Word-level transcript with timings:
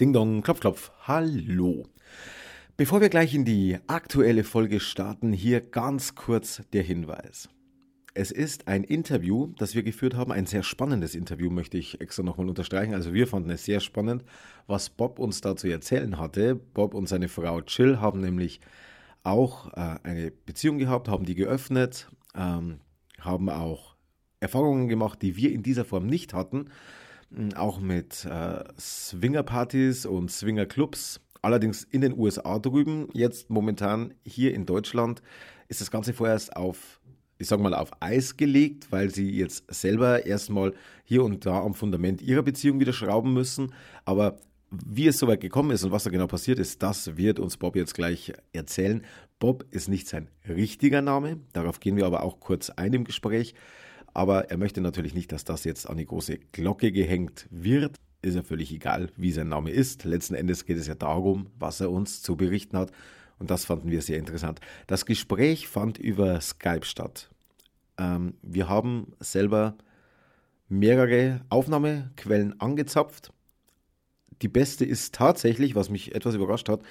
Ding 0.00 0.12
Dong, 0.12 0.42
Klopf, 0.42 0.58
Klopf, 0.58 0.90
hallo. 1.02 1.84
Bevor 2.76 3.00
wir 3.00 3.10
gleich 3.10 3.32
in 3.32 3.44
die 3.44 3.78
aktuelle 3.86 4.42
Folge 4.42 4.80
starten, 4.80 5.32
hier 5.32 5.60
ganz 5.60 6.16
kurz 6.16 6.62
der 6.72 6.82
Hinweis. 6.82 7.48
Es 8.12 8.32
ist 8.32 8.66
ein 8.66 8.82
Interview, 8.82 9.52
das 9.56 9.76
wir 9.76 9.84
geführt 9.84 10.16
haben, 10.16 10.32
ein 10.32 10.46
sehr 10.46 10.64
spannendes 10.64 11.14
Interview, 11.14 11.48
möchte 11.48 11.78
ich 11.78 12.00
extra 12.00 12.24
nochmal 12.24 12.48
unterstreichen. 12.48 12.92
Also 12.92 13.14
wir 13.14 13.28
fanden 13.28 13.50
es 13.50 13.64
sehr 13.64 13.78
spannend, 13.78 14.24
was 14.66 14.90
Bob 14.90 15.20
uns 15.20 15.40
da 15.40 15.54
zu 15.54 15.68
erzählen 15.68 16.18
hatte. 16.18 16.56
Bob 16.56 16.92
und 16.94 17.08
seine 17.08 17.28
Frau 17.28 17.60
Chill 17.60 18.00
haben 18.00 18.20
nämlich 18.20 18.60
auch 19.22 19.72
äh, 19.74 19.98
eine 20.02 20.32
Beziehung 20.32 20.78
gehabt, 20.78 21.06
haben 21.06 21.24
die 21.24 21.36
geöffnet, 21.36 22.08
ähm, 22.34 22.80
haben 23.20 23.48
auch 23.48 23.94
Erfahrungen 24.40 24.88
gemacht, 24.88 25.22
die 25.22 25.36
wir 25.36 25.52
in 25.52 25.62
dieser 25.62 25.84
Form 25.84 26.08
nicht 26.08 26.34
hatten. 26.34 26.70
Auch 27.56 27.80
mit 27.80 28.24
äh, 28.24 28.64
Swingerpartys 28.78 30.06
und 30.06 30.30
Swingerclubs 30.30 31.20
allerdings 31.42 31.84
in 31.84 32.00
den 32.00 32.18
USA 32.18 32.58
drüben. 32.58 33.08
Jetzt 33.12 33.50
momentan 33.50 34.14
hier 34.24 34.54
in 34.54 34.66
Deutschland 34.66 35.22
ist 35.68 35.80
das 35.80 35.90
Ganze 35.90 36.12
vorerst 36.12 36.56
auf, 36.56 37.00
ich 37.38 37.48
sag 37.48 37.60
mal, 37.60 37.74
auf 37.74 37.90
Eis 38.00 38.36
gelegt, 38.36 38.90
weil 38.90 39.10
sie 39.10 39.30
jetzt 39.30 39.64
selber 39.72 40.26
erstmal 40.26 40.74
hier 41.04 41.24
und 41.24 41.44
da 41.46 41.60
am 41.60 41.74
Fundament 41.74 42.22
ihrer 42.22 42.42
Beziehung 42.42 42.80
wieder 42.80 42.92
schrauben 42.92 43.32
müssen. 43.32 43.72
Aber 44.04 44.38
wie 44.70 45.06
es 45.06 45.18
soweit 45.18 45.40
gekommen 45.40 45.70
ist 45.70 45.84
und 45.84 45.92
was 45.92 46.04
da 46.04 46.10
genau 46.10 46.26
passiert 46.26 46.58
ist, 46.58 46.82
das 46.82 47.16
wird 47.16 47.38
uns 47.38 47.56
Bob 47.56 47.76
jetzt 47.76 47.94
gleich 47.94 48.32
erzählen. 48.52 49.04
Bob 49.38 49.64
ist 49.70 49.88
nicht 49.88 50.08
sein 50.08 50.28
richtiger 50.48 51.02
Name, 51.02 51.38
darauf 51.52 51.80
gehen 51.80 51.96
wir 51.96 52.06
aber 52.06 52.22
auch 52.22 52.40
kurz 52.40 52.70
ein 52.70 52.92
im 52.92 53.04
Gespräch. 53.04 53.54
Aber 54.14 54.50
er 54.50 54.56
möchte 54.56 54.80
natürlich 54.80 55.14
nicht, 55.14 55.32
dass 55.32 55.44
das 55.44 55.64
jetzt 55.64 55.88
an 55.90 55.96
die 55.96 56.06
große 56.06 56.38
Glocke 56.52 56.92
gehängt 56.92 57.46
wird 57.50 57.98
ist 58.24 58.34
ja 58.34 58.42
völlig 58.42 58.72
egal, 58.72 59.10
wie 59.16 59.32
sein 59.32 59.48
Name 59.48 59.70
ist. 59.70 60.04
Letzten 60.04 60.34
Endes 60.34 60.64
geht 60.64 60.78
es 60.78 60.86
ja 60.86 60.94
darum, 60.94 61.50
was 61.58 61.80
er 61.80 61.90
uns 61.90 62.22
zu 62.22 62.36
berichten 62.36 62.76
hat. 62.76 62.90
Und 63.38 63.50
das 63.50 63.64
fanden 63.64 63.90
wir 63.90 64.00
sehr 64.02 64.18
interessant. 64.18 64.60
Das 64.86 65.06
Gespräch 65.06 65.68
fand 65.68 65.98
über 65.98 66.40
Skype 66.40 66.84
statt. 66.84 67.30
Ähm, 67.98 68.34
wir 68.42 68.68
haben 68.68 69.12
selber 69.20 69.76
mehrere 70.68 71.40
Aufnahmequellen 71.48 72.60
angezapft. 72.60 73.32
Die 74.42 74.48
beste 74.48 74.84
ist 74.84 75.14
tatsächlich, 75.14 75.74
was 75.74 75.90
mich 75.90 76.14
etwas 76.14 76.34
überrascht 76.34 76.68
hat, 76.68 76.82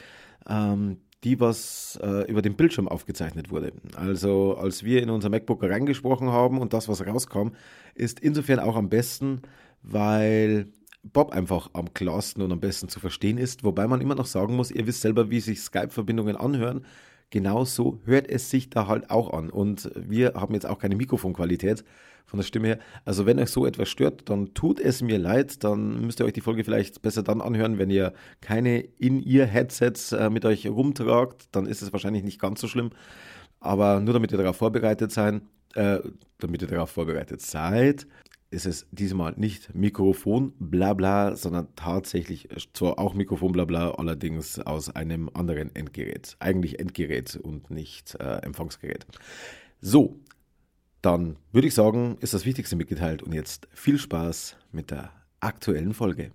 ähm, 0.47 0.97
die, 1.23 1.39
was 1.39 1.99
äh, 2.01 2.29
über 2.29 2.41
den 2.41 2.55
Bildschirm 2.55 2.87
aufgezeichnet 2.87 3.51
wurde. 3.51 3.73
Also 3.95 4.57
als 4.57 4.83
wir 4.83 5.01
in 5.01 5.09
unser 5.09 5.29
MacBook 5.29 5.63
reingesprochen 5.63 6.29
haben 6.29 6.59
und 6.59 6.73
das, 6.73 6.87
was 6.89 7.05
rauskam, 7.05 7.49
ist 7.95 8.19
insofern 8.19 8.59
auch 8.59 8.75
am 8.75 8.89
besten, 8.89 9.41
weil 9.81 10.67
Bob 11.03 11.31
einfach 11.31 11.69
am 11.73 11.93
klarsten 11.93 12.43
und 12.43 12.51
am 12.51 12.59
besten 12.59 12.87
zu 12.87 12.99
verstehen 12.99 13.37
ist, 13.37 13.63
wobei 13.63 13.87
man 13.87 14.01
immer 14.01 14.15
noch 14.15 14.25
sagen 14.25 14.55
muss, 14.55 14.71
ihr 14.71 14.87
wisst 14.87 15.01
selber, 15.01 15.29
wie 15.29 15.41
sich 15.41 15.61
Skype-Verbindungen 15.61 16.37
anhören. 16.37 16.85
Genauso 17.33 17.99
hört 18.05 18.29
es 18.29 18.51
sich 18.51 18.69
da 18.69 18.85
halt 18.85 19.09
auch 19.09 19.33
an. 19.33 19.49
Und 19.49 19.89
wir 19.95 20.35
haben 20.35 20.53
jetzt 20.53 20.67
auch 20.67 20.77
keine 20.77 20.95
Mikrofonqualität 20.95 21.83
von 22.27 22.37
der 22.37 22.45
Stimme 22.45 22.67
her. 22.67 22.79
Also 23.05 23.25
wenn 23.25 23.39
euch 23.39 23.49
so 23.49 23.65
etwas 23.65 23.89
stört, 23.89 24.29
dann 24.29 24.53
tut 24.53 24.79
es 24.79 25.01
mir 25.01 25.17
leid. 25.17 25.63
Dann 25.63 26.01
müsst 26.01 26.19
ihr 26.19 26.27
euch 26.27 26.33
die 26.33 26.41
Folge 26.41 26.63
vielleicht 26.63 27.01
besser 27.01 27.23
dann 27.23 27.41
anhören, 27.41 27.79
wenn 27.79 27.89
ihr 27.89 28.13
keine 28.39 28.81
In-Ear-Headsets 28.81 30.11
äh, 30.11 30.29
mit 30.29 30.45
euch 30.45 30.67
rumtragt. 30.67 31.47
Dann 31.53 31.65
ist 31.65 31.81
es 31.81 31.91
wahrscheinlich 31.91 32.21
nicht 32.21 32.39
ganz 32.39 32.61
so 32.61 32.67
schlimm. 32.67 32.91
Aber 33.59 33.99
nur 33.99 34.13
damit 34.13 34.31
ihr 34.31 34.37
darauf 34.37 34.57
vorbereitet 34.57 35.11
seid, 35.11 35.41
äh, 35.73 36.01
damit 36.37 36.61
ihr 36.61 36.67
darauf 36.67 36.91
vorbereitet 36.91 37.41
seid, 37.41 38.05
ist 38.53 38.65
es 38.65 38.87
diesmal 38.91 39.33
nicht 39.35 39.73
Mikrofon 39.75 40.53
blabla, 40.59 41.35
sondern 41.35 41.67
tatsächlich 41.75 42.47
zwar 42.73 42.99
auch 42.99 43.13
Mikrofon 43.13 43.51
blabla, 43.51 43.91
allerdings 43.91 44.59
aus 44.59 44.95
einem 44.95 45.29
anderen 45.33 45.75
Endgerät. 45.75 46.37
Eigentlich 46.39 46.79
Endgerät 46.79 47.35
und 47.35 47.71
nicht 47.71 48.15
äh, 48.19 48.37
Empfangsgerät. 48.43 49.05
So, 49.81 50.19
dann 51.01 51.35
würde 51.51 51.67
ich 51.67 51.73
sagen, 51.73 52.17
ist 52.21 52.33
das 52.33 52.45
Wichtigste 52.45 52.75
mitgeteilt 52.75 53.23
und 53.23 53.33
jetzt 53.33 53.67
viel 53.73 53.97
Spaß 53.97 54.55
mit 54.71 54.91
der 54.91 55.11
aktuellen 55.41 55.93
Folge. 55.93 56.31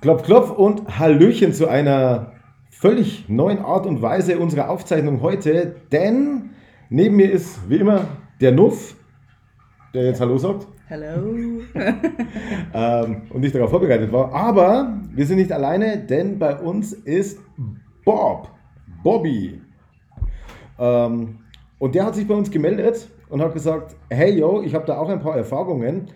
Klopf, 0.00 0.22
klopf 0.22 0.50
und 0.50 0.98
Hallöchen 0.98 1.52
zu 1.52 1.68
einer 1.68 2.32
völlig 2.70 3.28
neuen 3.28 3.58
Art 3.58 3.86
und 3.86 4.00
Weise 4.00 4.38
unserer 4.38 4.70
Aufzeichnung 4.70 5.20
heute, 5.20 5.76
denn 5.90 6.50
neben 6.88 7.16
mir 7.16 7.30
ist 7.30 7.68
wie 7.68 7.76
immer 7.76 8.06
der 8.40 8.52
Nuff 8.52 8.96
der 9.94 10.06
jetzt 10.06 10.20
Hallo 10.20 10.38
sagt. 10.38 10.66
Hallo. 10.88 11.60
ähm, 12.74 13.22
und 13.30 13.40
nicht 13.40 13.54
darauf 13.54 13.70
vorbereitet 13.70 14.12
war. 14.12 14.32
Aber 14.32 14.98
wir 15.12 15.26
sind 15.26 15.36
nicht 15.36 15.52
alleine, 15.52 15.98
denn 15.98 16.38
bei 16.38 16.56
uns 16.56 16.92
ist 16.92 17.40
Bob, 18.04 18.48
Bobby. 19.02 19.60
Ähm, 20.78 21.38
und 21.78 21.94
der 21.94 22.06
hat 22.06 22.14
sich 22.14 22.26
bei 22.26 22.34
uns 22.34 22.50
gemeldet 22.50 23.08
und 23.28 23.42
hat 23.42 23.52
gesagt, 23.52 23.96
hey 24.08 24.38
yo, 24.38 24.62
ich 24.62 24.74
habe 24.74 24.86
da 24.86 24.98
auch 24.98 25.08
ein 25.08 25.20
paar 25.20 25.36
Erfahrungen. 25.36 26.08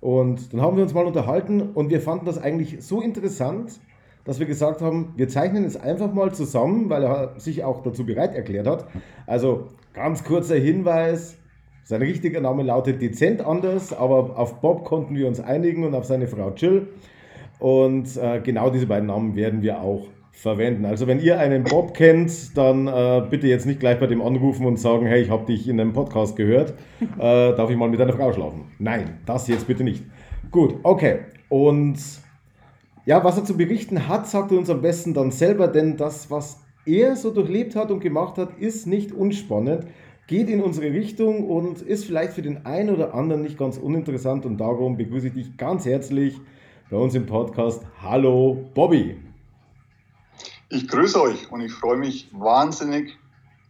Und 0.00 0.52
dann 0.52 0.60
haben 0.60 0.76
wir 0.76 0.82
uns 0.82 0.94
mal 0.94 1.06
unterhalten 1.06 1.60
und 1.60 1.90
wir 1.90 2.00
fanden 2.00 2.26
das 2.26 2.38
eigentlich 2.38 2.84
so 2.84 3.00
interessant, 3.00 3.80
dass 4.24 4.38
wir 4.38 4.46
gesagt 4.46 4.80
haben, 4.80 5.12
wir 5.16 5.28
zeichnen 5.28 5.64
es 5.64 5.76
einfach 5.76 6.12
mal 6.12 6.32
zusammen, 6.32 6.88
weil 6.90 7.02
er 7.02 7.34
sich 7.38 7.64
auch 7.64 7.82
dazu 7.82 8.04
bereit 8.06 8.34
erklärt 8.34 8.66
hat. 8.66 8.86
Also 9.26 9.68
ganz 9.92 10.24
kurzer 10.24 10.56
Hinweis, 10.56 11.38
sein 11.84 12.00
richtiger 12.00 12.40
Name 12.40 12.62
lautet 12.62 13.02
dezent 13.02 13.44
anders, 13.44 13.92
aber 13.92 14.38
auf 14.38 14.60
Bob 14.60 14.84
konnten 14.84 15.14
wir 15.14 15.28
uns 15.28 15.38
einigen 15.38 15.84
und 15.84 15.94
auf 15.94 16.06
seine 16.06 16.26
Frau 16.26 16.50
Jill. 16.56 16.88
Und 17.58 18.16
äh, 18.16 18.40
genau 18.40 18.70
diese 18.70 18.86
beiden 18.86 19.06
Namen 19.06 19.36
werden 19.36 19.62
wir 19.62 19.80
auch 19.80 20.06
verwenden. 20.32 20.86
Also 20.86 21.06
wenn 21.06 21.20
ihr 21.20 21.38
einen 21.38 21.62
Bob 21.62 21.94
kennt, 21.94 22.56
dann 22.56 22.86
äh, 22.86 23.22
bitte 23.28 23.46
jetzt 23.46 23.66
nicht 23.66 23.80
gleich 23.80 24.00
bei 24.00 24.06
dem 24.06 24.22
anrufen 24.22 24.66
und 24.66 24.78
sagen, 24.78 25.06
hey, 25.06 25.22
ich 25.22 25.30
habe 25.30 25.46
dich 25.46 25.68
in 25.68 25.78
einem 25.78 25.92
Podcast 25.92 26.36
gehört, 26.36 26.74
äh, 27.00 27.54
darf 27.54 27.70
ich 27.70 27.76
mal 27.76 27.88
mit 27.88 28.00
deiner 28.00 28.14
Frau 28.14 28.32
schlafen? 28.32 28.64
Nein, 28.78 29.18
das 29.26 29.46
jetzt 29.48 29.66
bitte 29.66 29.84
nicht. 29.84 30.04
Gut, 30.50 30.76
okay. 30.82 31.20
Und 31.48 31.98
ja, 33.04 33.22
was 33.22 33.36
er 33.36 33.44
zu 33.44 33.56
berichten 33.56 34.08
hat, 34.08 34.26
sagt 34.26 34.52
er 34.52 34.58
uns 34.58 34.70
am 34.70 34.80
besten 34.80 35.12
dann 35.12 35.30
selber, 35.30 35.68
denn 35.68 35.98
das, 35.98 36.30
was 36.30 36.60
er 36.86 37.14
so 37.16 37.30
durchlebt 37.30 37.76
hat 37.76 37.90
und 37.90 38.00
gemacht 38.00 38.38
hat, 38.38 38.58
ist 38.58 38.86
nicht 38.86 39.12
unspannend 39.12 39.86
geht 40.26 40.48
in 40.48 40.62
unsere 40.62 40.92
Richtung 40.92 41.48
und 41.48 41.82
ist 41.82 42.06
vielleicht 42.06 42.32
für 42.32 42.42
den 42.42 42.64
einen 42.64 42.94
oder 42.94 43.14
anderen 43.14 43.42
nicht 43.42 43.58
ganz 43.58 43.76
uninteressant 43.76 44.46
und 44.46 44.58
darum 44.58 44.96
begrüße 44.96 45.28
ich 45.28 45.34
dich 45.34 45.56
ganz 45.56 45.84
herzlich 45.84 46.40
bei 46.90 46.96
uns 46.96 47.14
im 47.14 47.26
Podcast. 47.26 47.82
Hallo 48.00 48.64
Bobby. 48.74 49.16
Ich 50.70 50.88
grüße 50.88 51.20
euch 51.20 51.52
und 51.52 51.60
ich 51.60 51.72
freue 51.72 51.98
mich 51.98 52.30
wahnsinnig, 52.32 53.18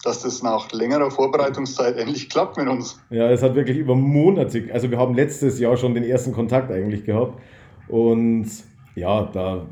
dass 0.04 0.22
das 0.22 0.42
nach 0.42 0.70
längerer 0.70 1.10
Vorbereitungszeit 1.10 1.96
endlich 1.98 2.30
klappt 2.30 2.56
mit 2.56 2.68
uns. 2.68 3.00
Ja, 3.10 3.30
es 3.30 3.42
hat 3.42 3.56
wirklich 3.56 3.78
über 3.78 3.96
Monate, 3.96 4.68
also 4.72 4.90
wir 4.90 4.98
haben 4.98 5.14
letztes 5.14 5.58
Jahr 5.58 5.76
schon 5.76 5.94
den 5.94 6.04
ersten 6.04 6.32
Kontakt 6.32 6.70
eigentlich 6.70 7.04
gehabt 7.04 7.40
und 7.88 8.46
ja, 8.96 9.28
da 9.32 9.66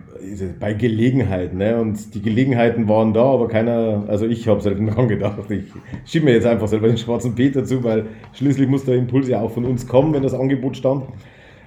bei 0.58 0.74
Gelegenheit, 0.74 1.54
ne? 1.54 1.80
Und 1.80 2.14
die 2.14 2.22
Gelegenheiten 2.22 2.88
waren 2.88 3.12
da, 3.12 3.22
aber 3.22 3.48
keiner, 3.48 4.04
also 4.08 4.26
ich 4.26 4.48
habe 4.48 4.60
selten 4.60 4.86
dran 4.88 5.08
gedacht. 5.08 5.38
Ich 5.50 5.64
schiebe 6.04 6.24
mir 6.24 6.32
jetzt 6.32 6.46
einfach 6.46 6.68
selber 6.68 6.88
den 6.88 6.98
schwarzen 6.98 7.34
Peter 7.34 7.64
zu, 7.64 7.84
weil 7.84 8.06
schließlich 8.32 8.68
muss 8.68 8.84
der 8.84 8.96
Impuls 8.96 9.28
ja 9.28 9.40
auch 9.40 9.50
von 9.50 9.64
uns 9.64 9.86
kommen, 9.86 10.12
wenn 10.12 10.22
das 10.22 10.34
Angebot 10.34 10.76
stand. 10.76 11.04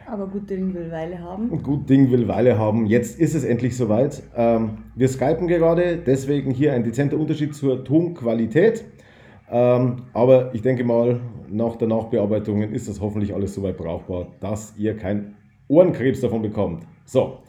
Aber 0.08 0.28
gut 0.28 0.50
Ding 0.50 0.74
will 0.74 0.92
Weile 0.92 1.20
haben. 1.20 1.64
Gut 1.64 1.90
Ding 1.90 2.12
will 2.12 2.28
Weile 2.28 2.60
haben. 2.60 2.86
Jetzt 2.86 3.20
ist 3.20 3.34
es 3.34 3.44
endlich 3.44 3.76
soweit. 3.76 4.22
Ähm, 4.36 4.78
wir 4.94 5.08
skypen 5.08 5.48
gerade, 5.48 5.98
deswegen 5.98 6.52
hier 6.52 6.74
ein 6.74 6.84
dezenter 6.84 7.18
Unterschied 7.18 7.56
zur 7.56 7.84
Tonqualität. 7.84 8.86
Ähm, 9.50 10.04
aber 10.14 10.54
ich 10.54 10.62
denke 10.62 10.84
mal, 10.84 11.20
nach 11.50 11.76
der 11.78 11.88
Nachbearbeitung 11.88 12.62
ist 12.62 12.88
das 12.88 13.02
hoffentlich 13.02 13.34
alles 13.34 13.56
soweit 13.56 13.78
brauchbar, 13.78 14.28
dass 14.42 14.76
ihr 14.78 14.96
kein 14.96 15.36
Ohrenkrebs 15.68 16.22
davon 16.22 16.42
bekommt. 16.42 16.84
So, 17.06 17.40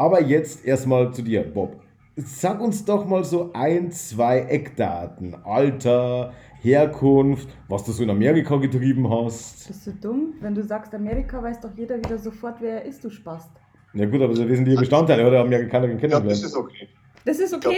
aber 0.00 0.22
jetzt 0.22 0.64
erstmal 0.64 1.12
zu 1.12 1.20
dir, 1.20 1.42
Bob. 1.42 1.76
Sag 2.16 2.58
uns 2.60 2.84
doch 2.86 3.04
mal 3.04 3.22
so 3.22 3.50
ein, 3.52 3.92
zwei 3.92 4.38
Eckdaten. 4.40 5.36
Alter, 5.44 6.32
Herkunft, 6.62 7.48
was 7.68 7.84
du 7.84 7.92
so 7.92 8.02
in 8.02 8.08
Amerika 8.08 8.56
getrieben 8.56 9.10
hast. 9.10 9.68
Bist 9.68 9.86
du 9.86 9.92
dumm? 9.92 10.34
Wenn 10.40 10.54
du 10.54 10.62
sagst 10.62 10.94
Amerika, 10.94 11.42
weiß 11.42 11.60
doch 11.60 11.70
jeder 11.76 11.98
wieder 11.98 12.16
sofort, 12.16 12.56
wer 12.60 12.82
er 12.82 12.84
ist, 12.86 13.04
du 13.04 13.10
Spast. 13.10 13.50
Ja 13.92 14.06
gut, 14.06 14.22
aber 14.22 14.32
das 14.32 14.38
sind 14.38 14.64
die 14.64 14.74
Bestandteile, 14.74 15.26
oder? 15.26 15.40
Amerikaner 15.40 15.88
kennengelernt. 15.88 16.24
Ja, 16.24 16.30
das 16.30 16.42
ist 16.44 16.56
okay. 16.56 16.88
Das 17.26 17.38
ist 17.38 17.52
okay? 17.52 17.76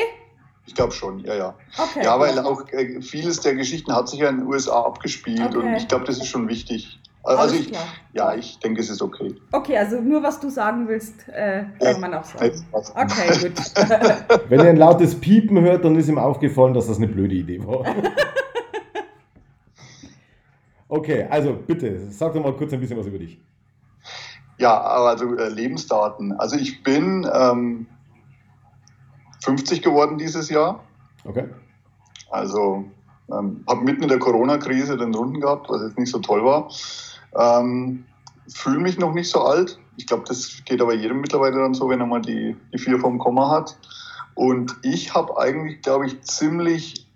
Ich 0.64 0.74
glaube 0.76 0.90
glaub 0.90 0.92
schon, 0.92 1.18
ja, 1.24 1.34
ja. 1.34 1.56
Okay. 1.76 2.04
Ja, 2.04 2.20
weil 2.20 2.38
auch 2.38 2.68
äh, 2.68 3.02
vieles 3.02 3.40
der 3.40 3.56
Geschichten 3.56 3.92
hat 3.92 4.08
sich 4.08 4.20
ja 4.20 4.28
in 4.28 4.38
den 4.38 4.46
USA 4.46 4.82
abgespielt 4.82 5.56
okay. 5.56 5.56
und 5.56 5.74
ich 5.74 5.88
glaube, 5.88 6.04
das 6.04 6.18
ist 6.18 6.28
schon 6.28 6.48
wichtig. 6.48 7.00
Also 7.24 7.54
ich, 7.54 7.72
ja, 8.12 8.34
ich 8.34 8.58
denke, 8.58 8.80
es 8.80 8.90
ist 8.90 9.00
okay. 9.00 9.34
Okay, 9.52 9.78
also 9.78 10.00
nur 10.00 10.22
was 10.24 10.40
du 10.40 10.50
sagen 10.50 10.88
willst, 10.88 11.28
äh, 11.28 11.64
kann 11.78 12.00
man 12.00 12.14
auch 12.14 12.24
sagen. 12.24 12.64
Okay, 12.72 13.48
gut. 13.48 13.52
Wenn 14.48 14.60
ihr 14.60 14.70
ein 14.70 14.76
lautes 14.76 15.20
Piepen 15.20 15.60
hört, 15.60 15.84
dann 15.84 15.94
ist 15.94 16.08
ihm 16.08 16.18
aufgefallen, 16.18 16.74
dass 16.74 16.88
das 16.88 16.96
eine 16.96 17.06
blöde 17.06 17.34
Idee 17.34 17.64
war. 17.64 17.84
Okay, 20.88 21.26
also 21.30 21.54
bitte, 21.54 22.10
sag 22.10 22.34
doch 22.34 22.42
mal 22.42 22.52
kurz 22.54 22.70
ein 22.74 22.80
bisschen 22.80 22.98
was 22.98 23.06
über 23.06 23.16
dich. 23.18 23.40
ja, 24.58 24.78
also 24.78 25.34
äh, 25.36 25.48
Lebensdaten. 25.48 26.38
Also 26.38 26.56
ich 26.56 26.82
bin 26.82 27.26
ähm, 27.32 27.86
50 29.42 29.80
geworden 29.80 30.18
dieses 30.18 30.50
Jahr. 30.50 30.84
Okay. 31.24 31.48
Also 32.30 32.84
ähm, 33.32 33.64
habe 33.66 33.80
mitten 33.84 34.02
in 34.02 34.10
der 34.10 34.18
Corona-Krise 34.18 34.98
den 34.98 35.14
Runden 35.14 35.40
gehabt, 35.40 35.70
was 35.70 35.80
jetzt 35.80 35.98
nicht 35.98 36.10
so 36.10 36.18
toll 36.18 36.44
war. 36.44 36.68
Ähm, 37.36 38.04
Fühle 38.48 38.80
mich 38.80 38.98
noch 38.98 39.14
nicht 39.14 39.30
so 39.30 39.40
alt. 39.42 39.78
Ich 39.96 40.06
glaube, 40.06 40.24
das 40.26 40.62
geht 40.64 40.82
aber 40.82 40.94
jedem 40.94 41.20
mittlerweile 41.20 41.60
dann 41.60 41.74
so, 41.74 41.88
wenn 41.88 42.00
er 42.00 42.06
mal 42.06 42.20
die, 42.20 42.56
die 42.72 42.78
vier 42.78 42.98
vom 42.98 43.18
Komma 43.18 43.50
hat. 43.50 43.76
Und 44.34 44.76
ich 44.82 45.14
habe 45.14 45.38
eigentlich, 45.38 45.80
glaube 45.82 46.06
ich, 46.06 46.20
ziemlich 46.22 47.06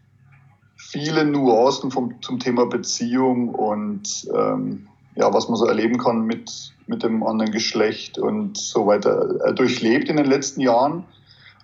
viele 0.76 1.24
Nuancen 1.24 1.90
vom, 1.90 2.14
zum 2.22 2.38
Thema 2.38 2.66
Beziehung 2.66 3.48
und 3.48 4.28
ähm, 4.34 4.86
ja, 5.16 5.32
was 5.32 5.48
man 5.48 5.56
so 5.56 5.66
erleben 5.66 5.98
kann 5.98 6.22
mit, 6.26 6.74
mit 6.86 7.02
dem 7.02 7.22
anderen 7.22 7.50
Geschlecht 7.50 8.18
und 8.18 8.56
so 8.56 8.86
weiter 8.86 9.44
äh, 9.44 9.54
durchlebt 9.54 10.08
in 10.08 10.16
den 10.16 10.26
letzten 10.26 10.60
Jahren. 10.60 11.04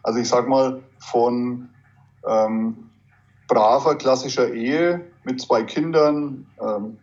Also 0.03 0.19
ich 0.19 0.29
sag 0.29 0.49
mal, 0.49 0.83
von 0.99 1.69
ähm, 2.27 2.91
braver, 3.47 3.95
klassischer 3.97 4.53
Ehe 4.53 5.05
mit 5.25 5.41
zwei 5.41 5.63
Kindern, 5.63 6.47
ähm, 6.61 6.99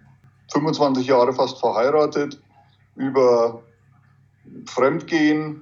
25 0.51 1.07
Jahre 1.07 1.33
fast 1.33 1.59
verheiratet, 1.59 2.39
über 2.95 3.61
Fremdgehen, 4.65 5.61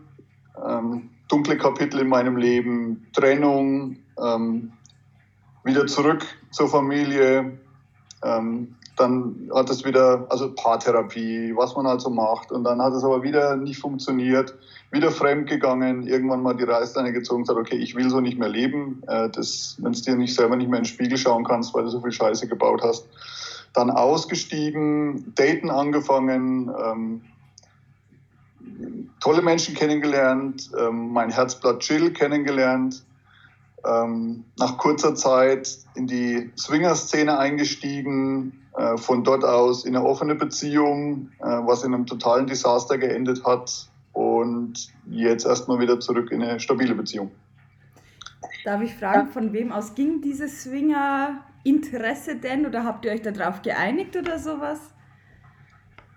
ähm, 0.65 1.09
dunkle 1.27 1.57
Kapitel 1.57 1.99
in 1.99 2.07
meinem 2.07 2.37
Leben, 2.37 3.07
Trennung, 3.13 3.97
ähm, 4.21 4.71
wieder 5.63 5.85
zurück 5.87 6.25
zur 6.51 6.69
Familie, 6.69 7.59
ähm, 8.23 8.75
dann 8.97 9.49
hat 9.53 9.69
es 9.69 9.85
wieder, 9.85 10.25
also 10.29 10.53
Paartherapie, 10.55 11.53
was 11.55 11.75
man 11.75 11.85
also 11.85 12.09
macht. 12.09 12.51
Und 12.51 12.63
dann 12.63 12.81
hat 12.81 12.93
es 12.93 13.03
aber 13.03 13.21
wieder 13.21 13.55
nicht 13.55 13.79
funktioniert, 13.79 14.55
wieder 14.91 15.11
fremd 15.11 15.47
gegangen, 15.47 16.07
irgendwann 16.07 16.41
mal 16.41 16.55
die 16.55 16.63
Reißleine 16.63 17.13
gezogen 17.13 17.43
gesagt, 17.43 17.59
okay, 17.59 17.75
ich 17.75 17.95
will 17.95 18.09
so 18.09 18.19
nicht 18.21 18.39
mehr 18.39 18.49
leben. 18.49 19.03
Äh, 19.07 19.29
Wenn 19.29 19.91
es 19.91 20.01
dir 20.01 20.15
nicht 20.15 20.33
selber 20.33 20.55
nicht 20.55 20.69
mehr 20.69 20.79
in 20.79 20.83
den 20.83 20.89
Spiegel 20.89 21.17
schauen 21.17 21.43
kannst, 21.43 21.73
weil 21.75 21.83
du 21.83 21.89
so 21.89 22.01
viel 22.01 22.11
Scheiße 22.11 22.47
gebaut 22.47 22.81
hast. 22.83 23.07
Dann 23.77 23.91
ausgestiegen, 23.91 25.35
Daten 25.35 25.69
angefangen, 25.69 26.71
ähm, 26.83 27.21
tolle 29.19 29.43
Menschen 29.43 29.75
kennengelernt, 29.75 30.71
ähm, 30.79 31.13
mein 31.13 31.29
Herzblatt 31.29 31.81
Chill 31.81 32.11
kennengelernt, 32.11 33.03
ähm, 33.85 34.45
nach 34.57 34.79
kurzer 34.79 35.13
Zeit 35.13 35.77
in 35.93 36.07
die 36.07 36.51
Swinger-Szene 36.57 37.37
eingestiegen, 37.37 38.63
äh, 38.75 38.97
von 38.97 39.23
dort 39.23 39.45
aus 39.45 39.85
in 39.85 39.95
eine 39.95 40.03
offene 40.03 40.33
Beziehung, 40.33 41.29
äh, 41.37 41.45
was 41.45 41.83
in 41.83 41.93
einem 41.93 42.07
totalen 42.07 42.47
Desaster 42.47 42.97
geendet 42.97 43.45
hat 43.45 43.91
und 44.13 44.91
jetzt 45.07 45.45
erstmal 45.45 45.79
wieder 45.79 45.99
zurück 45.99 46.31
in 46.31 46.41
eine 46.41 46.59
stabile 46.59 46.95
Beziehung. 46.95 47.29
Darf 48.65 48.81
ich 48.81 48.95
fragen, 48.95 49.27
von 49.27 49.53
wem 49.53 49.71
aus 49.71 49.93
ging 49.93 50.19
dieses 50.19 50.63
Swinger-Interesse 51.67 52.35
denn 52.37 52.65
oder 52.65 52.83
habt 52.83 53.05
ihr 53.05 53.11
euch 53.11 53.21
darauf 53.21 53.61
geeinigt 53.61 54.15
oder 54.15 54.39
sowas? 54.39 54.79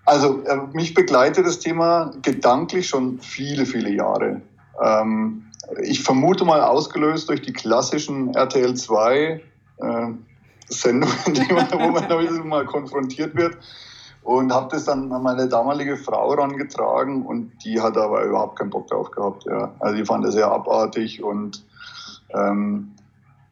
Also 0.05 0.43
äh, 0.45 0.57
mich 0.73 0.93
begleitet 0.93 1.45
das 1.45 1.59
Thema 1.59 2.11
gedanklich 2.21 2.87
schon 2.87 3.19
viele, 3.19 3.65
viele 3.65 3.91
Jahre. 3.91 4.41
Ähm, 4.83 5.45
ich 5.83 6.01
vermute 6.01 6.43
mal 6.43 6.61
ausgelöst 6.61 7.29
durch 7.29 7.41
die 7.41 7.53
klassischen 7.53 8.33
RTL 8.33 8.73
2 8.73 9.15
äh, 9.15 9.41
Sendungen, 10.67 11.15
man, 11.53 11.67
wo 11.73 11.91
man 11.91 12.09
damit 12.09 12.45
mal 12.45 12.65
konfrontiert 12.65 13.35
wird. 13.35 13.57
Und 14.23 14.53
habe 14.53 14.67
das 14.69 14.85
dann 14.85 15.11
an 15.11 15.23
meine 15.23 15.47
damalige 15.47 15.97
Frau 15.97 16.35
herangetragen 16.35 17.25
und 17.25 17.51
die 17.65 17.81
hat 17.81 17.97
aber 17.97 18.23
überhaupt 18.23 18.59
keinen 18.59 18.69
Bock 18.69 18.85
drauf 18.87 19.09
gehabt. 19.09 19.45
Ja. 19.45 19.73
Also 19.79 19.95
die 19.95 20.05
fand 20.05 20.23
das 20.23 20.35
sehr 20.35 20.51
abartig 20.51 21.23
und 21.23 21.65
ähm, 22.35 22.91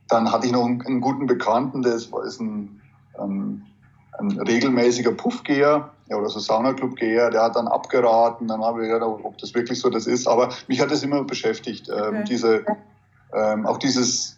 dann 0.10 0.32
hatte 0.32 0.48
ich 0.48 0.52
noch 0.52 0.66
einen, 0.66 0.82
einen 0.86 1.02
guten 1.02 1.28
Bekannten, 1.28 1.82
der 1.82 1.94
ist, 1.94 2.14
ist 2.26 2.42
ein, 2.42 2.82
ein, 3.18 3.66
ein 4.18 4.40
regelmäßiger 4.42 5.12
Puffgeher 5.12 5.92
ja, 6.10 6.18
oder 6.18 6.30
so 6.30 6.40
Saunaclub-Geher, 6.40 7.30
der 7.30 7.44
hat 7.44 7.56
dann 7.56 7.68
abgeraten, 7.68 8.48
dann 8.48 8.64
habe 8.64 8.84
ich 8.84 8.92
gedacht, 8.92 9.20
ob 9.24 9.38
das 9.38 9.54
wirklich 9.54 9.80
so 9.80 9.90
das 9.90 10.08
ist. 10.08 10.28
Aber 10.28 10.50
mich 10.68 10.82
hat 10.82 10.92
das 10.92 11.04
immer 11.04 11.24
beschäftigt, 11.24 11.88
ähm, 11.90 12.16
okay. 12.16 12.24
diese, 12.28 12.66
ähm, 13.34 13.66
auch 13.68 13.78
dieses, 13.78 14.38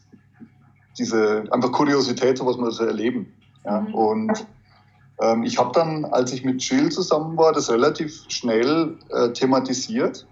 diese 0.98 1.46
einfach 1.52 1.72
Kuriosität, 1.72 2.38
so 2.38 2.46
was 2.46 2.58
man 2.58 2.72
so 2.72 2.84
erleben. 2.84 3.34
Ja. 3.64 3.82
Mhm. 3.82 3.96
Und 3.96 4.48
ähm, 5.22 5.44
ich 5.44 5.58
habe 5.58 5.72
dann, 5.74 6.04
als 6.06 6.34
ich 6.34 6.44
mit 6.44 6.62
Jill 6.62 6.92
zusammen 6.92 7.38
war, 7.38 7.54
das 7.54 7.70
relativ 7.70 8.26
schnell 8.28 8.98
äh, 9.10 9.30
thematisiert. 9.32 10.28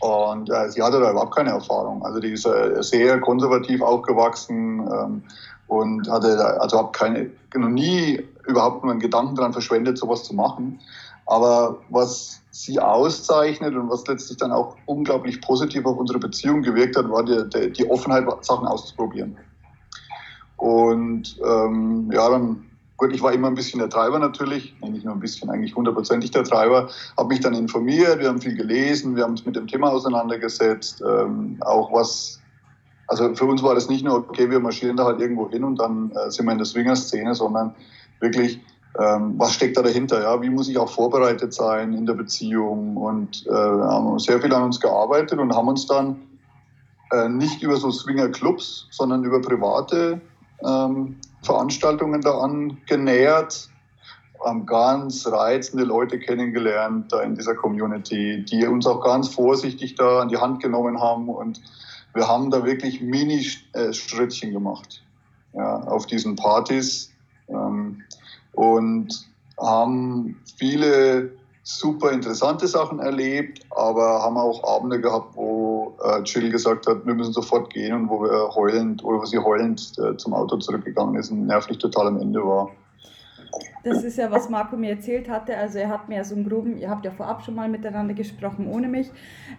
Und 0.00 0.50
äh, 0.50 0.70
sie 0.70 0.82
hatte 0.82 1.00
da 1.00 1.10
überhaupt 1.10 1.34
keine 1.34 1.50
Erfahrung. 1.50 2.04
Also 2.04 2.20
die 2.20 2.32
ist 2.32 2.46
äh, 2.46 2.82
sehr 2.82 3.20
konservativ 3.20 3.82
aufgewachsen 3.82 4.80
ähm, 4.80 5.22
und 5.66 6.08
hatte 6.10 6.36
da, 6.36 6.44
also 6.58 6.78
habe 6.78 6.92
keine, 6.92 7.30
noch 7.54 7.68
nie 7.68 8.24
überhaupt 8.46 8.82
nur 8.82 8.92
einen 8.92 9.00
Gedanken 9.00 9.34
daran 9.34 9.52
verschwendet, 9.52 9.98
sowas 9.98 10.24
zu 10.24 10.34
machen. 10.34 10.80
Aber 11.26 11.78
was 11.88 12.40
sie 12.50 12.78
auszeichnet 12.78 13.74
und 13.74 13.88
was 13.88 14.06
letztlich 14.06 14.38
dann 14.38 14.52
auch 14.52 14.76
unglaublich 14.86 15.40
positiv 15.40 15.86
auf 15.86 15.96
unsere 15.96 16.18
Beziehung 16.18 16.62
gewirkt 16.62 16.96
hat, 16.96 17.08
war 17.10 17.24
die, 17.24 17.48
die, 17.48 17.72
die 17.72 17.90
Offenheit, 17.90 18.26
Sachen 18.44 18.66
auszuprobieren. 18.66 19.36
Und 20.56 21.40
ähm, 21.44 22.10
ja, 22.12 22.28
dann, 22.28 22.64
gut, 23.02 23.12
ich 23.12 23.20
war 23.20 23.32
immer 23.32 23.48
ein 23.48 23.54
bisschen 23.56 23.80
der 23.80 23.90
Treiber 23.90 24.20
natürlich, 24.20 24.76
nicht 24.80 25.04
nur 25.04 25.12
ein 25.12 25.18
bisschen, 25.18 25.50
eigentlich 25.50 25.74
hundertprozentig 25.74 26.30
der 26.30 26.44
Treiber, 26.44 26.88
habe 27.16 27.28
mich 27.30 27.40
dann 27.40 27.52
informiert, 27.52 28.20
wir 28.20 28.28
haben 28.28 28.40
viel 28.40 28.54
gelesen, 28.54 29.16
wir 29.16 29.24
haben 29.24 29.32
uns 29.32 29.44
mit 29.44 29.56
dem 29.56 29.66
Thema 29.66 29.90
auseinandergesetzt, 29.90 31.02
ähm, 31.04 31.56
auch 31.62 31.92
was 31.92 32.38
also 33.08 33.34
für 33.34 33.44
uns 33.46 33.60
war 33.62 33.74
das 33.74 33.88
nicht 33.88 34.04
nur, 34.04 34.18
okay, 34.18 34.48
wir 34.48 34.60
marschieren 34.60 34.96
da 34.96 35.04
halt 35.04 35.20
irgendwo 35.20 35.50
hin 35.50 35.64
und 35.64 35.80
dann 35.80 36.12
äh, 36.12 36.30
sind 36.30 36.46
wir 36.46 36.52
in 36.52 36.58
der 36.58 36.64
Swinger-Szene, 36.64 37.34
sondern 37.34 37.74
wirklich, 38.20 38.60
ähm, 38.98 39.34
was 39.36 39.52
steckt 39.54 39.76
da 39.76 39.82
dahinter? 39.82 40.22
Ja? 40.22 40.40
Wie 40.40 40.48
muss 40.48 40.68
ich 40.68 40.78
auch 40.78 40.88
vorbereitet 40.88 41.52
sein 41.52 41.92
in 41.94 42.06
der 42.06 42.14
Beziehung? 42.14 42.96
Und 42.96 43.44
äh, 43.48 43.52
haben 43.52 44.18
sehr 44.20 44.40
viel 44.40 44.54
an 44.54 44.62
uns 44.62 44.80
gearbeitet 44.80 45.40
und 45.40 45.54
haben 45.54 45.68
uns 45.68 45.86
dann 45.86 46.22
äh, 47.10 47.28
nicht 47.28 47.62
über 47.62 47.76
so 47.76 47.90
Swinger-Clubs, 47.90 48.86
sondern 48.92 49.24
über 49.24 49.42
private 49.42 50.20
ähm, 50.64 51.16
Veranstaltungen 51.42 52.20
da 52.20 52.38
angenähert, 52.38 53.68
haben 54.44 54.66
ganz 54.66 55.26
reizende 55.26 55.84
Leute 55.84 56.18
kennengelernt 56.18 57.12
da 57.12 57.20
in 57.22 57.34
dieser 57.34 57.54
Community, 57.54 58.44
die 58.44 58.66
uns 58.66 58.86
auch 58.86 59.00
ganz 59.02 59.28
vorsichtig 59.28 59.94
da 59.94 60.20
an 60.20 60.28
die 60.28 60.38
Hand 60.38 60.62
genommen 60.62 61.00
haben. 61.00 61.28
Und 61.28 61.60
wir 62.14 62.26
haben 62.26 62.50
da 62.50 62.64
wirklich 62.64 63.00
Mini-Schrittchen 63.00 64.52
gemacht 64.52 65.02
ja, 65.54 65.76
auf 65.82 66.06
diesen 66.06 66.36
Partys. 66.36 67.10
Ähm, 67.48 68.02
und 68.52 69.26
haben 69.58 70.40
viele 70.56 71.32
super 71.62 72.10
interessante 72.10 72.66
Sachen 72.66 72.98
erlebt, 72.98 73.60
aber 73.70 74.22
haben 74.22 74.36
auch 74.36 74.64
Abende 74.64 75.00
gehabt, 75.00 75.36
wo 75.36 75.71
äh, 76.04 76.22
Jill 76.22 76.50
gesagt 76.50 76.86
hat, 76.86 77.06
wir 77.06 77.14
müssen 77.14 77.32
sofort 77.32 77.72
gehen 77.72 77.94
und 77.94 78.08
wo 78.08 78.22
wir 78.22 78.54
heulend 78.54 79.02
oder 79.04 79.20
wo 79.20 79.24
sie 79.24 79.38
heulend 79.38 79.92
äh, 79.98 80.16
zum 80.16 80.34
Auto 80.34 80.56
zurückgegangen 80.56 81.16
ist 81.16 81.30
und 81.30 81.46
nervlich 81.46 81.78
total 81.78 82.08
am 82.08 82.20
Ende 82.20 82.40
war. 82.40 82.70
Das 83.84 84.04
ist 84.04 84.16
ja, 84.16 84.30
was 84.30 84.48
Marco 84.48 84.76
mir 84.76 84.90
erzählt 84.90 85.28
hatte. 85.28 85.56
Also 85.56 85.78
er 85.78 85.88
hat 85.88 86.08
mir 86.08 86.24
so 86.24 86.34
einen 86.34 86.48
groben, 86.48 86.78
ihr 86.78 86.88
habt 86.88 87.04
ja 87.04 87.10
vorab 87.10 87.44
schon 87.44 87.54
mal 87.54 87.68
miteinander 87.68 88.14
gesprochen 88.14 88.68
ohne 88.68 88.88
mich. 88.88 89.10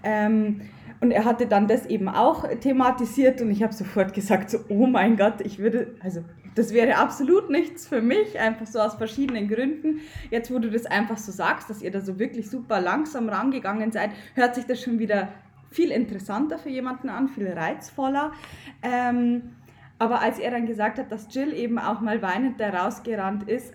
Ähm, 0.03 0.61
und 1.01 1.11
er 1.11 1.25
hatte 1.25 1.47
dann 1.47 1.67
das 1.67 1.85
eben 1.85 2.07
auch 2.07 2.47
thematisiert 2.61 3.41
und 3.41 3.51
ich 3.51 3.61
habe 3.61 3.73
sofort 3.73 4.13
gesagt, 4.13 4.49
so, 4.49 4.59
oh 4.69 4.87
mein 4.87 5.17
Gott, 5.17 5.41
ich 5.41 5.59
würde, 5.59 5.95
also 6.01 6.21
das 6.55 6.73
wäre 6.73 6.97
absolut 6.97 7.49
nichts 7.49 7.87
für 7.87 8.01
mich, 8.01 8.39
einfach 8.39 8.67
so 8.67 8.79
aus 8.79 8.95
verschiedenen 8.95 9.49
Gründen. 9.49 9.99
Jetzt, 10.29 10.53
wo 10.53 10.59
du 10.59 10.69
das 10.69 10.85
einfach 10.85 11.17
so 11.17 11.31
sagst, 11.31 11.69
dass 11.69 11.81
ihr 11.81 11.91
da 11.91 11.99
so 11.99 12.19
wirklich 12.19 12.49
super 12.49 12.79
langsam 12.79 13.27
rangegangen 13.27 13.91
seid, 13.91 14.11
hört 14.35 14.55
sich 14.55 14.65
das 14.65 14.81
schon 14.81 14.99
wieder 14.99 15.29
viel 15.73 15.91
interessanter 15.91 16.57
für 16.57 16.69
jemanden 16.69 17.09
an, 17.09 17.27
viel 17.27 17.47
reizvoller. 17.47 18.31
Ähm, 18.81 19.55
aber 19.99 20.21
als 20.21 20.39
er 20.39 20.51
dann 20.51 20.65
gesagt 20.65 20.97
hat, 20.99 21.11
dass 21.11 21.33
Jill 21.33 21.53
eben 21.53 21.79
auch 21.79 22.01
mal 22.01 22.21
weinend 22.21 22.59
da 22.59 22.69
rausgerannt 22.69 23.49
ist, 23.49 23.73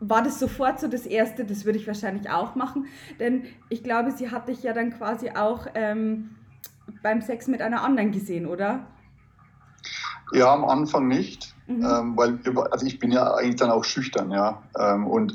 war 0.00 0.22
das 0.22 0.38
sofort 0.38 0.80
so 0.80 0.88
das 0.88 1.04
Erste, 1.04 1.44
das 1.44 1.64
würde 1.64 1.78
ich 1.78 1.86
wahrscheinlich 1.86 2.30
auch 2.30 2.54
machen. 2.54 2.86
Denn 3.18 3.44
ich 3.68 3.84
glaube, 3.84 4.10
sie 4.12 4.30
hat 4.30 4.48
dich 4.48 4.62
ja 4.62 4.72
dann 4.72 4.90
quasi 4.90 5.30
auch 5.30 5.66
ähm, 5.74 6.30
beim 7.02 7.20
Sex 7.20 7.46
mit 7.46 7.60
einer 7.60 7.82
anderen 7.82 8.10
gesehen, 8.10 8.46
oder? 8.46 8.86
Ja, 10.32 10.52
am 10.54 10.64
Anfang 10.64 11.08
nicht, 11.08 11.54
mhm. 11.66 11.84
ähm, 11.84 12.16
weil 12.16 12.38
also 12.70 12.86
ich 12.86 12.98
bin 12.98 13.12
ja 13.12 13.34
eigentlich 13.34 13.56
dann 13.56 13.70
auch 13.70 13.84
schüchtern, 13.84 14.30
ja. 14.30 14.62
Ähm, 14.78 15.06
und 15.06 15.34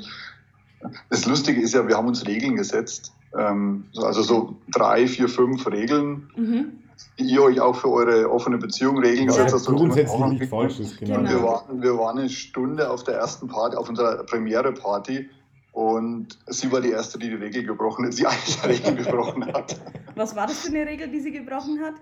das 1.10 1.26
Lustige 1.26 1.60
ist 1.60 1.74
ja, 1.74 1.86
wir 1.86 1.96
haben 1.96 2.08
uns 2.08 2.26
Regeln 2.26 2.56
gesetzt, 2.56 3.12
ähm, 3.38 3.84
also 3.96 4.22
so 4.22 4.56
drei, 4.72 5.06
vier, 5.06 5.28
fünf 5.28 5.66
Regeln. 5.66 6.30
Mhm 6.36 6.72
die 7.18 7.24
ihr 7.24 7.42
euch 7.42 7.60
auch 7.60 7.76
für 7.76 7.90
eure 7.90 8.30
offene 8.30 8.58
Beziehung 8.58 8.98
regeln 8.98 9.28
ja, 9.28 9.48
setzt. 9.48 9.66
grundsätzlich 9.66 10.24
nicht 10.26 10.48
falsch 10.48 10.80
ist, 10.80 10.98
genau. 10.98 11.22
Wir, 11.28 11.42
waren, 11.42 11.82
wir 11.82 11.98
waren 11.98 12.18
eine 12.18 12.28
Stunde 12.28 12.90
auf 12.90 13.04
der 13.04 13.16
ersten 13.16 13.48
Party, 13.48 13.76
auf 13.76 13.88
unserer 13.88 14.22
Premiere-Party 14.24 15.28
Und 15.72 16.38
sie 16.46 16.72
war 16.72 16.80
die 16.80 16.90
Erste, 16.90 17.18
die 17.18 17.28
die 17.28 17.36
Regel 17.36 17.64
gebrochen 17.64 18.06
hat, 18.06 18.18
die 18.18 18.26
eine 18.26 18.38
Regel 18.66 18.96
gebrochen 19.04 19.46
hat. 19.52 19.78
Was 20.14 20.34
war 20.36 20.46
das 20.46 20.60
für 20.60 20.68
eine 20.68 20.86
Regel, 20.86 21.08
die 21.08 21.20
sie 21.20 21.32
gebrochen 21.32 21.80
hat? 21.80 21.94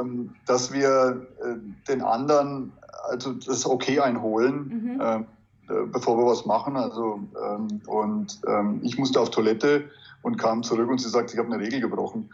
Ähm, 0.00 0.34
dass 0.46 0.72
wir 0.72 1.26
äh, 1.42 1.54
den 1.88 2.02
anderen 2.02 2.72
also 3.08 3.32
das 3.32 3.66
Okay 3.66 4.00
einholen, 4.00 4.94
mhm. 4.94 5.00
äh, 5.00 5.86
bevor 5.86 6.16
wir 6.18 6.26
was 6.26 6.46
machen. 6.46 6.76
Also, 6.76 7.20
ähm, 7.42 7.80
und 7.86 8.40
ähm, 8.46 8.80
ich 8.82 8.98
musste 8.98 9.20
auf 9.20 9.30
Toilette 9.30 9.90
und 10.22 10.36
kam 10.36 10.62
zurück 10.62 10.88
und 10.88 10.98
sie 10.98 11.08
sagt, 11.08 11.32
ich 11.32 11.38
habe 11.38 11.52
eine 11.52 11.62
Regel 11.62 11.80
gebrochen. 11.80 12.30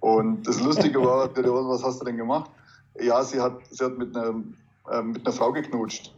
Und 0.00 0.46
das 0.46 0.60
Lustige 0.60 1.02
war, 1.02 1.30
was 1.68 1.82
hast 1.84 2.00
du 2.00 2.04
denn 2.04 2.16
gemacht? 2.16 2.50
Ja, 3.00 3.22
sie 3.22 3.40
hat, 3.40 3.60
sie 3.70 3.84
hat 3.84 3.98
mit, 3.98 4.16
einer, 4.16 4.34
äh, 4.90 5.02
mit 5.02 5.24
einer 5.24 5.34
Frau 5.34 5.52
geknutscht. 5.52 6.12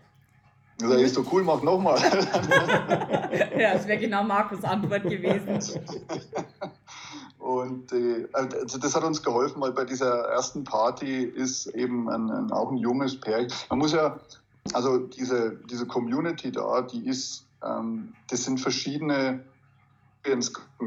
Ich 0.80 0.88
sage, 0.88 1.02
ist 1.02 1.16
doch 1.16 1.32
cool, 1.32 1.44
mach 1.44 1.62
nochmal. 1.62 1.98
ja, 3.56 3.74
das 3.74 3.86
wäre 3.86 3.98
genau 3.98 4.24
Markus' 4.24 4.64
Antwort 4.64 5.04
gewesen. 5.04 5.60
Und 7.38 7.92
äh, 7.92 8.26
also 8.32 8.78
das 8.78 8.96
hat 8.96 9.04
uns 9.04 9.22
geholfen, 9.22 9.60
weil 9.60 9.72
bei 9.72 9.84
dieser 9.84 10.28
ersten 10.30 10.64
Party 10.64 11.24
ist 11.24 11.66
eben 11.66 12.08
ein, 12.08 12.30
ein, 12.30 12.50
auch 12.50 12.72
ein 12.72 12.78
junges 12.78 13.20
Pärchen. 13.20 13.52
Man 13.68 13.80
muss 13.80 13.92
ja, 13.92 14.18
also 14.72 14.98
diese, 14.98 15.58
diese 15.70 15.86
Community 15.86 16.50
da, 16.50 16.80
die 16.82 17.06
ist, 17.06 17.44
ähm, 17.62 18.14
das 18.30 18.44
sind 18.44 18.60
verschiedene 18.60 19.44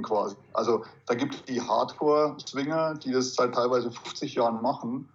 quasi. 0.01 0.35
Also 0.53 0.83
da 1.05 1.13
gibt 1.15 1.35
es 1.35 1.43
die 1.45 1.61
Hardcore-Swinger, 1.61 2.95
die 2.95 3.11
das 3.11 3.35
seit 3.35 3.53
teilweise 3.53 3.91
50 3.91 4.35
Jahren 4.35 4.61
machen. 4.61 5.07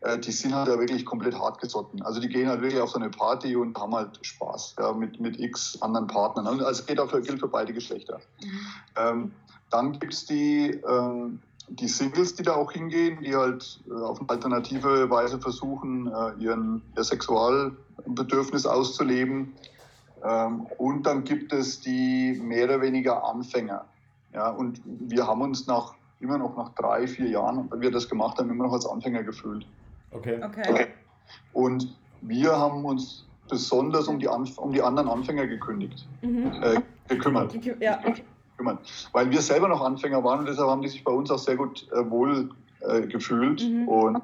Äh, 0.00 0.18
die 0.18 0.32
sind 0.32 0.54
halt 0.54 0.68
ja 0.68 0.78
wirklich 0.78 1.04
komplett 1.04 1.38
hart 1.38 1.60
gesotten. 1.60 2.02
Also 2.02 2.20
die 2.20 2.28
gehen 2.28 2.48
halt 2.48 2.62
wirklich 2.62 2.80
auf 2.80 2.90
so 2.90 2.98
eine 2.98 3.10
Party 3.10 3.56
und 3.56 3.78
haben 3.78 3.94
halt 3.94 4.18
Spaß 4.22 4.76
ja, 4.78 4.92
mit, 4.92 5.20
mit 5.20 5.38
x 5.38 5.80
anderen 5.80 6.06
Partnern. 6.06 6.46
Also 6.46 6.64
es 6.82 6.86
geht 6.86 6.98
auch 6.98 7.10
für, 7.10 7.20
gilt 7.20 7.40
für 7.40 7.48
beide 7.48 7.72
Geschlechter. 7.72 8.20
Mhm. 8.42 8.66
Ähm, 8.96 9.32
dann 9.70 9.98
gibt 9.98 10.14
es 10.14 10.26
die, 10.26 10.80
ähm, 10.88 11.40
die 11.68 11.86
Singles, 11.88 12.34
die 12.34 12.42
da 12.42 12.54
auch 12.54 12.72
hingehen, 12.72 13.22
die 13.22 13.34
halt 13.34 13.80
äh, 13.88 13.92
auf 13.92 14.18
eine 14.20 14.28
alternative 14.30 15.08
Weise 15.10 15.38
versuchen, 15.38 16.08
äh, 16.08 16.42
ihren, 16.42 16.82
ihr 16.96 17.04
Sexualbedürfnis 17.04 18.66
auszuleben. 18.66 19.54
Ähm, 20.24 20.66
und 20.78 21.04
dann 21.06 21.24
gibt 21.24 21.52
es 21.52 21.80
die 21.80 22.40
mehr 22.42 22.64
oder 22.64 22.80
weniger 22.80 23.24
Anfänger. 23.24 23.84
Ja, 24.32 24.50
und 24.50 24.80
wir 24.84 25.26
haben 25.26 25.40
uns 25.42 25.66
nach 25.66 25.94
immer 26.20 26.38
noch 26.38 26.56
nach 26.56 26.70
drei, 26.74 27.06
vier 27.06 27.28
Jahren, 27.28 27.70
weil 27.70 27.80
wir 27.80 27.90
das 27.90 28.08
gemacht 28.08 28.38
haben, 28.38 28.50
immer 28.50 28.64
noch 28.64 28.72
als 28.72 28.86
Anfänger 28.86 29.22
gefühlt. 29.22 29.66
Okay. 30.12 30.40
okay. 30.42 30.86
Und 31.52 31.96
wir 32.20 32.56
haben 32.56 32.84
uns 32.84 33.26
besonders 33.48 34.06
um 34.06 34.18
die, 34.18 34.28
Anf 34.28 34.58
um 34.58 34.72
die 34.72 34.82
anderen 34.82 35.08
Anfänger 35.08 35.46
gekündigt, 35.46 36.06
mhm. 36.22 36.52
äh, 36.62 36.80
gekümmert. 37.08 37.54
Ja. 37.80 37.96
Gekümmert. 37.96 38.78
Weil 39.12 39.30
wir 39.30 39.40
selber 39.40 39.68
noch 39.68 39.80
Anfänger 39.80 40.22
waren 40.22 40.40
und 40.40 40.48
deshalb 40.48 40.68
haben 40.68 40.82
die 40.82 40.88
sich 40.88 41.02
bei 41.02 41.12
uns 41.12 41.30
auch 41.30 41.38
sehr 41.38 41.56
gut 41.56 41.88
äh, 41.92 42.08
wohl 42.10 42.50
äh, 42.80 43.06
gefühlt. 43.06 43.62
Mhm. 43.62 43.88
Und 43.88 44.16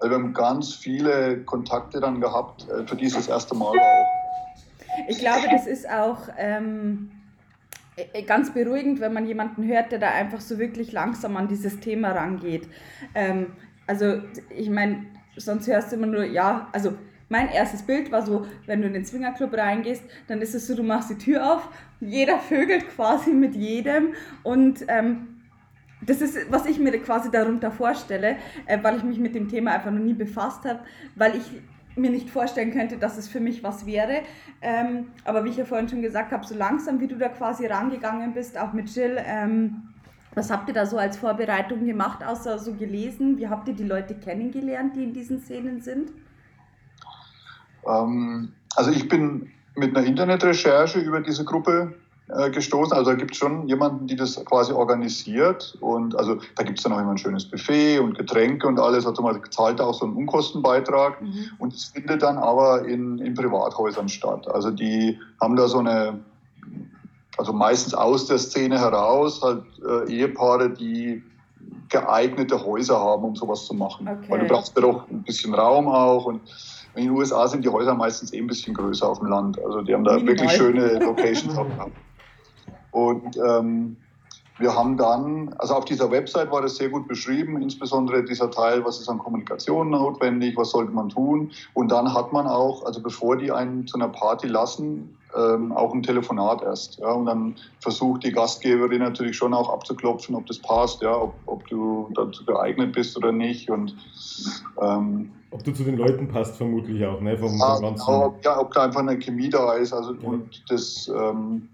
äh, 0.00 0.08
wir 0.08 0.16
haben 0.16 0.32
ganz 0.32 0.74
viele 0.74 1.42
Kontakte 1.44 2.00
dann 2.00 2.20
gehabt, 2.20 2.68
äh, 2.68 2.86
für 2.86 2.96
dieses 2.96 3.28
erste 3.28 3.54
Mal 3.54 3.78
auch. 3.78 4.21
Ich 5.08 5.18
glaube, 5.18 5.48
das 5.50 5.66
ist 5.66 5.88
auch. 5.88 6.28
Ähm 6.36 7.10
ganz 8.26 8.52
beruhigend, 8.52 9.00
wenn 9.00 9.12
man 9.12 9.26
jemanden 9.26 9.66
hört, 9.66 9.92
der 9.92 9.98
da 9.98 10.08
einfach 10.10 10.40
so 10.40 10.58
wirklich 10.58 10.92
langsam 10.92 11.36
an 11.36 11.48
dieses 11.48 11.80
Thema 11.80 12.12
rangeht. 12.12 12.66
Ähm, 13.14 13.48
also 13.86 14.22
ich 14.56 14.70
meine, 14.70 15.04
sonst 15.36 15.66
hörst 15.66 15.92
du 15.92 15.96
immer 15.96 16.06
nur, 16.06 16.24
ja, 16.24 16.68
also 16.72 16.94
mein 17.28 17.48
erstes 17.50 17.82
Bild 17.82 18.12
war 18.12 18.24
so, 18.24 18.46
wenn 18.66 18.80
du 18.80 18.86
in 18.86 18.94
den 18.94 19.04
Swingerclub 19.04 19.54
reingehst, 19.54 20.04
dann 20.28 20.40
ist 20.40 20.54
es 20.54 20.66
so, 20.66 20.74
du 20.74 20.82
machst 20.82 21.10
die 21.10 21.18
Tür 21.18 21.54
auf, 21.54 21.68
jeder 22.00 22.38
vögelt 22.38 22.88
quasi 22.94 23.30
mit 23.30 23.54
jedem 23.54 24.14
und 24.42 24.84
ähm, 24.88 25.28
das 26.04 26.20
ist, 26.20 26.50
was 26.50 26.66
ich 26.66 26.80
mir 26.80 26.90
quasi 26.98 27.30
darunter 27.30 27.70
vorstelle, 27.70 28.36
äh, 28.66 28.78
weil 28.82 28.96
ich 28.96 29.04
mich 29.04 29.18
mit 29.18 29.34
dem 29.34 29.48
Thema 29.48 29.72
einfach 29.72 29.90
noch 29.90 30.00
nie 30.00 30.14
befasst 30.14 30.64
habe, 30.64 30.80
weil 31.14 31.36
ich 31.36 31.44
mir 31.96 32.10
nicht 32.10 32.30
vorstellen 32.30 32.72
könnte, 32.72 32.96
dass 32.96 33.18
es 33.18 33.28
für 33.28 33.40
mich 33.40 33.62
was 33.62 33.86
wäre. 33.86 34.22
Ähm, 34.60 35.08
aber 35.24 35.44
wie 35.44 35.50
ich 35.50 35.56
ja 35.56 35.64
vorhin 35.64 35.88
schon 35.88 36.02
gesagt 36.02 36.32
habe, 36.32 36.46
so 36.46 36.54
langsam, 36.54 37.00
wie 37.00 37.08
du 37.08 37.16
da 37.16 37.28
quasi 37.28 37.66
rangegangen 37.66 38.34
bist, 38.34 38.58
auch 38.58 38.72
mit 38.72 38.94
Jill, 38.94 39.18
ähm, 39.24 39.82
was 40.34 40.50
habt 40.50 40.68
ihr 40.68 40.74
da 40.74 40.86
so 40.86 40.96
als 40.96 41.18
Vorbereitung 41.18 41.84
gemacht, 41.84 42.24
außer 42.24 42.58
so 42.58 42.74
gelesen? 42.74 43.36
Wie 43.36 43.48
habt 43.48 43.68
ihr 43.68 43.74
die 43.74 43.84
Leute 43.84 44.14
kennengelernt, 44.14 44.96
die 44.96 45.04
in 45.04 45.12
diesen 45.12 45.40
Szenen 45.40 45.82
sind? 45.82 46.10
Ähm, 47.86 48.52
also 48.74 48.90
ich 48.90 49.08
bin 49.08 49.50
mit 49.74 49.96
einer 49.96 50.06
Internetrecherche 50.06 51.00
über 51.00 51.20
diese 51.20 51.44
Gruppe 51.44 51.94
äh, 52.36 52.50
gestoßen. 52.50 52.92
Also 52.92 53.10
da 53.10 53.16
gibt 53.16 53.32
es 53.32 53.38
schon 53.38 53.68
jemanden, 53.68 54.06
die 54.06 54.16
das 54.16 54.42
quasi 54.44 54.72
organisiert. 54.72 55.76
Und 55.80 56.16
also 56.16 56.38
da 56.56 56.62
gibt 56.62 56.78
es 56.78 56.84
dann 56.84 56.92
auch 56.92 57.00
immer 57.00 57.12
ein 57.12 57.18
schönes 57.18 57.44
Buffet 57.44 57.98
und 57.98 58.16
Getränke 58.16 58.66
und 58.66 58.78
alles. 58.78 59.06
Also 59.06 59.22
man 59.22 59.40
zahlt 59.50 59.80
auch 59.80 59.94
so 59.94 60.06
einen 60.06 60.16
Unkostenbeitrag. 60.16 61.20
Mhm. 61.20 61.50
Und 61.58 61.74
es 61.74 61.84
findet 61.86 62.22
dann 62.22 62.38
aber 62.38 62.86
in, 62.86 63.18
in 63.18 63.34
Privathäusern 63.34 64.08
statt. 64.08 64.48
Also 64.48 64.70
die 64.70 65.18
haben 65.40 65.56
da 65.56 65.68
so 65.68 65.78
eine 65.78 66.20
also 67.38 67.52
meistens 67.52 67.94
aus 67.94 68.26
der 68.26 68.38
Szene 68.38 68.78
heraus, 68.78 69.40
halt 69.42 69.64
äh, 69.84 70.12
Ehepaare, 70.12 70.70
die 70.70 71.22
geeignete 71.88 72.64
Häuser 72.64 72.98
haben, 72.98 73.24
um 73.24 73.36
sowas 73.36 73.66
zu 73.66 73.74
machen. 73.74 74.08
Okay. 74.08 74.26
Weil 74.28 74.40
du 74.40 74.46
brauchst 74.46 74.74
ja 74.76 74.82
doch 74.82 75.08
ein 75.08 75.22
bisschen 75.22 75.54
Raum 75.54 75.88
auch 75.88 76.26
und 76.26 76.40
in 76.94 77.04
den 77.04 77.12
USA 77.12 77.48
sind 77.48 77.64
die 77.64 77.68
Häuser 77.68 77.94
meistens 77.94 78.32
eh 78.32 78.38
ein 78.38 78.46
bisschen 78.46 78.74
größer 78.74 79.08
auf 79.08 79.18
dem 79.18 79.28
Land. 79.28 79.58
Also 79.64 79.80
die 79.80 79.94
haben 79.94 80.04
da 80.04 80.14
Minimal. 80.14 80.34
wirklich 80.34 80.52
schöne 80.52 80.98
Locations 80.98 81.56
auch 81.56 81.68
gehabt. 81.68 81.92
Und 82.92 83.36
ähm, 83.36 83.96
wir 84.58 84.76
haben 84.76 84.96
dann, 84.96 85.54
also 85.58 85.74
auf 85.74 85.84
dieser 85.86 86.10
Website 86.10 86.50
war 86.50 86.62
das 86.62 86.76
sehr 86.76 86.88
gut 86.88 87.08
beschrieben, 87.08 87.60
insbesondere 87.60 88.22
dieser 88.22 88.50
Teil, 88.50 88.84
was 88.84 89.00
ist 89.00 89.08
an 89.08 89.18
Kommunikation 89.18 89.90
notwendig, 89.90 90.56
was 90.56 90.70
sollte 90.70 90.92
man 90.92 91.08
tun. 91.08 91.50
Und 91.74 91.90
dann 91.90 92.12
hat 92.14 92.32
man 92.32 92.46
auch, 92.46 92.84
also 92.84 93.02
bevor 93.02 93.36
die 93.36 93.50
einen 93.50 93.86
zu 93.86 93.96
einer 93.96 94.08
Party 94.08 94.46
lassen, 94.46 95.16
ähm, 95.34 95.72
auch 95.72 95.94
ein 95.94 96.02
Telefonat 96.02 96.62
erst. 96.62 96.98
Ja, 96.98 97.12
und 97.12 97.26
dann 97.26 97.56
versucht 97.80 98.24
die 98.24 98.32
Gastgeberin 98.32 99.00
natürlich 99.00 99.36
schon 99.36 99.54
auch 99.54 99.72
abzuklopfen, 99.72 100.34
ob 100.34 100.46
das 100.46 100.58
passt, 100.58 101.02
ja, 101.02 101.16
ob, 101.16 101.34
ob 101.46 101.66
du 101.68 102.10
dazu 102.14 102.44
geeignet 102.44 102.92
bist 102.92 103.16
oder 103.16 103.32
nicht. 103.32 103.70
Und, 103.70 103.96
ähm, 104.80 105.32
ob 105.50 105.64
du 105.64 105.72
zu 105.72 105.84
den 105.84 105.96
Leuten 105.96 106.28
passt, 106.28 106.56
vermutlich 106.56 107.04
auch, 107.04 107.20
ne? 107.20 107.36
Vom, 107.36 107.58
ja, 107.58 107.78
ganzen... 107.78 108.08
ob, 108.08 108.44
ja, 108.44 108.60
ob 108.60 108.72
da 108.72 108.84
einfach 108.84 109.00
eine 109.00 109.18
Chemie 109.18 109.48
da 109.48 109.72
ist. 109.72 109.92
Also, 109.92 110.12
ja. 110.14 110.28
und, 110.28 110.62
das, 110.68 111.10
ähm, 111.14 111.68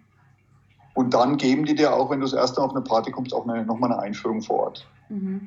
und 0.99 1.15
dann 1.15 1.37
geben 1.37 1.65
die 1.65 1.77
dir 1.77 1.95
auch, 1.95 2.11
wenn 2.11 2.19
du 2.19 2.27
das 2.27 2.35
erste 2.35 2.61
Mal 2.61 2.67
auf 2.67 2.73
eine 2.73 2.83
Party 2.83 3.13
kommst, 3.13 3.33
auch 3.33 3.47
eine, 3.47 3.65
nochmal 3.65 3.93
eine 3.93 4.03
Einführung 4.03 4.43
vor 4.43 4.65
Ort. 4.65 4.85
Mhm. 5.09 5.47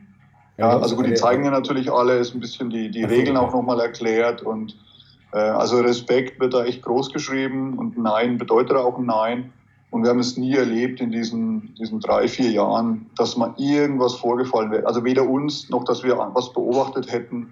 Ja, 0.58 0.79
also 0.79 0.96
gut, 0.96 1.08
die 1.08 1.13
zeigen 1.13 1.43
dir 1.43 1.51
natürlich 1.51 1.91
alles, 1.91 2.34
ein 2.34 2.39
bisschen 2.39 2.70
die, 2.70 2.89
die 2.89 3.03
Regeln 3.03 3.36
auch 3.36 3.51
nochmal 3.51 3.81
erklärt 3.81 4.43
und 4.43 4.77
äh, 5.34 5.39
also 5.39 5.81
Respekt 5.81 6.39
wird 6.39 6.53
da 6.53 6.63
echt 6.63 6.84
groß 6.84 7.12
geschrieben 7.12 7.77
und 7.77 7.98
Nein 7.98 8.38
bedeutet 8.38 8.77
auch 8.77 8.98
Nein. 8.98 9.51
Und 9.89 10.03
wir 10.03 10.10
haben 10.12 10.20
es 10.20 10.38
nie 10.38 10.55
erlebt 10.55 11.01
in 11.01 11.12
diesen, 11.12 11.75
diesen 11.75 12.00
drei, 12.00 12.29
vier 12.29 12.50
Jahren, 12.50 13.08
dass 13.17 13.36
mal 13.36 13.53
irgendwas 13.58 14.15
vorgefallen 14.15 14.72
wäre. 14.72 14.88
Also 14.88 15.03
weder 15.03 15.27
uns 15.27 15.70
noch, 15.70 15.84
dass 15.84 16.01
wir 16.01 16.17
was 16.34 16.53
beobachtet 16.53 17.12
hätten, 17.12 17.51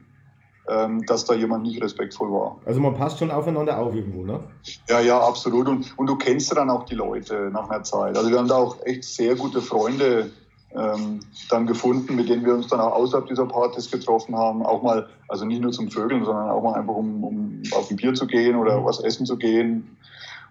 ähm, 0.69 1.05
dass 1.05 1.25
da 1.25 1.33
jemand 1.33 1.63
nicht 1.63 1.81
respektvoll 1.81 2.31
war. 2.31 2.57
Also 2.65 2.79
man 2.79 2.95
passt 2.95 3.19
schon 3.19 3.31
aufeinander 3.31 3.77
auf 3.79 3.93
irgendwo, 3.95 4.23
ne? 4.23 4.39
Ja, 4.87 4.99
ja, 4.99 5.19
absolut. 5.19 5.67
Und, 5.67 5.97
und 5.97 6.07
du 6.07 6.15
kennst 6.15 6.55
dann 6.55 6.69
auch 6.69 6.85
die 6.85 6.95
Leute 6.95 7.49
nach 7.51 7.69
einer 7.69 7.83
Zeit. 7.83 8.17
Also 8.17 8.29
wir 8.29 8.37
haben 8.37 8.47
da 8.47 8.55
auch 8.55 8.77
echt 8.85 9.03
sehr 9.03 9.35
gute 9.35 9.61
Freunde 9.61 10.31
ähm, 10.75 11.21
dann 11.49 11.65
gefunden, 11.65 12.15
mit 12.15 12.29
denen 12.29 12.45
wir 12.45 12.53
uns 12.53 12.67
dann 12.67 12.79
auch 12.79 12.93
außerhalb 12.93 13.27
dieser 13.27 13.47
Partys 13.47 13.89
getroffen 13.89 14.35
haben. 14.35 14.63
Auch 14.63 14.83
mal, 14.83 15.07
also 15.27 15.45
nicht 15.45 15.61
nur 15.61 15.71
zum 15.71 15.89
Vögeln, 15.89 16.23
sondern 16.23 16.49
auch 16.49 16.61
mal 16.61 16.75
einfach, 16.75 16.93
um, 16.93 17.23
um 17.23 17.61
auf 17.71 17.89
ein 17.89 17.97
Bier 17.97 18.13
zu 18.13 18.27
gehen 18.27 18.55
oder 18.55 18.79
mhm. 18.79 18.85
was 18.85 18.99
essen 18.99 19.25
zu 19.25 19.37
gehen. 19.37 19.97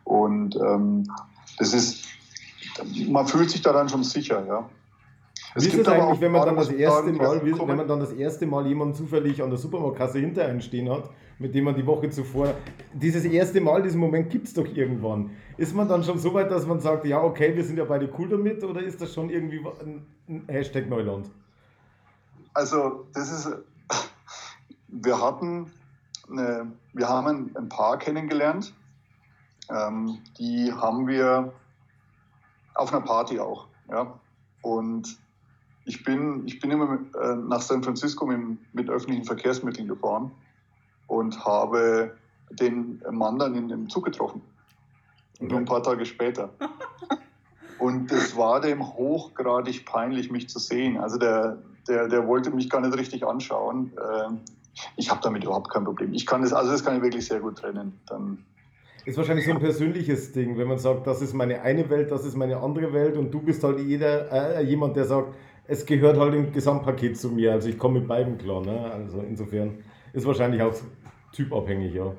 Und 0.05 0.57
ähm, 0.57 1.07
das 1.59 1.73
ist, 1.73 2.07
man 3.09 3.27
fühlt 3.27 3.51
sich 3.51 3.63
da 3.63 3.73
dann 3.73 3.89
schon 3.89 4.03
sicher, 4.03 4.45
ja. 4.47 4.69
Es 5.55 5.65
wie 5.65 5.69
ist 5.69 5.79
es 5.79 5.89
eigentlich, 5.89 6.21
wenn 6.21 6.33
man 6.33 6.47
dann 6.47 6.57
das 6.57 6.69
erste 6.69 7.13
Mal, 7.13 7.41
wenn 7.43 7.77
man 7.77 7.89
dann 7.89 8.01
das 8.01 8.13
erste 8.13 8.47
Mal 8.47 8.67
jemanden 8.67 8.95
zufällig 8.95 9.43
an 9.43 9.51
der 9.51 9.59
Supermarktkasse 9.59 10.19
hinter 10.19 10.45
einen 10.45 10.61
stehen 10.61 10.91
hat, 10.91 11.09
mit 11.39 11.55
dem 11.55 11.65
man 11.65 11.75
die 11.75 11.87
Woche 11.87 12.11
zuvor, 12.11 12.55
dieses 12.93 13.25
erste 13.25 13.61
Mal, 13.61 13.83
diesen 13.83 14.01
Moment 14.01 14.31
gibt 14.31 14.49
es 14.49 14.55
doch 14.55 14.67
irgendwann. 14.67 15.31
Ist 15.57 15.75
man 15.75 15.89
dann 15.89 16.05
schon 16.05 16.19
so 16.19 16.35
weit, 16.35 16.51
dass 16.51 16.67
man 16.67 16.81
sagt, 16.81 17.07
ja, 17.07 17.23
okay, 17.23 17.55
wir 17.57 17.65
sind 17.65 17.79
ja 17.79 17.85
beide 17.85 18.11
cool 18.19 18.29
damit, 18.29 18.63
oder 18.63 18.83
ist 18.83 19.01
das 19.01 19.15
schon 19.15 19.31
irgendwie 19.31 19.65
ein 20.29 20.45
Hashtag 20.49 20.89
Neuland? 20.89 21.31
Also, 22.55 23.07
das 23.15 23.31
ist, 23.31 23.51
wir 24.89 25.23
hatten, 25.23 25.71
eine, 26.31 26.73
wir 26.93 27.09
haben 27.09 27.51
ein 27.57 27.69
Paar 27.69 27.99
kennengelernt, 27.99 28.75
ähm, 29.71 30.19
die 30.39 30.73
haben 30.73 31.07
wir 31.07 31.53
auf 32.75 32.93
einer 32.93 33.05
Party 33.05 33.39
auch, 33.39 33.67
ja, 33.91 34.19
und 34.63 35.19
ich 35.89 36.05
bin, 36.05 36.43
ich 36.47 36.61
bin 36.61 36.71
immer 36.71 36.99
äh, 37.21 37.35
nach 37.35 37.63
San 37.63 37.83
Francisco 37.83 38.27
mit, 38.27 38.59
mit, 38.75 38.91
öffentlichen 38.91 39.25
Verkehrsmitteln 39.25 39.89
gefahren 39.89 40.31
und 41.07 41.45
habe 41.47 42.15
den 42.51 43.03
Mann 43.11 43.39
dann 43.39 43.55
in 43.55 43.69
dem 43.69 43.89
Zug 43.89 44.05
getroffen. 44.05 44.43
Und 45.41 45.53
ein 45.53 45.65
paar 45.65 45.83
Tage 45.83 46.05
später. 46.05 46.51
Und 47.79 48.11
es 48.11 48.37
war 48.37 48.61
dem 48.61 48.85
hochgradig 48.85 49.87
peinlich, 49.87 50.33
mich 50.33 50.49
zu 50.49 50.59
sehen. 50.59 50.97
Also 50.97 51.17
der, 51.17 51.59
der, 51.87 52.09
der 52.09 52.27
wollte 52.27 52.51
mich 52.51 52.69
gar 52.69 52.81
nicht 52.81 52.99
richtig 52.99 53.25
anschauen. 53.25 53.93
Ähm, 53.97 54.41
ich 54.97 55.09
habe 55.11 55.21
damit 55.23 55.45
überhaupt 55.45 55.71
kein 55.71 55.85
Problem. 55.85 56.13
Ich 56.13 56.27
kann 56.27 56.43
das, 56.43 56.53
also 56.53 56.73
das 56.73 56.85
kann 56.85 56.97
ich 56.97 57.03
wirklich 57.03 57.27
sehr 57.27 57.39
gut 57.39 57.59
trennen. 57.59 58.01
Dann 58.09 58.45
ist 59.05 59.17
wahrscheinlich 59.17 59.47
so 59.47 59.53
ein 59.53 59.61
persönliches 59.61 60.33
Ding, 60.33 60.59
wenn 60.59 60.67
man 60.67 60.79
sagt, 60.79 61.07
das 61.07 61.23
ist 61.23 61.35
meine 61.35 61.63
eine 61.63 61.89
Welt, 61.89 62.11
das 62.11 62.25
ist 62.25 62.37
meine 62.37 62.57
andere 62.59 62.93
Welt 62.93 63.17
und 63.17 63.31
du 63.31 63.41
bist 63.41 63.63
halt 63.63 63.79
jeder, 63.79 64.57
äh, 64.59 64.65
jemand, 64.65 64.97
der 64.97 65.05
sagt, 65.05 65.29
es 65.69 65.85
gehört 65.85 66.19
halt 66.19 66.35
im 66.35 66.53
Gesamtpaket 66.53 67.17
zu 67.19 67.29
mir, 67.29 67.53
also 67.53 67.69
ich 67.69 67.79
komme 67.79 68.01
mit 68.01 68.09
beiden 68.09 68.39
klar. 68.39 68.63
Ne? 68.63 68.91
Also 68.91 69.21
insofern 69.21 69.85
ist 70.13 70.27
wahrscheinlich 70.27 70.63
auch 70.63 70.75
typabhängig, 71.33 71.95
ja. 71.95 72.13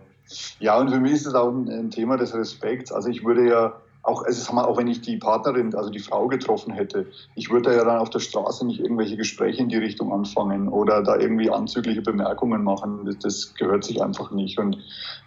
Ja, 0.60 0.80
und 0.80 0.92
für 0.92 1.00
mich 1.00 1.14
ist 1.14 1.26
es 1.26 1.34
auch 1.34 1.50
ein 1.50 1.90
Thema 1.90 2.16
des 2.16 2.36
Respekts. 2.36 2.92
Also 2.92 3.10
ich 3.10 3.26
würde 3.26 3.50
ja 3.50 3.74
auch, 4.04 4.24
also 4.24 4.54
auch 4.54 4.78
wenn 4.78 4.88
ich 4.88 5.02
die 5.02 5.18
Partnerin, 5.18 5.74
also 5.74 5.90
die 5.90 6.00
Frau 6.00 6.28
getroffen 6.28 6.72
hätte, 6.72 7.08
ich 7.34 7.50
würde 7.50 7.76
ja 7.76 7.84
dann 7.84 7.98
auf 7.98 8.12
der 8.12 8.20
Straße 8.20 8.66
nicht 8.68 8.80
irgendwelche 8.80 9.18
Gespräche 9.18 9.64
in 9.64 9.70
die 9.70 9.78
Richtung 9.78 10.14
anfangen 10.14 10.68
oder 10.68 11.02
da 11.02 11.18
irgendwie 11.18 11.50
anzügliche 11.50 12.04
Bemerkungen 12.04 12.64
machen. 12.64 13.06
Das, 13.06 13.18
das 13.18 13.56
gehört 13.56 13.84
sich 13.84 14.02
einfach 14.04 14.30
nicht. 14.30 14.60
Und 14.60 14.78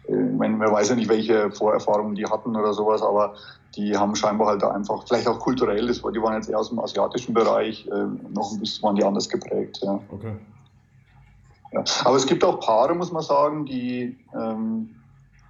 äh, 0.06 0.14
man, 0.14 0.58
man 0.58 0.70
weiß 0.70 0.90
ja 0.90 0.94
nicht, 0.94 1.08
welche 1.08 1.50
Vorerfahrungen 1.50 2.14
die 2.14 2.26
hatten 2.26 2.54
oder 2.54 2.72
sowas, 2.72 3.02
aber 3.02 3.34
die 3.76 3.96
haben 3.96 4.14
scheinbar 4.14 4.48
halt 4.48 4.62
da 4.62 4.70
einfach, 4.70 5.04
vielleicht 5.06 5.26
auch 5.26 5.38
kulturell, 5.38 5.86
das, 5.86 5.98
die 5.98 6.22
waren 6.22 6.34
jetzt 6.34 6.48
eher 6.48 6.58
aus 6.58 6.68
dem 6.68 6.78
asiatischen 6.78 7.34
Bereich, 7.34 7.86
äh, 7.86 8.04
noch 8.30 8.52
ein 8.52 8.60
bisschen 8.60 8.82
waren 8.82 8.96
die 8.96 9.04
anders 9.04 9.28
geprägt. 9.28 9.80
Ja. 9.82 10.00
Okay. 10.10 10.36
Ja. 11.72 11.84
Aber 12.04 12.16
es 12.16 12.26
gibt 12.26 12.44
auch 12.44 12.60
Paare, 12.60 12.94
muss 12.94 13.12
man 13.12 13.22
sagen, 13.22 13.64
die, 13.64 14.18
ähm, 14.34 14.94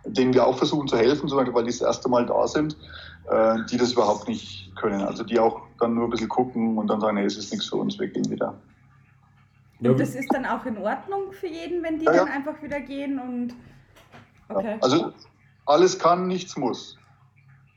denen 0.04 0.32
wir 0.34 0.46
auch 0.46 0.56
versuchen 0.56 0.86
zu 0.86 0.96
helfen, 0.96 1.28
zum 1.28 1.38
Beispiel, 1.38 1.54
weil 1.54 1.64
die 1.64 1.70
das 1.70 1.80
erste 1.80 2.08
Mal 2.08 2.26
da 2.26 2.46
sind 2.46 2.76
äh, 3.30 3.58
die 3.70 3.76
das 3.76 3.92
überhaupt 3.92 4.28
nicht 4.28 4.74
können. 4.76 5.02
Also 5.02 5.24
die 5.24 5.38
auch 5.38 5.62
dann 5.78 5.94
nur 5.94 6.04
ein 6.04 6.10
bisschen 6.10 6.28
gucken 6.28 6.78
und 6.78 6.88
dann 6.88 7.00
sagen, 7.00 7.16
nee, 7.16 7.24
es 7.24 7.36
ist 7.36 7.52
nichts 7.52 7.68
für 7.68 7.76
uns, 7.76 7.98
wir 7.98 8.08
gehen 8.08 8.28
wieder. 8.30 8.54
Und 9.80 9.98
das 9.98 10.14
ist 10.14 10.32
dann 10.32 10.46
auch 10.46 10.64
in 10.64 10.78
Ordnung 10.78 11.32
für 11.32 11.48
jeden, 11.48 11.82
wenn 11.82 11.98
die 11.98 12.04
ja, 12.04 12.12
dann 12.12 12.28
ja. 12.28 12.32
einfach 12.32 12.62
wieder 12.62 12.80
gehen 12.80 13.18
und 13.18 13.54
okay. 14.48 14.76
Also 14.80 15.12
alles 15.66 15.98
kann, 15.98 16.28
nichts 16.28 16.56
muss. 16.56 16.96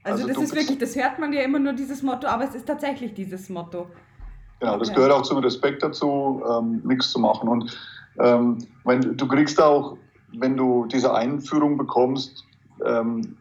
Also, 0.05 0.23
also 0.23 0.33
das 0.33 0.43
ist 0.43 0.55
wirklich, 0.55 0.77
das 0.77 0.95
hört 0.95 1.17
man 1.17 1.33
ja 1.33 1.41
immer 1.41 1.57
nur 1.57 1.73
dieses 1.73 2.03
Motto, 2.03 2.27
aber 2.27 2.43
es 2.43 2.53
ist 2.53 2.67
tatsächlich 2.67 3.15
dieses 3.15 3.49
Motto. 3.49 3.87
Genau, 4.59 4.77
das 4.77 4.89
okay. 4.89 4.97
gehört 4.97 5.13
auch 5.13 5.23
zum 5.23 5.39
Respekt 5.39 5.81
dazu, 5.81 6.43
ähm, 6.47 6.81
nichts 6.83 7.11
zu 7.11 7.19
machen. 7.19 7.49
Und 7.49 7.75
ähm, 8.19 8.59
wenn, 8.83 9.17
du 9.17 9.27
kriegst 9.27 9.59
auch, 9.59 9.97
wenn 10.37 10.55
du 10.55 10.85
diese 10.85 11.11
Einführung 11.11 11.75
bekommst, 11.75 12.45
ähm, 12.85 13.35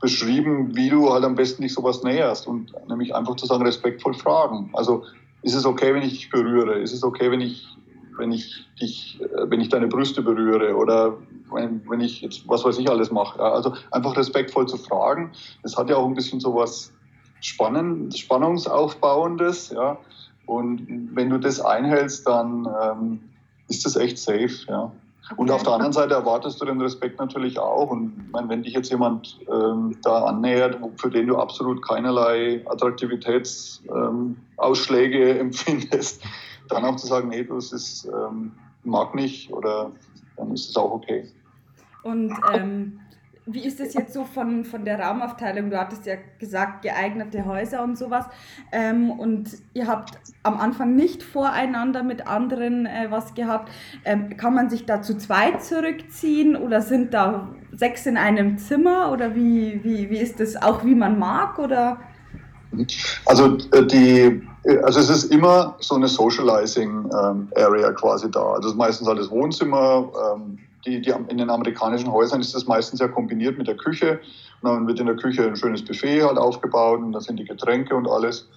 beschrieben, 0.00 0.74
wie 0.74 0.90
du 0.90 1.12
halt 1.12 1.24
am 1.24 1.36
besten 1.36 1.62
dich 1.62 1.72
sowas 1.72 2.02
näherst 2.02 2.48
und 2.48 2.74
nämlich 2.88 3.14
einfach 3.14 3.36
zu 3.36 3.46
sagen, 3.46 3.64
respektvoll 3.64 4.14
fragen. 4.14 4.70
Also 4.72 5.04
ist 5.42 5.54
es 5.54 5.64
okay, 5.64 5.94
wenn 5.94 6.02
ich 6.02 6.14
dich 6.14 6.30
berühre? 6.30 6.80
Ist 6.80 6.92
es 6.92 7.04
okay, 7.04 7.30
wenn 7.30 7.40
ich, 7.40 7.64
wenn 8.16 8.32
ich 8.32 8.66
dich, 8.80 9.20
äh, 9.20 9.50
wenn 9.50 9.60
ich 9.60 9.68
deine 9.68 9.88
Brüste 9.88 10.22
berühre 10.22 10.76
oder 10.76 11.16
wenn, 11.52 11.88
wenn 11.88 12.00
ich 12.00 12.20
jetzt, 12.20 12.48
was 12.48 12.64
weiß 12.64 12.78
ich 12.78 12.90
alles 12.90 13.10
mache? 13.10 13.40
Also 13.40 13.74
einfach 13.90 14.16
respektvoll 14.16 14.66
zu 14.66 14.76
fragen. 14.76 15.32
Das 15.62 15.76
hat 15.76 15.90
ja 15.90 15.96
auch 15.96 16.06
ein 16.06 16.14
bisschen 16.14 16.40
so 16.40 16.54
was 16.54 16.92
Spannend, 17.40 18.16
Spannungsaufbauendes, 18.16 19.68
ja. 19.68 19.98
Und 20.46 21.10
wenn 21.14 21.28
du 21.28 21.38
das 21.38 21.60
einhältst, 21.60 22.26
dann 22.26 22.66
ähm, 22.82 23.20
ist 23.68 23.84
das 23.84 23.96
echt 23.96 24.16
safe, 24.16 24.64
ja. 24.66 24.90
Und 25.36 25.50
auf 25.50 25.62
der 25.62 25.74
anderen 25.74 25.92
Seite 25.92 26.14
erwartest 26.14 26.58
du 26.60 26.64
den 26.64 26.80
Respekt 26.80 27.18
natürlich 27.18 27.58
auch. 27.58 27.90
Und 27.90 28.30
meine, 28.30 28.48
wenn 28.48 28.62
dich 28.62 28.72
jetzt 28.72 28.90
jemand 28.90 29.38
ähm, 29.50 29.98
da 30.02 30.24
annähert, 30.24 30.78
für 30.96 31.10
den 31.10 31.26
du 31.26 31.36
absolut 31.36 31.86
keinerlei 31.86 32.64
Attraktivitätsausschläge 32.66 35.30
ähm, 35.30 35.40
empfindest, 35.46 36.22
dann 36.68 36.84
auch 36.84 36.96
zu 36.96 37.06
sagen, 37.06 37.28
nee, 37.28 37.44
das 37.44 37.72
ist, 37.72 38.06
ähm, 38.06 38.52
mag 38.84 39.14
nicht 39.14 39.52
oder 39.52 39.90
dann 40.36 40.52
ist 40.52 40.70
es 40.70 40.76
auch 40.76 40.92
okay. 40.92 41.28
Und 42.02 42.32
ähm, 42.52 43.00
wie 43.46 43.64
ist 43.64 43.78
das 43.78 43.92
jetzt 43.92 44.14
so 44.14 44.24
von, 44.24 44.64
von 44.64 44.84
der 44.84 44.98
Raumaufteilung? 44.98 45.70
Du 45.70 45.78
hattest 45.78 46.06
ja 46.06 46.14
gesagt, 46.38 46.82
geeignete 46.82 47.44
Häuser 47.44 47.82
und 47.82 47.98
sowas. 47.98 48.24
Ähm, 48.72 49.10
und 49.10 49.50
ihr 49.74 49.86
habt 49.86 50.18
am 50.42 50.58
Anfang 50.58 50.96
nicht 50.96 51.22
voreinander 51.22 52.02
mit 52.02 52.26
anderen 52.26 52.86
äh, 52.86 53.06
was 53.10 53.34
gehabt. 53.34 53.70
Ähm, 54.04 54.36
kann 54.36 54.54
man 54.54 54.70
sich 54.70 54.86
da 54.86 55.02
zu 55.02 55.18
zweit 55.18 55.62
zurückziehen 55.62 56.56
oder 56.56 56.80
sind 56.80 57.12
da 57.12 57.48
sechs 57.72 58.06
in 58.06 58.16
einem 58.16 58.56
Zimmer? 58.56 59.12
Oder 59.12 59.34
wie, 59.34 59.84
wie, 59.84 60.08
wie 60.08 60.18
ist 60.18 60.40
das 60.40 60.56
auch, 60.56 60.84
wie 60.84 60.94
man 60.94 61.18
mag? 61.18 61.58
Oder? 61.58 62.00
Also, 63.26 63.58
äh, 63.72 63.86
die, 63.86 64.42
also 64.82 65.00
es 65.00 65.10
ist 65.10 65.24
immer 65.24 65.76
so 65.80 65.94
eine 65.94 66.08
Socializing 66.08 67.10
ähm, 67.12 67.48
Area 67.56 67.92
quasi 67.92 68.30
da. 68.30 68.52
Also 68.54 68.74
meistens 68.74 69.08
halt 69.08 69.18
das 69.18 69.30
Wohnzimmer. 69.30 70.10
Ähm, 70.34 70.58
die, 70.86 71.00
die, 71.00 71.10
in 71.28 71.38
den 71.38 71.50
amerikanischen 71.50 72.10
Häusern 72.10 72.40
ist 72.40 72.54
das 72.54 72.66
meistens 72.66 73.00
ja 73.00 73.08
kombiniert 73.08 73.58
mit 73.58 73.66
der 73.66 73.76
Küche. 73.76 74.20
Und 74.62 74.70
dann 74.70 74.86
wird 74.86 75.00
in 75.00 75.06
der 75.06 75.16
Küche 75.16 75.46
ein 75.46 75.56
schönes 75.56 75.84
Buffet 75.84 76.22
halt 76.22 76.38
aufgebaut 76.38 77.00
und 77.00 77.12
da 77.12 77.20
sind 77.20 77.38
die 77.38 77.44
Getränke 77.44 77.94
und 77.94 78.08
alles. 78.08 78.48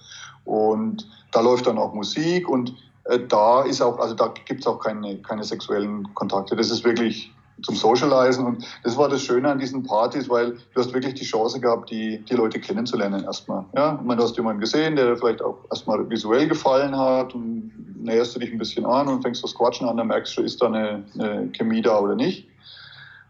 Und 0.44 1.06
da 1.32 1.40
läuft 1.40 1.66
dann 1.66 1.78
auch 1.78 1.92
Musik 1.92 2.48
und 2.48 2.74
äh, 3.04 3.18
da 3.28 3.62
ist 3.62 3.82
auch, 3.82 3.98
also 3.98 4.14
da 4.14 4.32
gibt 4.46 4.60
es 4.60 4.66
auch 4.66 4.80
keine, 4.80 5.18
keine 5.18 5.44
sexuellen 5.44 6.14
Kontakte. 6.14 6.56
Das 6.56 6.70
ist 6.70 6.84
wirklich 6.84 7.32
zum 7.62 7.74
Socializen. 7.74 8.44
Und 8.46 8.64
das 8.84 8.96
war 8.96 9.08
das 9.08 9.22
Schöne 9.22 9.48
an 9.48 9.58
diesen 9.58 9.82
Partys, 9.82 10.28
weil 10.28 10.52
du 10.52 10.80
hast 10.80 10.92
wirklich 10.92 11.14
die 11.14 11.24
Chance 11.24 11.60
gehabt, 11.60 11.90
die, 11.90 12.18
die 12.24 12.34
Leute 12.34 12.60
kennenzulernen 12.60 13.24
erstmal. 13.24 13.64
Ja, 13.74 13.98
ich 14.00 14.06
meine, 14.06 14.18
du 14.18 14.24
hast 14.24 14.36
jemanden 14.36 14.60
gesehen, 14.60 14.96
der 14.96 15.16
vielleicht 15.16 15.42
auch 15.42 15.58
erstmal 15.70 16.08
visuell 16.08 16.48
gefallen 16.48 16.96
hat 16.96 17.34
und 17.34 17.72
näherst 18.00 18.34
du 18.34 18.40
dich 18.40 18.52
ein 18.52 18.58
bisschen 18.58 18.86
an 18.86 19.08
und 19.08 19.22
fängst 19.22 19.42
das 19.42 19.54
Quatschen 19.54 19.88
an, 19.88 19.96
dann 19.96 20.06
merkst 20.06 20.36
du, 20.36 20.42
ist 20.42 20.62
da 20.62 20.66
eine, 20.66 21.04
eine 21.18 21.48
Chemie 21.52 21.82
da 21.82 21.98
oder 21.98 22.14
nicht. 22.14 22.48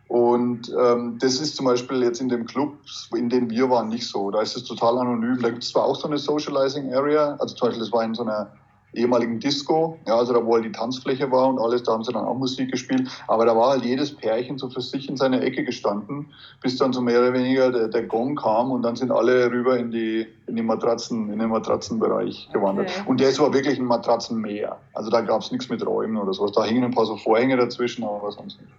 Und 0.09 0.73
ähm, 0.81 1.19
das 1.21 1.39
ist 1.39 1.57
zum 1.57 1.67
Beispiel 1.67 2.03
jetzt 2.03 2.21
in 2.21 2.31
dem 2.31 2.47
Club, 2.47 2.79
in 3.15 3.29
dem 3.29 3.51
wir 3.51 3.69
waren, 3.69 3.89
nicht 3.89 4.07
so. 4.07 4.31
Da 4.31 4.41
ist 4.41 4.57
es 4.57 4.65
total 4.65 4.99
anonym. 4.99 5.39
Da 5.43 5.51
gibt 5.51 5.63
es 5.63 5.71
zwar 5.71 5.85
auch 5.85 5.97
so 5.97 6.09
eine 6.09 6.17
Socializing 6.17 6.95
Area, 6.95 7.37
also 7.39 7.55
zum 7.55 7.69
Beispiel, 7.69 7.85
das 7.85 7.93
war 7.93 8.05
in 8.05 8.15
so 8.15 8.23
einer 8.23 8.51
ehemaligen 8.99 9.41
Disco, 9.41 9.99
ja, 10.07 10.17
also 10.17 10.33
da 10.33 10.45
wo 10.45 10.55
halt 10.55 10.65
die 10.65 10.73
Tanzfläche 10.73 11.31
war 11.31 11.49
und 11.49 11.59
alles, 11.59 11.83
da 11.83 11.93
haben 11.93 12.05
sie 12.05 12.13
dann 12.13 12.25
auch 12.25 12.37
Musik 12.37 12.71
gespielt, 12.71 13.09
aber 13.27 13.47
da 13.47 13.57
war 13.57 13.71
halt 13.71 13.85
jedes 13.85 14.15
Pärchen 14.15 14.59
so 14.59 14.69
für 14.69 14.81
sich 14.81 15.09
in 15.09 15.17
seiner 15.17 15.43
Ecke 15.43 15.65
gestanden, 15.65 16.33
bis 16.63 16.77
dann 16.77 16.93
so 16.93 17.01
mehr 17.01 17.21
oder 17.21 17.33
weniger 17.33 17.71
der, 17.71 17.89
der 17.89 18.03
Gong 18.05 18.37
kam 18.37 18.71
und 18.71 18.83
dann 18.83 18.97
sind 18.97 19.11
alle 19.11 19.51
rüber 19.51 19.79
in 19.79 19.91
die, 19.91 20.27
in 20.47 20.57
die 20.57 20.63
Matratzen, 20.63 21.33
in 21.33 21.39
den 21.39 21.49
Matratzenbereich 21.49 22.49
gewandert. 22.53 22.91
Okay. 22.91 23.09
Und 23.09 23.21
der 23.21 23.39
war 23.39 23.53
wirklich 23.53 23.79
ein 23.79 23.85
Matratzenmeer, 23.85 24.77
also 24.95 25.11
da 25.11 25.21
gab 25.21 25.43
es 25.43 25.53
nichts 25.53 25.69
mit 25.69 25.85
Räumen 25.87 26.17
oder 26.17 26.33
sowas, 26.33 26.53
da 26.53 26.65
hingen 26.65 26.85
ein 26.85 26.95
paar 26.95 27.07
so 27.07 27.17
Vorhänge 27.17 27.57
dazwischen, 27.57 28.05
aber 28.05 28.33
sonst 28.33 28.61
nicht. 28.61 28.73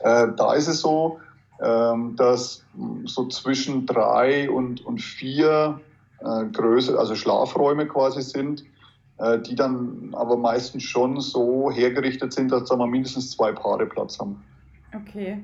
Äh, 0.00 0.28
da 0.36 0.54
ist 0.54 0.68
es 0.68 0.80
so, 0.80 1.18
ähm, 1.62 2.16
dass 2.16 2.64
so 3.04 3.28
zwischen 3.28 3.86
drei 3.86 4.50
und, 4.50 4.84
und 4.84 5.00
vier 5.00 5.80
äh, 6.20 6.44
Größe, 6.46 6.98
also 6.98 7.14
Schlafräume 7.14 7.86
quasi 7.86 8.22
sind, 8.22 8.64
die 9.46 9.54
dann 9.54 10.12
aber 10.12 10.36
meistens 10.36 10.82
schon 10.82 11.20
so 11.20 11.70
hergerichtet 11.70 12.32
sind, 12.32 12.50
dass 12.50 12.68
da 12.68 12.76
mal 12.76 12.88
mindestens 12.88 13.30
zwei 13.30 13.52
Paare 13.52 13.86
Platz 13.86 14.18
haben. 14.18 14.42
Okay. 14.94 15.38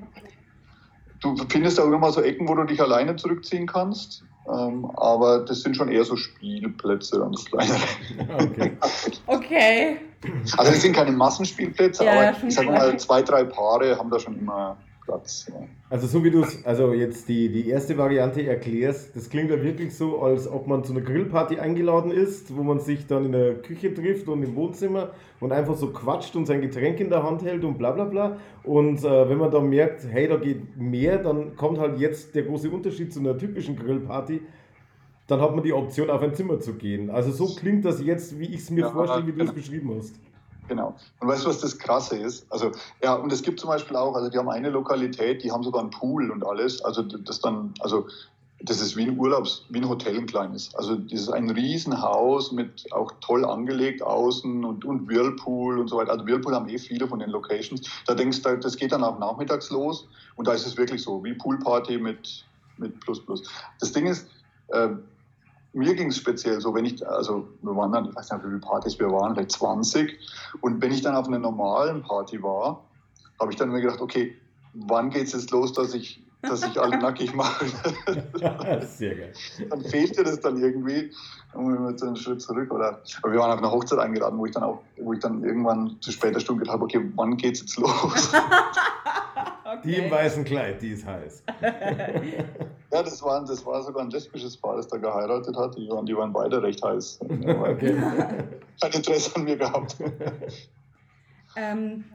Du 1.21 1.35
findest 1.47 1.79
auch 1.79 1.91
immer 1.91 2.11
so 2.11 2.21
Ecken, 2.21 2.49
wo 2.49 2.55
du 2.55 2.63
dich 2.63 2.81
alleine 2.81 3.15
zurückziehen 3.15 3.67
kannst, 3.67 4.23
ähm, 4.47 4.89
aber 4.95 5.45
das 5.45 5.61
sind 5.61 5.77
schon 5.77 5.89
eher 5.89 6.03
so 6.03 6.15
Spielplätze, 6.15 7.19
dann 7.19 7.33
so 7.33 7.45
kleinere. 7.45 7.77
Okay. 8.39 8.77
okay. 9.27 9.97
Also 10.57 10.71
es 10.71 10.81
sind 10.81 10.95
keine 10.95 11.11
Massenspielplätze, 11.11 12.05
ja, 12.05 12.11
aber 12.11 12.47
ich 12.47 12.53
sag 12.53 12.65
mal, 12.65 12.97
zwei, 12.99 13.21
drei 13.21 13.43
Paare 13.43 13.97
haben 13.97 14.09
da 14.09 14.19
schon 14.19 14.37
immer 14.37 14.77
Platz. 15.03 15.47
Ja. 15.49 15.67
Also 15.89 16.07
so 16.07 16.23
wie 16.23 16.31
du 16.31 16.43
es, 16.43 16.65
also 16.65 16.93
jetzt 16.93 17.27
die, 17.27 17.49
die 17.49 17.67
erste 17.67 17.97
Variante 17.97 18.45
erklärst, 18.45 19.15
das 19.15 19.29
klingt 19.29 19.49
ja 19.49 19.61
wirklich 19.61 19.95
so, 19.95 20.21
als 20.21 20.47
ob 20.47 20.67
man 20.67 20.83
zu 20.83 20.93
einer 20.93 21.01
Grillparty 21.01 21.59
eingeladen 21.59 22.11
ist, 22.11 22.55
wo 22.55 22.63
man 22.63 22.79
sich 22.79 23.07
dann 23.07 23.25
in 23.25 23.31
der 23.31 23.55
Küche 23.55 23.93
trifft 23.93 24.27
und 24.27 24.43
im 24.43 24.55
Wohnzimmer 24.55 25.11
und 25.39 25.51
einfach 25.51 25.75
so 25.75 25.91
quatscht 25.91 26.35
und 26.35 26.45
sein 26.45 26.61
Getränk 26.61 26.99
in 26.99 27.09
der 27.09 27.23
Hand 27.23 27.43
hält 27.43 27.63
und 27.63 27.77
bla 27.77 27.91
bla 27.91 28.05
bla. 28.05 28.37
Und 28.63 29.03
äh, 29.03 29.29
wenn 29.29 29.37
man 29.37 29.51
dann 29.51 29.69
merkt, 29.69 30.05
hey, 30.07 30.27
da 30.27 30.37
geht 30.37 30.77
mehr, 30.77 31.17
dann 31.17 31.55
kommt 31.55 31.79
halt 31.79 31.99
jetzt 31.99 32.35
der 32.35 32.43
große 32.43 32.69
Unterschied 32.69 33.11
zu 33.11 33.19
einer 33.19 33.37
typischen 33.37 33.75
Grillparty. 33.75 34.41
Dann 35.27 35.41
hat 35.41 35.55
man 35.55 35.63
die 35.63 35.73
Option, 35.73 36.09
auf 36.09 36.21
ein 36.21 36.33
Zimmer 36.35 36.59
zu 36.59 36.73
gehen. 36.73 37.09
Also 37.09 37.31
so 37.31 37.55
klingt 37.55 37.85
das 37.85 38.03
jetzt, 38.03 38.39
wie 38.39 38.45
ich 38.45 38.61
es 38.61 38.69
mir 38.69 38.81
ja, 38.81 38.91
vorstelle, 38.91 39.27
wie 39.27 39.31
du 39.31 39.37
es 39.37 39.49
genau. 39.49 39.53
beschrieben 39.53 39.93
hast. 39.97 40.15
Genau. 40.67 40.95
Und 41.19 41.27
weißt 41.27 41.45
du, 41.45 41.49
was 41.49 41.59
das 41.59 41.77
Krasse 41.77 42.17
ist? 42.17 42.45
Also, 42.49 42.71
ja, 43.03 43.13
und 43.13 43.31
es 43.31 43.41
gibt 43.41 43.59
zum 43.59 43.69
Beispiel 43.69 43.95
auch, 43.95 44.15
also 44.15 44.29
die 44.29 44.37
haben 44.37 44.49
eine 44.49 44.69
Lokalität, 44.69 45.43
die 45.43 45.51
haben 45.51 45.63
sogar 45.63 45.81
einen 45.81 45.89
Pool 45.89 46.31
und 46.31 46.45
alles. 46.45 46.81
Also 46.83 47.01
das 47.01 47.39
dann, 47.41 47.73
also 47.79 48.07
das 48.63 48.79
ist 48.79 48.95
wie 48.95 49.03
ein 49.03 49.17
Urlaubs, 49.17 49.65
wie 49.69 49.79
ein 49.79 49.89
Hotel 49.89 50.17
ein 50.17 50.27
kleines. 50.27 50.73
Also 50.75 50.95
das 50.95 51.21
ist 51.21 51.29
ein 51.29 51.49
Riesenhaus 51.49 52.51
mit 52.51 52.91
auch 52.91 53.11
toll 53.21 53.43
angelegt 53.43 54.03
außen 54.03 54.63
und, 54.63 54.85
und 54.85 55.09
Whirlpool 55.09 55.79
und 55.79 55.87
so 55.87 55.97
weiter. 55.97 56.11
Also 56.11 56.25
Whirlpool 56.25 56.53
haben 56.53 56.69
eh 56.69 56.77
viele 56.77 57.07
von 57.07 57.19
den 57.19 57.31
Locations. 57.31 57.81
Da 58.05 58.13
denkst 58.13 58.41
du, 58.41 58.57
das 58.57 58.77
geht 58.77 58.91
dann 58.91 59.03
auch 59.03 59.19
nachmittags 59.19 59.69
los 59.71 60.07
und 60.35 60.47
da 60.47 60.53
ist 60.53 60.65
es 60.65 60.77
wirklich 60.77 61.01
so, 61.01 61.23
wie 61.23 61.33
Poolparty 61.33 61.97
mit, 61.97 62.45
mit 62.77 62.99
Plus 62.99 63.25
Plus. 63.25 63.43
Das 63.79 63.91
Ding 63.91 64.05
ist, 64.05 64.27
äh, 64.69 64.89
mir 65.73 65.95
ging 65.95 66.09
es 66.09 66.17
speziell 66.17 66.59
so, 66.59 66.73
wenn 66.73 66.85
ich, 66.85 67.05
also 67.07 67.47
wir 67.61 67.75
waren 67.75 67.91
dann, 67.91 68.09
ich 68.09 68.15
weiß 68.15 68.31
nicht, 68.31 68.43
wie 68.43 68.47
viele 68.47 68.59
Partys 68.59 68.99
wir 68.99 69.11
waren, 69.11 69.33
vielleicht 69.33 69.51
20. 69.51 70.17
Und 70.61 70.81
wenn 70.81 70.91
ich 70.91 71.01
dann 71.01 71.15
auf 71.15 71.27
einer 71.27 71.39
normalen 71.39 72.01
Party 72.01 72.41
war, 72.43 72.83
habe 73.39 73.51
ich 73.51 73.57
dann 73.57 73.69
mir 73.69 73.81
gedacht, 73.81 74.01
okay, 74.01 74.35
wann 74.73 75.09
geht 75.09 75.27
es 75.27 75.33
jetzt 75.33 75.51
los, 75.51 75.73
dass 75.73 75.93
ich, 75.93 76.23
dass 76.41 76.63
ich 76.63 76.79
alle 76.79 76.97
nackig 76.97 77.33
mache? 77.33 77.65
Sehr 78.85 79.15
geil. 79.15 79.33
Dann 79.69 79.81
fehlte 79.83 80.23
das 80.23 80.39
dann 80.41 80.57
irgendwie. 80.57 81.11
Und 81.53 81.79
wir 81.79 81.89
jetzt 81.89 82.03
einen 82.03 82.15
Schritt 82.15 82.41
zurück. 82.41 82.71
Oder, 82.71 83.01
aber 83.21 83.31
wir 83.31 83.39
waren 83.39 83.51
auf 83.51 83.59
einer 83.59 83.71
Hochzeit 83.71 83.99
eingeladen, 83.99 84.37
wo 84.37 84.45
ich 84.45 84.51
dann 84.51 84.63
auch, 84.63 84.81
wo 84.97 85.13
ich 85.13 85.19
dann 85.19 85.43
irgendwann 85.43 85.97
zu 86.01 86.11
später 86.11 86.39
Stunde 86.39 86.61
gedacht 86.61 86.75
habe, 86.75 86.85
okay, 86.85 87.11
wann 87.15 87.37
geht 87.37 87.55
es 87.55 87.61
jetzt 87.61 87.77
los? 87.77 88.31
Die 89.83 89.95
im 89.95 90.11
weißen 90.11 90.43
Kleid, 90.43 90.81
die 90.81 90.91
ist 90.91 91.05
heiß. 91.05 91.43
ja, 91.61 93.03
das, 93.03 93.21
waren, 93.23 93.45
das 93.45 93.65
war 93.65 93.81
sogar 93.83 94.03
ein 94.03 94.09
lesbisches 94.09 94.57
Paar, 94.57 94.77
das 94.77 94.87
da 94.87 94.97
geheiratet 94.97 95.55
hat. 95.55 95.77
Die 95.77 95.89
waren, 95.89 96.05
die 96.05 96.15
waren 96.15 96.31
beide 96.33 96.61
recht 96.61 96.83
heiß. 96.83 97.19
Okay. 97.29 97.95
Kein 98.81 98.91
Interesse 98.91 99.35
an 99.35 99.43
mir 99.43 99.57
gehabt. 99.57 99.95
Ähm, 101.55 102.05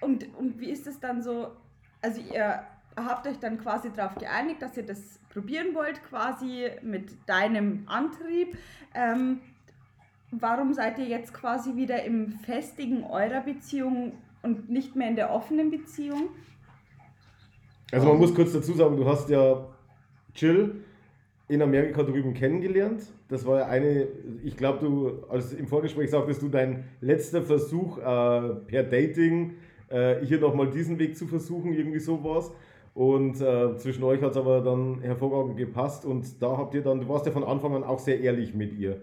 und, 0.00 0.26
und 0.36 0.60
wie 0.60 0.70
ist 0.70 0.86
es 0.86 1.00
dann 1.00 1.22
so? 1.22 1.48
Also, 2.02 2.20
ihr 2.20 2.64
habt 2.96 3.26
euch 3.26 3.38
dann 3.38 3.58
quasi 3.58 3.90
darauf 3.92 4.14
geeinigt, 4.16 4.62
dass 4.62 4.76
ihr 4.76 4.86
das 4.86 5.18
probieren 5.30 5.74
wollt, 5.74 6.02
quasi 6.04 6.70
mit 6.82 7.10
deinem 7.26 7.84
Antrieb. 7.86 8.56
Ähm, 8.94 9.40
warum 10.30 10.74
seid 10.74 10.98
ihr 10.98 11.06
jetzt 11.06 11.34
quasi 11.34 11.76
wieder 11.76 12.04
im 12.04 12.38
Festigen 12.40 13.04
eurer 13.04 13.40
Beziehung 13.40 14.12
und 14.42 14.68
nicht 14.68 14.94
mehr 14.94 15.08
in 15.08 15.16
der 15.16 15.32
offenen 15.32 15.70
Beziehung? 15.70 16.28
Also 17.92 18.08
man 18.08 18.18
muss 18.18 18.34
kurz 18.34 18.52
dazu 18.52 18.72
sagen, 18.72 18.96
du 18.96 19.04
hast 19.06 19.28
ja 19.28 19.66
Jill 20.34 20.84
in 21.48 21.62
Amerika 21.62 22.02
drüben 22.02 22.34
kennengelernt. 22.34 23.02
Das 23.28 23.46
war 23.46 23.60
ja 23.60 23.66
eine, 23.66 24.08
ich 24.42 24.56
glaube, 24.56 24.78
du, 24.80 25.26
als 25.28 25.52
im 25.52 25.66
Vorgespräch 25.66 26.10
sagtest 26.10 26.42
du, 26.42 26.48
dein 26.48 26.84
letzter 27.00 27.42
Versuch 27.42 27.98
äh, 27.98 28.02
per 28.66 28.82
Dating, 28.84 29.54
äh, 29.88 30.24
hier 30.24 30.40
nochmal 30.40 30.70
diesen 30.70 30.98
Weg 30.98 31.16
zu 31.16 31.26
versuchen, 31.26 31.72
irgendwie 31.72 32.00
sowas. 32.00 32.50
Und 32.94 33.40
äh, 33.40 33.76
zwischen 33.76 34.04
euch 34.04 34.22
hat 34.22 34.32
es 34.32 34.36
aber 34.36 34.60
dann 34.60 35.00
hervorragend 35.00 35.56
gepasst 35.56 36.04
und 36.04 36.40
da 36.40 36.56
habt 36.56 36.74
ihr 36.74 36.82
dann, 36.82 37.00
du 37.00 37.08
warst 37.08 37.26
ja 37.26 37.32
von 37.32 37.42
Anfang 37.42 37.74
an 37.74 37.82
auch 37.82 37.98
sehr 37.98 38.20
ehrlich 38.20 38.54
mit 38.54 38.72
ihr. 38.72 39.00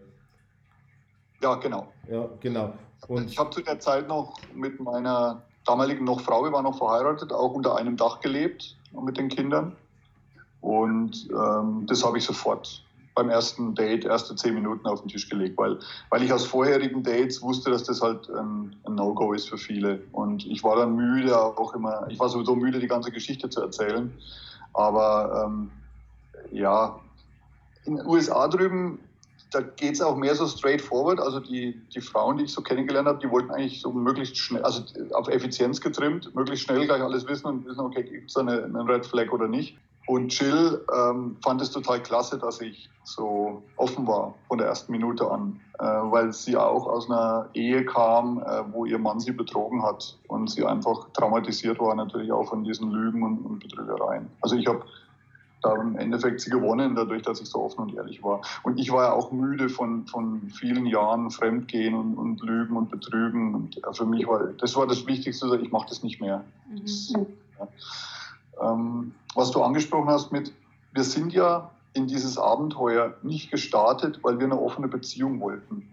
Ja, 1.41 1.56
genau. 1.56 1.88
Ja, 2.10 2.30
genau. 2.39 2.74
Und 3.08 3.30
ich 3.30 3.38
habe 3.38 3.50
zu 3.50 3.62
der 3.62 3.80
Zeit 3.80 4.08
noch 4.08 4.38
mit 4.56 4.80
meiner 4.80 5.44
damaligen 5.65 6.06
noch 6.06 6.21
Frau, 6.21 6.43
wir 6.43 6.52
waren 6.52 6.63
noch 6.63 6.78
verheiratet, 6.78 7.32
auch 7.32 7.54
unter 7.54 7.76
einem 7.76 7.97
Dach 7.97 8.19
gelebt 8.19 8.76
mit 9.00 9.17
den 9.17 9.30
Kindern. 9.30 9.76
Und 10.62 11.30
ähm, 11.32 11.86
das 11.88 12.06
habe 12.06 12.17
ich 12.17 12.26
sofort 12.26 12.84
beim 13.13 13.30
ersten 13.30 13.76
Date, 13.76 14.06
erste 14.06 14.36
zehn 14.36 14.54
Minuten 14.54 14.88
auf 14.88 15.02
den 15.02 15.10
Tisch 15.10 15.28
gelegt, 15.30 15.58
weil, 15.58 15.80
weil 16.10 16.24
ich 16.24 16.32
aus 16.32 16.45
vorherigen 16.45 17.04
Dates 17.04 17.41
wusste, 17.41 17.71
dass 17.71 17.84
das 17.84 18.02
halt 18.02 18.30
ein, 18.30 18.76
ein 18.86 18.95
No-Go 18.95 19.34
ist 19.34 19.50
für 19.50 19.58
viele. 19.58 20.02
Und 20.12 20.45
ich 20.45 20.63
war 20.63 20.78
dann 20.78 20.95
müde, 20.95 21.38
auch 21.38 21.74
immer, 21.74 22.08
ich 22.10 22.19
war 22.19 22.30
sowieso 22.30 22.56
müde, 22.56 22.80
die 22.80 22.88
ganze 22.88 23.12
Geschichte 23.12 23.50
zu 23.50 23.62
erzählen. 23.62 24.13
Aber 24.74 25.45
ähm, 25.45 25.71
ja, 26.52 27.00
in 27.84 27.97
den 27.97 28.06
USA 28.06 28.47
drüben 28.47 29.00
da 29.51 29.59
geht 29.61 29.93
es 29.93 30.01
auch 30.01 30.15
mehr 30.15 30.33
so 30.33 30.47
straightforward. 30.47 31.19
Also 31.19 31.39
die, 31.39 31.79
die 31.93 32.01
Frauen, 32.01 32.37
die 32.37 32.45
ich 32.45 32.53
so 32.53 32.61
kennengelernt 32.61 33.07
habe, 33.07 33.19
die 33.19 33.29
wollten 33.29 33.51
eigentlich 33.51 33.81
so 33.81 33.91
möglichst 33.91 34.37
schnell, 34.37 34.63
also 34.63 34.83
auf 35.13 35.27
Effizienz 35.27 35.81
getrimmt, 35.81 36.33
möglichst 36.33 36.65
schnell 36.65 36.85
gleich 36.85 37.01
alles 37.01 37.27
wissen 37.27 37.47
und 37.47 37.65
wissen, 37.65 37.81
okay, 37.81 38.03
gibt 38.03 38.29
es 38.29 38.37
eine, 38.37 38.63
einen 38.63 38.89
Red 38.89 39.05
Flag 39.05 39.31
oder 39.31 39.47
nicht. 39.47 39.77
Und 40.07 40.37
Jill 40.37 40.83
ähm, 40.93 41.37
fand 41.43 41.61
es 41.61 41.71
total 41.71 42.01
klasse, 42.01 42.39
dass 42.39 42.59
ich 42.59 42.89
so 43.03 43.63
offen 43.75 44.07
war 44.07 44.33
von 44.47 44.57
der 44.57 44.67
ersten 44.67 44.91
Minute 44.91 45.29
an, 45.29 45.59
äh, 45.79 45.83
weil 45.83 46.33
sie 46.33 46.57
auch 46.57 46.87
aus 46.87 47.09
einer 47.09 47.49
Ehe 47.53 47.85
kam, 47.85 48.41
äh, 48.41 48.63
wo 48.71 48.85
ihr 48.85 48.97
Mann 48.97 49.19
sie 49.19 49.31
betrogen 49.31 49.83
hat 49.83 50.17
und 50.27 50.49
sie 50.49 50.65
einfach 50.65 51.09
traumatisiert 51.13 51.79
war 51.79 51.93
natürlich 51.93 52.31
auch 52.31 52.49
von 52.49 52.63
diesen 52.63 52.91
Lügen 52.91 53.21
und, 53.21 53.39
und 53.39 53.59
Betrügereien. 53.59 54.27
Also 54.41 54.55
ich 54.55 54.67
habe 54.67 54.83
da 55.62 55.76
im 55.76 55.97
Endeffekt 55.97 56.41
sie 56.41 56.50
gewonnen, 56.50 56.95
dadurch, 56.95 57.21
dass 57.21 57.39
ich 57.39 57.50
so 57.50 57.63
offen 57.63 57.82
und 57.82 57.95
ehrlich 57.95 58.24
war. 58.24 58.41
Und 58.63 58.80
ich 58.80 58.91
war 58.91 59.06
ja 59.06 59.13
auch 59.13 59.32
müde 59.32 59.69
von, 59.69 60.08
von 60.08 60.50
vielen 60.50 60.86
Jahren 60.86 61.30
Fremdgehen 61.30 61.93
und, 61.93 62.15
und 62.15 62.41
Lügen 62.41 62.76
und 62.76 62.89
Betrügen. 62.89 63.54
Und 63.54 63.82
für 63.93 64.06
mich 64.06 64.28
war 64.28 64.47
das 64.47 64.76
war 64.76 64.88
das 64.88 65.06
Wichtigste, 65.06 65.60
ich 65.62 65.71
mache 65.71 65.88
das 65.89 66.04
nicht 66.04 66.19
mehr. 66.19 66.43
Mhm. 66.69 66.82
Das, 66.82 67.13
ja. 67.13 67.67
ähm, 68.62 69.13
was 69.36 69.52
du 69.52 69.62
angesprochen 69.62 70.10
hast 70.10 70.32
mit, 70.32 70.52
wir 70.93 71.04
sind 71.04 71.34
ja 71.34 71.69
in 71.93 72.08
dieses 72.08 72.38
Abenteuer 72.38 73.13
nicht 73.21 73.52
gestartet, 73.52 74.19
weil 74.24 74.39
wir 74.39 74.45
eine 74.45 74.60
offene 74.60 74.88
Beziehung 74.88 75.39
wollten, 75.41 75.91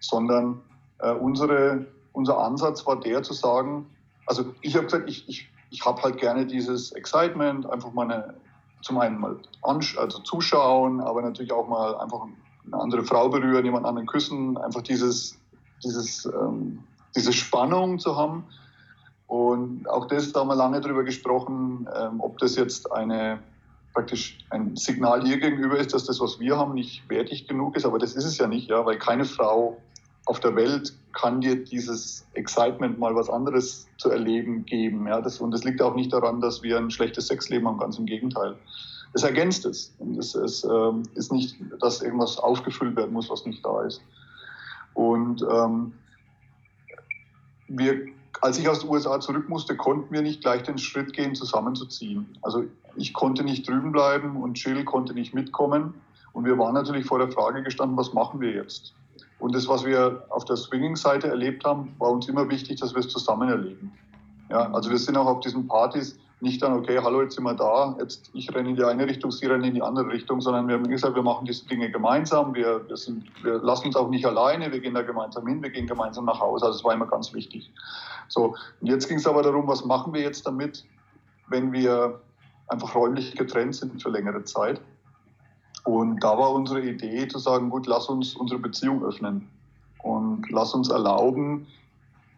sondern 0.00 0.60
äh, 1.00 1.12
unsere, 1.12 1.86
unser 2.12 2.38
Ansatz 2.38 2.86
war 2.86 2.98
der 2.98 3.22
zu 3.22 3.32
sagen, 3.32 3.86
also 4.26 4.54
ich 4.62 4.74
habe 4.74 4.86
gesagt, 4.86 5.08
ich, 5.08 5.28
ich, 5.28 5.48
ich 5.70 5.84
habe 5.84 6.02
halt 6.02 6.18
gerne 6.18 6.46
dieses 6.46 6.92
Excitement, 6.92 7.68
einfach 7.68 7.92
meine 7.92 8.34
zum 8.82 8.98
einen 8.98 9.18
mal 9.18 9.36
also 9.62 10.20
zuschauen, 10.20 11.00
aber 11.00 11.22
natürlich 11.22 11.52
auch 11.52 11.68
mal 11.68 11.96
einfach 11.96 12.20
eine 12.66 12.82
andere 12.82 13.04
Frau 13.04 13.28
berühren, 13.28 13.64
jemand 13.64 13.86
anderen 13.86 14.06
küssen, 14.06 14.56
einfach 14.58 14.82
dieses, 14.82 15.38
dieses, 15.84 16.26
ähm, 16.26 16.80
diese 17.14 17.32
Spannung 17.32 17.98
zu 17.98 18.16
haben. 18.16 18.44
Und 19.26 19.88
auch 19.88 20.06
das, 20.06 20.32
da 20.32 20.40
haben 20.40 20.48
wir 20.48 20.54
lange 20.54 20.80
drüber 20.80 21.02
gesprochen, 21.04 21.88
ähm, 21.96 22.20
ob 22.20 22.38
das 22.38 22.56
jetzt 22.56 22.92
eine 22.92 23.40
praktisch 23.92 24.38
ein 24.50 24.76
Signal 24.76 25.26
ihr 25.26 25.38
gegenüber 25.38 25.78
ist, 25.78 25.94
dass 25.94 26.04
das, 26.04 26.20
was 26.20 26.38
wir 26.38 26.58
haben, 26.58 26.74
nicht 26.74 27.08
wertig 27.08 27.48
genug 27.48 27.76
ist. 27.76 27.86
Aber 27.86 27.98
das 27.98 28.14
ist 28.14 28.26
es 28.26 28.36
ja 28.36 28.46
nicht, 28.46 28.68
ja, 28.68 28.84
weil 28.84 28.98
keine 28.98 29.24
Frau 29.24 29.78
auf 30.26 30.38
der 30.38 30.54
Welt 30.54 30.92
kann 31.16 31.40
dir 31.40 31.64
dieses 31.64 32.26
Excitement 32.34 32.98
mal 32.98 33.14
was 33.14 33.30
anderes 33.30 33.88
zu 33.96 34.10
erleben 34.10 34.66
geben. 34.66 35.06
Ja, 35.08 35.20
das, 35.22 35.40
und 35.40 35.50
das 35.50 35.64
liegt 35.64 35.80
auch 35.80 35.94
nicht 35.94 36.12
daran, 36.12 36.42
dass 36.42 36.62
wir 36.62 36.76
ein 36.76 36.90
schlechtes 36.90 37.28
Sexleben 37.28 37.66
haben, 37.66 37.78
ganz 37.78 37.98
im 37.98 38.04
Gegenteil. 38.04 38.54
Es 39.14 39.22
ergänzt 39.22 39.64
es. 39.64 39.94
Und 39.98 40.18
es, 40.18 40.34
es 40.34 40.62
ähm, 40.64 41.04
ist 41.14 41.32
nicht, 41.32 41.56
dass 41.80 42.02
irgendwas 42.02 42.36
aufgefüllt 42.38 42.96
werden 42.96 43.14
muss, 43.14 43.30
was 43.30 43.46
nicht 43.46 43.64
da 43.64 43.82
ist. 43.84 44.02
Und 44.92 45.42
ähm, 45.50 45.94
wir, 47.68 48.06
als 48.42 48.58
ich 48.58 48.68
aus 48.68 48.80
den 48.80 48.90
USA 48.90 49.18
zurück 49.18 49.48
musste, 49.48 49.74
konnten 49.74 50.12
wir 50.12 50.20
nicht 50.20 50.42
gleich 50.42 50.64
den 50.64 50.76
Schritt 50.76 51.14
gehen, 51.14 51.34
zusammenzuziehen. 51.34 52.36
Also 52.42 52.64
ich 52.94 53.14
konnte 53.14 53.42
nicht 53.42 53.66
drüben 53.66 53.90
bleiben 53.90 54.36
und 54.36 54.62
Jill 54.62 54.84
konnte 54.84 55.14
nicht 55.14 55.32
mitkommen. 55.32 55.94
Und 56.34 56.44
wir 56.44 56.58
waren 56.58 56.74
natürlich 56.74 57.06
vor 57.06 57.18
der 57.18 57.30
Frage 57.30 57.62
gestanden, 57.62 57.96
was 57.96 58.12
machen 58.12 58.40
wir 58.40 58.50
jetzt? 58.50 58.92
Und 59.38 59.54
das, 59.54 59.68
was 59.68 59.84
wir 59.84 60.24
auf 60.30 60.44
der 60.44 60.56
Swinging-Seite 60.56 61.28
erlebt 61.28 61.64
haben, 61.64 61.94
war 61.98 62.10
uns 62.10 62.28
immer 62.28 62.48
wichtig, 62.48 62.80
dass 62.80 62.94
wir 62.94 63.00
es 63.00 63.08
zusammen 63.08 63.48
erleben. 63.48 63.92
Ja, 64.50 64.72
also 64.72 64.90
wir 64.90 64.98
sind 64.98 65.16
auch 65.16 65.26
auf 65.26 65.40
diesen 65.40 65.66
Partys 65.66 66.18
nicht 66.40 66.62
dann, 66.62 66.74
okay, 66.74 66.98
hallo, 67.02 67.22
jetzt 67.22 67.34
sind 67.34 67.44
wir 67.44 67.54
da, 67.54 67.96
jetzt 67.98 68.30
ich 68.34 68.54
renne 68.54 68.68
in 68.68 68.76
die 68.76 68.84
eine 68.84 69.06
Richtung, 69.06 69.30
Sie 69.30 69.46
rennen 69.46 69.64
in 69.64 69.74
die 69.74 69.82
andere 69.82 70.08
Richtung, 70.08 70.42
sondern 70.42 70.68
wir 70.68 70.74
haben 70.74 70.88
gesagt, 70.88 71.14
wir 71.14 71.22
machen 71.22 71.46
diese 71.46 71.66
Dinge 71.66 71.90
gemeinsam, 71.90 72.54
wir, 72.54 72.86
wir, 72.88 72.96
sind, 72.96 73.24
wir 73.42 73.58
lassen 73.58 73.86
uns 73.86 73.96
auch 73.96 74.10
nicht 74.10 74.26
alleine, 74.26 74.70
wir 74.70 74.80
gehen 74.80 74.94
da 74.94 75.02
gemeinsam 75.02 75.46
hin, 75.46 75.62
wir 75.62 75.70
gehen 75.70 75.86
gemeinsam 75.86 76.26
nach 76.26 76.38
Hause, 76.38 76.66
also 76.66 76.78
das 76.78 76.84
war 76.84 76.92
immer 76.92 77.06
ganz 77.06 77.32
wichtig. 77.32 77.72
So, 78.28 78.54
und 78.80 78.86
jetzt 78.86 79.08
ging 79.08 79.16
es 79.16 79.26
aber 79.26 79.42
darum, 79.42 79.66
was 79.66 79.84
machen 79.84 80.12
wir 80.12 80.20
jetzt 80.20 80.46
damit, 80.46 80.84
wenn 81.48 81.72
wir 81.72 82.20
einfach 82.68 82.94
räumlich 82.94 83.34
getrennt 83.34 83.74
sind 83.74 84.02
für 84.02 84.10
längere 84.10 84.44
Zeit. 84.44 84.80
Und 85.86 86.18
da 86.24 86.36
war 86.36 86.50
unsere 86.52 86.80
Idee 86.80 87.28
zu 87.28 87.38
sagen, 87.38 87.70
gut, 87.70 87.86
lass 87.86 88.08
uns 88.08 88.34
unsere 88.34 88.58
Beziehung 88.58 89.04
öffnen 89.04 89.48
und 90.02 90.50
lass 90.50 90.74
uns 90.74 90.90
erlauben, 90.90 91.68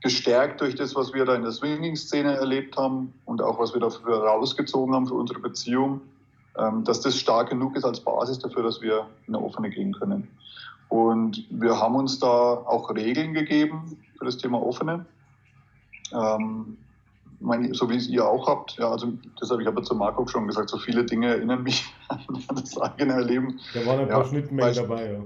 gestärkt 0.03 0.61
durch 0.61 0.75
das, 0.75 0.95
was 0.95 1.15
wir 1.15 1.25
da 1.25 1.35
in 1.35 1.43
der 1.43 1.53
Swinging-Szene 1.53 2.37
erlebt 2.37 2.77
haben 2.77 3.15
und 3.25 3.41
auch 3.41 3.59
was 3.59 3.73
wir 3.73 3.81
dafür 3.81 4.19
rausgezogen 4.19 4.95
haben 4.95 5.07
für 5.07 5.15
unsere 5.15 5.41
Beziehung, 5.41 6.03
ähm, 6.59 6.85
dass 6.85 7.01
das 7.01 7.17
stark 7.17 7.49
genug 7.49 7.75
ist 7.75 7.85
als 7.85 8.01
Basis 8.01 8.39
dafür, 8.39 8.65
dass 8.65 8.83
wir 8.83 9.07
in 9.27 9.35
eine 9.35 9.43
offene 9.43 9.71
gehen 9.71 9.95
können. 9.95 10.29
Und 10.91 11.47
wir 11.49 11.81
haben 11.81 11.97
uns 11.97 12.19
da 12.19 12.29
auch 12.29 12.95
Regeln 12.95 13.33
gegeben 13.33 13.97
für 14.19 14.27
das 14.27 14.37
Thema 14.37 14.63
offene. 14.63 15.07
Ähm, 16.13 16.77
meine, 17.41 17.73
so 17.75 17.89
wie 17.89 17.97
es 17.97 18.09
ihr 18.09 18.27
auch 18.27 18.47
habt. 18.49 18.77
Ja, 18.79 18.91
also 18.91 19.13
deshalb, 19.41 19.61
ich 19.61 19.67
habe 19.67 19.81
ja 19.81 19.85
zu 19.85 19.95
Marco 19.95 20.27
schon 20.27 20.47
gesagt, 20.47 20.71
so 20.71 20.79
viele 20.79 21.05
Dinge 21.05 21.29
erinnern 21.29 21.63
mich 21.63 21.85
an 22.09 22.21
das 22.55 22.79
eigene 22.81 23.15
Erleben. 23.15 23.61
Da 23.75 23.87
waren 23.87 24.01
ein 24.01 24.09
paar 24.09 24.23
ja, 24.23 24.29
Schnittmengen 24.29 24.75
dabei. 24.75 25.13
Ja. 25.13 25.21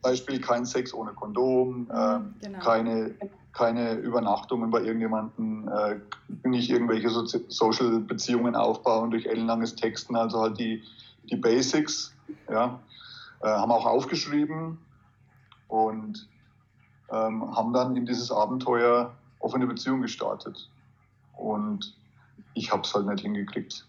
Beispiel 0.00 0.40
kein 0.40 0.64
Sex 0.64 0.94
ohne 0.94 1.12
Kondom, 1.12 1.88
äh, 1.90 2.44
genau. 2.44 2.58
keine, 2.60 3.14
keine 3.52 3.94
Übernachtungen 3.94 4.70
bei 4.70 4.80
irgendjemandem, 4.82 5.68
äh, 5.68 6.48
nicht 6.48 6.70
irgendwelche 6.70 7.10
so 7.10 7.24
Social-Beziehungen 7.26 8.54
aufbauen 8.54 9.10
durch 9.10 9.26
ellenlanges 9.26 9.74
Texten, 9.74 10.14
also 10.14 10.40
halt 10.42 10.58
die, 10.58 10.82
die 11.24 11.36
Basics. 11.36 12.14
Ja, 12.50 12.78
äh, 13.40 13.48
haben 13.48 13.72
auch 13.72 13.86
aufgeschrieben 13.86 14.78
und 15.68 16.28
ähm, 17.10 17.56
haben 17.56 17.72
dann 17.72 17.96
in 17.96 18.06
dieses 18.06 18.30
Abenteuer 18.30 19.14
offene 19.40 19.66
Beziehung 19.66 20.02
gestartet. 20.02 20.68
Und 21.38 21.96
ich 22.54 22.70
habe 22.70 22.82
es 22.82 22.92
halt 22.92 23.06
nicht 23.06 23.22
hingekriegt. 23.22 23.86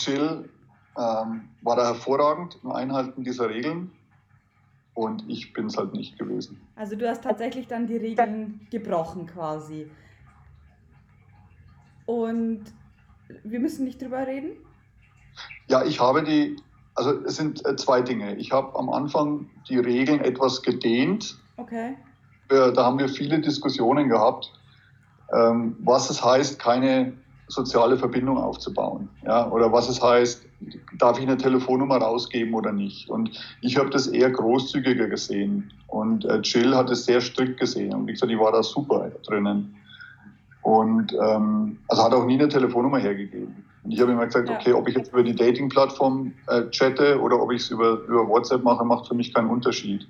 Jill 0.00 0.48
ähm, 0.96 1.48
war 1.62 1.76
da 1.76 1.86
hervorragend 1.86 2.58
im 2.64 2.72
Einhalten 2.72 3.22
dieser 3.22 3.48
Regeln. 3.48 3.92
und 4.94 5.28
ich 5.28 5.52
bin 5.52 5.66
es 5.66 5.76
halt 5.76 5.92
nicht 5.92 6.18
gewesen. 6.18 6.60
Also 6.76 6.96
du 6.96 7.08
hast 7.08 7.22
tatsächlich 7.24 7.66
dann 7.66 7.86
die 7.86 7.96
Regeln 7.96 8.66
gebrochen 8.70 9.26
quasi. 9.26 9.90
Und 12.06 12.62
wir 13.42 13.60
müssen 13.60 13.84
nicht 13.84 14.00
drüber 14.00 14.26
reden? 14.26 14.52
Ja, 15.68 15.84
ich 15.84 16.00
habe 16.00 16.22
die, 16.22 16.56
also 16.94 17.24
es 17.24 17.36
sind 17.36 17.64
äh, 17.66 17.76
zwei 17.76 18.02
Dinge. 18.02 18.36
Ich 18.36 18.52
habe 18.52 18.78
am 18.78 18.88
Anfang 18.88 19.50
die 19.68 19.78
Regeln 19.78 20.20
etwas 20.20 20.62
gedehnt. 20.62 21.38
Okay. 21.56 21.96
Äh, 22.50 22.72
da 22.72 22.84
haben 22.84 22.98
wir 22.98 23.08
viele 23.08 23.40
Diskussionen 23.40 24.08
gehabt, 24.08 24.52
ähm, 25.32 25.76
was 25.80 26.10
es 26.10 26.24
heißt, 26.24 26.58
keine 26.58 27.12
soziale 27.48 27.96
Verbindung 27.96 28.38
aufzubauen. 28.38 29.08
Ja, 29.24 29.50
oder 29.50 29.72
was 29.72 29.88
es 29.88 30.02
heißt, 30.02 30.44
darf 30.98 31.18
ich 31.18 31.26
eine 31.26 31.36
Telefonnummer 31.36 31.98
rausgeben 31.98 32.54
oder 32.54 32.72
nicht. 32.72 33.10
Und 33.10 33.30
ich 33.60 33.76
habe 33.76 33.90
das 33.90 34.06
eher 34.06 34.30
großzügiger 34.30 35.08
gesehen. 35.08 35.72
Und 35.88 36.24
äh, 36.24 36.38
Jill 36.38 36.74
hat 36.74 36.90
es 36.90 37.04
sehr 37.04 37.20
strikt 37.20 37.60
gesehen. 37.60 37.94
Und 37.94 38.06
wie 38.06 38.12
gesagt, 38.12 38.32
die 38.32 38.38
war 38.38 38.52
da 38.52 38.62
super 38.62 39.10
drinnen. 39.26 39.76
Und 40.62 41.12
ähm, 41.22 41.78
also 41.88 42.04
hat 42.04 42.14
auch 42.14 42.24
nie 42.24 42.34
eine 42.34 42.48
Telefonnummer 42.48 42.98
hergegeben. 42.98 43.64
Und 43.84 43.92
ich 43.92 44.00
habe 44.00 44.12
immer 44.12 44.24
gesagt, 44.24 44.48
okay, 44.48 44.72
ob 44.72 44.88
ich 44.88 44.94
jetzt 44.94 45.12
über 45.12 45.22
die 45.22 45.34
Dating-Plattform 45.34 46.32
äh, 46.46 46.62
chatte 46.70 47.20
oder 47.20 47.40
ob 47.40 47.52
ich 47.52 47.62
es 47.62 47.70
über, 47.70 48.00
über 48.08 48.26
WhatsApp 48.26 48.64
mache, 48.64 48.82
macht 48.82 49.06
für 49.06 49.14
mich 49.14 49.34
keinen 49.34 49.50
Unterschied. 49.50 50.08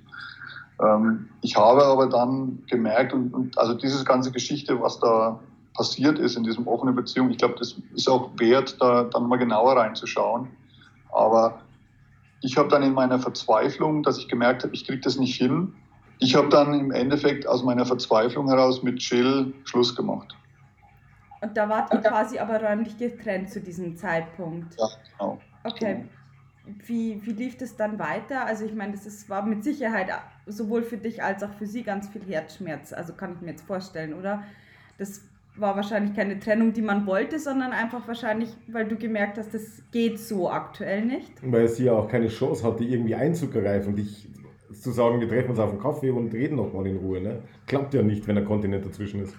Ähm, 0.81 1.29
ich 1.41 1.55
habe 1.55 1.85
aber 1.85 2.07
dann 2.07 2.63
gemerkt, 2.69 3.13
und, 3.13 3.33
und 3.33 3.57
also 3.57 3.73
diese 3.73 4.03
ganze 4.03 4.31
Geschichte, 4.31 4.81
was 4.81 4.99
da 4.99 5.39
passiert 5.75 6.19
ist 6.19 6.37
in 6.37 6.43
diesem 6.43 6.67
offenen 6.67 6.95
Beziehung. 6.95 7.29
Ich 7.29 7.37
glaube, 7.37 7.55
das 7.59 7.75
ist 7.93 8.09
auch 8.09 8.31
wert, 8.37 8.77
da 8.79 9.03
dann 9.03 9.27
mal 9.27 9.37
genauer 9.37 9.75
reinzuschauen. 9.75 10.47
Aber 11.11 11.59
ich 12.41 12.57
habe 12.57 12.69
dann 12.69 12.83
in 12.83 12.93
meiner 12.93 13.19
Verzweiflung, 13.19 14.03
dass 14.03 14.17
ich 14.17 14.27
gemerkt 14.27 14.63
habe, 14.63 14.73
ich 14.73 14.85
kriege 14.85 15.01
das 15.01 15.17
nicht 15.17 15.35
hin, 15.35 15.73
ich 16.19 16.35
habe 16.35 16.47
dann 16.47 16.73
im 16.79 16.91
Endeffekt 16.91 17.45
aus 17.45 17.63
meiner 17.63 17.85
Verzweiflung 17.85 18.47
heraus 18.47 18.83
mit 18.83 19.01
Jill 19.01 19.53
Schluss 19.65 19.95
gemacht. 19.95 20.35
Und 21.41 21.55
da 21.57 21.67
wart 21.67 21.93
ihr 21.93 21.99
quasi 21.99 22.39
aber 22.39 22.61
räumlich 22.61 22.97
getrennt 22.97 23.49
zu 23.49 23.59
diesem 23.59 23.97
Zeitpunkt. 23.97 24.73
Ja, 24.79 24.87
genau. 25.11 25.39
Okay. 25.63 26.05
Wie, 26.85 27.21
wie 27.25 27.31
lief 27.31 27.57
das 27.57 27.75
dann 27.75 27.99
weiter? 27.99 28.45
Also 28.45 28.65
ich 28.65 28.73
meine, 28.73 28.93
das 28.93 29.05
ist, 29.05 29.29
war 29.29 29.45
mit 29.45 29.63
Sicherheit 29.63 30.07
sowohl 30.47 30.83
für 30.83 30.97
dich 30.97 31.21
als 31.21 31.43
auch 31.43 31.53
für 31.53 31.67
sie 31.67 31.83
ganz 31.83 32.07
viel 32.09 32.23
Herzschmerz. 32.23 32.93
Also 32.93 33.13
kann 33.13 33.33
ich 33.33 33.41
mir 33.41 33.51
jetzt 33.51 33.65
vorstellen, 33.65 34.13
oder? 34.13 34.43
Das 34.97 35.21
war 35.57 35.75
wahrscheinlich 35.75 36.15
keine 36.15 36.39
Trennung, 36.39 36.73
die 36.73 36.81
man 36.81 37.05
wollte, 37.05 37.39
sondern 37.39 37.71
einfach 37.71 38.07
wahrscheinlich, 38.07 38.49
weil 38.67 38.87
du 38.87 38.95
gemerkt 38.95 39.37
hast, 39.37 39.53
das 39.53 39.81
geht 39.91 40.19
so 40.19 40.49
aktuell 40.49 41.05
nicht. 41.05 41.31
Weil 41.41 41.67
sie 41.67 41.85
ja 41.85 41.93
auch 41.93 42.09
keine 42.09 42.27
Chance 42.27 42.65
hatte, 42.65 42.83
irgendwie 42.83 43.15
einzugreifen 43.15 43.89
und 43.89 43.95
dich 43.97 44.27
zu 44.73 44.91
sagen, 44.91 45.19
wir 45.19 45.29
treffen 45.29 45.51
uns 45.51 45.59
auf 45.59 45.69
einen 45.69 45.79
Kaffee 45.79 46.09
und 46.09 46.33
reden 46.33 46.57
nochmal 46.57 46.87
in 46.87 46.97
Ruhe. 46.97 47.21
Ne? 47.21 47.41
Klappt 47.67 47.93
ja 47.93 48.01
nicht, 48.01 48.27
wenn 48.27 48.35
der 48.35 48.43
Kontinent 48.43 48.85
dazwischen 48.85 49.21
ist. 49.21 49.35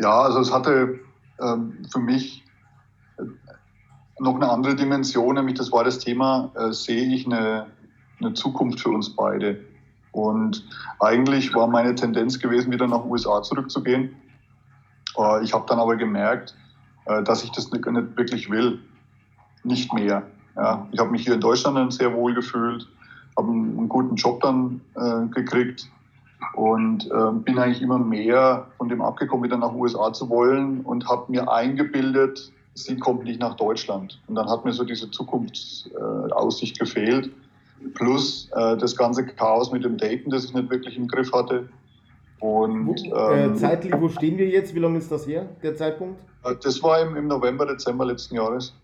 Ja, 0.00 0.22
also 0.22 0.40
es 0.40 0.52
hatte 0.52 1.00
ähm, 1.40 1.84
für 1.92 2.00
mich 2.00 2.43
noch 4.18 4.36
eine 4.36 4.48
andere 4.48 4.76
Dimension, 4.76 5.34
nämlich 5.34 5.56
das 5.56 5.72
war 5.72 5.84
das 5.84 5.98
Thema, 5.98 6.50
äh, 6.56 6.72
sehe 6.72 7.12
ich 7.12 7.26
eine, 7.26 7.66
eine 8.20 8.34
Zukunft 8.34 8.80
für 8.80 8.90
uns 8.90 9.10
beide. 9.10 9.60
Und 10.12 10.64
eigentlich 11.00 11.52
war 11.54 11.66
meine 11.66 11.94
Tendenz 11.94 12.38
gewesen, 12.38 12.70
wieder 12.70 12.86
nach 12.86 13.04
USA 13.04 13.42
zurückzugehen. 13.42 14.14
Äh, 15.18 15.44
ich 15.44 15.52
habe 15.52 15.64
dann 15.68 15.80
aber 15.80 15.96
gemerkt, 15.96 16.54
äh, 17.06 17.22
dass 17.22 17.42
ich 17.42 17.50
das 17.50 17.70
nicht, 17.72 17.84
nicht 17.86 18.16
wirklich 18.16 18.50
will. 18.50 18.78
Nicht 19.64 19.92
mehr. 19.92 20.22
Ja, 20.56 20.86
ich 20.92 21.00
habe 21.00 21.10
mich 21.10 21.24
hier 21.24 21.34
in 21.34 21.40
Deutschland 21.40 21.76
dann 21.76 21.90
sehr 21.90 22.12
wohl 22.14 22.32
gefühlt, 22.34 22.86
habe 23.36 23.50
einen, 23.50 23.76
einen, 23.76 23.88
guten 23.88 24.14
Job 24.14 24.40
dann 24.40 24.80
äh, 24.94 25.26
gekriegt 25.34 25.88
und 26.54 27.10
äh, 27.10 27.32
bin 27.32 27.58
eigentlich 27.58 27.82
immer 27.82 27.98
mehr 27.98 28.66
von 28.78 28.88
dem 28.88 29.02
abgekommen, 29.02 29.44
wieder 29.44 29.56
nach 29.56 29.72
USA 29.72 30.12
zu 30.12 30.28
wollen 30.28 30.82
und 30.82 31.08
habe 31.08 31.32
mir 31.32 31.50
eingebildet, 31.50 32.52
sie 32.74 32.96
kommt 32.96 33.24
nicht 33.24 33.40
nach 33.40 33.54
Deutschland. 33.54 34.20
Und 34.26 34.34
dann 34.34 34.48
hat 34.48 34.64
mir 34.64 34.72
so 34.72 34.84
diese 34.84 35.10
Zukunftsaussicht 35.10 36.78
gefehlt. 36.78 37.30
Plus 37.94 38.48
äh, 38.54 38.76
das 38.76 38.96
ganze 38.96 39.26
Chaos 39.26 39.72
mit 39.72 39.84
dem 39.84 39.96
Daten, 39.96 40.30
das 40.30 40.44
ich 40.44 40.54
nicht 40.54 40.70
wirklich 40.70 40.96
im 40.96 41.08
Griff 41.08 41.32
hatte. 41.32 41.68
Und, 42.40 42.86
wo, 42.86 42.94
äh, 42.94 43.44
ähm, 43.44 43.56
zeitlich, 43.56 43.92
wo 43.98 44.08
stehen 44.08 44.38
wir 44.38 44.48
jetzt? 44.48 44.74
Wie 44.74 44.78
lange 44.78 44.98
ist 44.98 45.10
das 45.10 45.26
her, 45.26 45.48
der 45.62 45.76
Zeitpunkt? 45.76 46.20
Äh, 46.44 46.54
das 46.62 46.82
war 46.82 47.00
im, 47.00 47.16
im 47.16 47.26
November, 47.26 47.66
Dezember 47.66 48.04
letzten 48.04 48.36
Jahres. 48.36 48.74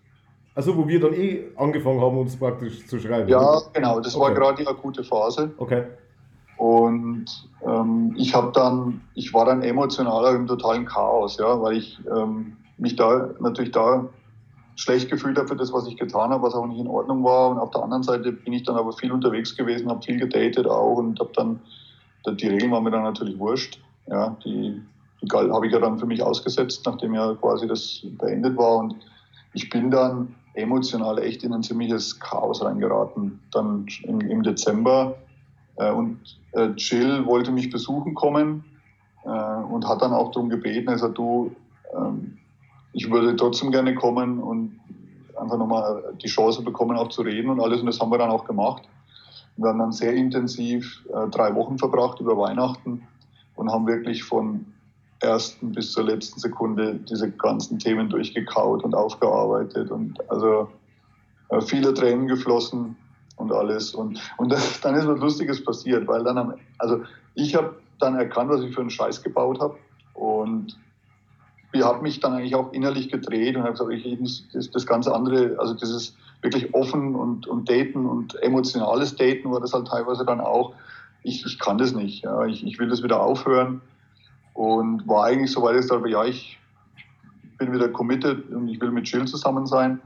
Also 0.55 0.77
wo 0.77 0.87
wir 0.87 1.01
dann 1.01 1.15
eh 1.15 1.45
angefangen 1.57 2.01
haben, 2.01 2.19
uns 2.19 2.37
praktisch 2.37 2.87
zu 2.87 2.99
schreiben. 2.99 3.29
Ja, 3.29 3.39
oder? 3.39 3.63
genau, 3.73 4.01
das 4.01 4.15
okay. 4.15 4.25
war 4.25 4.35
gerade 4.35 4.63
die 4.63 4.67
akute 4.67 5.05
Phase. 5.05 5.53
Okay. 5.59 5.85
Und 6.57 7.27
ähm, 7.67 8.15
ich 8.19 8.35
habe 8.35 8.53
dann, 8.53 9.01
ich 9.15 9.33
war 9.33 9.47
dann 9.47 9.63
emotionaler 9.63 10.35
im 10.35 10.47
totalen 10.47 10.85
Chaos, 10.85 11.39
ja, 11.39 11.61
weil 11.63 11.79
ich 11.79 11.99
ähm, 12.15 12.57
mich 12.81 12.97
da 12.97 13.31
natürlich 13.41 13.73
da 13.73 14.09
schlecht 14.77 15.11
gefühlt 15.11 15.37
habe 15.37 15.49
für 15.49 15.57
das, 15.57 15.73
was 15.73 15.87
ich 15.87 15.97
getan 15.97 16.31
habe, 16.31 16.43
was 16.43 16.55
auch 16.55 16.67
nicht 16.67 16.81
in 16.81 16.87
Ordnung 16.87 17.23
war. 17.23 17.51
Und 17.51 17.59
auf 17.59 17.71
der 17.71 17.83
anderen 17.83 18.03
Seite 18.03 18.33
bin 18.33 18.53
ich 18.53 18.63
dann 18.63 18.77
aber 18.77 18.93
viel 18.93 19.13
unterwegs 19.13 19.57
gewesen, 19.57 19.91
habe 19.91 20.03
viel 20.03 20.19
gedatet 20.19 20.67
auch 20.67 20.97
und 20.97 21.21
habe 21.21 21.31
dann 21.35 21.61
die 22.27 22.49
Regeln 22.49 22.71
waren 22.71 22.85
mir 22.85 22.91
dann 22.91 23.03
natürlich 23.03 23.39
wurscht. 23.39 23.81
Ja, 24.07 24.37
die, 24.45 24.81
die 25.23 25.31
habe 25.31 25.67
ich 25.67 25.73
ja 25.73 25.79
dann 25.79 25.99
für 25.99 26.07
mich 26.07 26.23
ausgesetzt, 26.23 26.83
nachdem 26.87 27.15
ja 27.15 27.35
quasi 27.35 27.67
das 27.67 28.03
beendet 28.19 28.57
war. 28.57 28.79
Und 28.79 28.97
ich 29.55 29.71
bin 29.71 29.91
dann 29.91 30.35
emotional 30.55 31.19
echt 31.19 31.45
in 31.45 31.53
ein 31.53 31.63
ziemliches 31.63 32.19
Chaos 32.21 32.63
reingeraten. 32.63 33.41
Dann 33.53 33.87
im, 34.05 34.21
im 34.21 34.43
Dezember. 34.43 35.17
Äh, 35.77 35.93
und 35.93 36.19
äh, 36.53 36.69
Jill 36.77 37.25
wollte 37.27 37.53
mich 37.53 37.71
besuchen 37.71 38.15
kommen 38.15 38.65
äh, 39.25 39.29
und 39.29 39.87
hat 39.89 40.03
dann 40.03 40.13
auch 40.13 40.31
darum 40.33 40.51
gebeten, 40.51 40.89
also 40.89 41.09
du, 41.09 41.55
ähm, 41.97 42.39
ich 42.93 43.11
würde 43.11 43.37
trotzdem 43.37 43.71
gerne 43.71 43.95
kommen 43.95 44.39
und 44.41 44.81
einfach 45.37 45.59
nochmal 45.59 46.15
die 46.23 46.29
Chance 46.29 46.63
bekommen, 46.63 46.97
auch 46.97 47.09
zu 47.09 47.23
reden 47.23 47.51
und 47.51 47.61
alles. 47.61 47.81
Und 47.81 47.87
das 47.87 48.01
haben 48.01 48.11
wir 48.11 48.19
dann 48.19 48.31
auch 48.31 48.45
gemacht. 48.45 48.83
Wir 49.57 49.69
haben 49.69 49.79
dann 49.79 49.93
sehr 49.93 50.15
intensiv 50.15 51.05
äh, 51.13 51.29
drei 51.29 51.55
Wochen 51.55 51.79
verbracht 51.79 52.21
über 52.21 52.37
Weihnachten 52.37 53.07
und 53.57 53.71
haben 53.71 53.87
wirklich 53.87 54.23
von 54.23 54.67
ersten 55.21 55.73
bis 55.73 55.93
zur 55.93 56.05
letzten 56.05 56.41
Sekunde 56.41 56.95
diese 56.95 57.31
ganzen 57.31 57.79
Themen 57.79 58.09
durchgekaut 58.09 58.83
und 58.85 58.95
aufgearbeitet 58.95 59.91
und 59.91 60.19
also 60.31 60.69
äh, 61.51 61.61
viele 61.61 61.93
Tränen 61.93 62.27
geflossen 62.27 62.97
und 63.37 63.53
alles. 63.53 63.95
Und, 63.95 64.21
und 64.39 64.51
das, 64.51 64.81
dann 64.83 64.95
ist 64.95 65.07
was 65.07 65.21
Lustiges 65.21 65.63
passiert, 65.63 66.09
weil 66.09 66.25
dann 66.25 66.39
am, 66.39 66.55
also 66.79 67.03
ich 67.35 67.55
habe 67.55 67.77
dann 67.99 68.17
erkannt, 68.17 68.51
was 68.51 68.63
ich 68.63 68.75
für 68.75 68.81
einen 68.81 68.91
Scheiß 68.91 69.23
gebaut 69.23 69.61
habe 69.61 69.77
und 70.15 70.79
ich 71.73 71.83
habe 71.83 72.03
mich 72.03 72.21
dann 72.21 72.35
eigentlich 72.35 72.55
auch 72.55 72.73
innerlich 72.73 73.11
gedreht 73.11 73.57
und 73.57 73.63
habe 73.63 73.73
gesagt, 73.73 73.93
ich 73.93 74.19
muss 74.19 74.47
das, 74.53 74.71
das 74.71 74.87
ganze 74.87 75.15
andere, 75.15 75.57
also 75.59 75.75
dieses 75.75 76.17
wirklich 76.43 76.75
offen 76.75 77.15
und, 77.15 77.47
und 77.47 77.69
daten 77.69 78.07
und 78.07 78.35
emotionales 78.43 79.15
Daten 79.17 79.51
war 79.51 79.61
das 79.61 79.73
halt 79.73 79.87
teilweise 79.87 80.25
dann 80.25 80.41
auch. 80.41 80.75
Ich, 81.23 81.45
ich 81.45 81.59
kann 81.59 81.79
das 81.79 81.93
nicht. 81.93 82.25
Ja. 82.25 82.47
Ich, 82.47 82.67
ich 82.67 82.79
will 82.79 82.89
das 82.89 83.03
wieder 83.03 83.21
aufhören 83.21 83.83
und 84.55 85.07
war 85.07 85.25
eigentlich 85.25 85.53
so 85.53 85.63
weit, 85.63 85.77
dass 85.77 85.85
ich 85.85 85.91
dachte, 85.91 86.09
ja, 86.09 86.25
ich 86.25 86.59
bin 87.59 87.73
wieder 87.73 87.89
committed 87.89 88.51
und 88.51 88.69
ich 88.69 88.81
will 88.81 88.91
mit 88.91 89.09
Jill 89.09 89.27
zusammen 89.27 89.67
sein. 89.67 90.01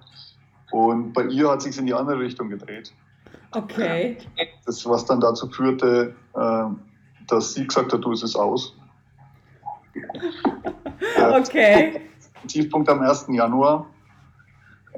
Und 0.72 1.12
bei 1.12 1.24
ihr 1.26 1.48
hat 1.48 1.62
sich 1.62 1.78
in 1.78 1.86
die 1.86 1.94
andere 1.94 2.18
Richtung 2.18 2.50
gedreht. 2.50 2.92
Okay. 3.52 4.18
Das, 4.66 4.84
was 4.86 5.04
dann 5.04 5.20
dazu 5.20 5.48
führte, 5.48 6.14
äh, 6.34 6.64
dass 7.28 7.54
sie 7.54 7.66
gesagt 7.66 7.92
hat, 7.92 8.04
du, 8.04 8.12
es 8.12 8.24
ist 8.24 8.34
aus. 8.34 8.74
Okay. 11.18 12.00
Tiefpunkt 12.46 12.88
am 12.88 13.00
1. 13.00 13.26
Januar 13.28 13.86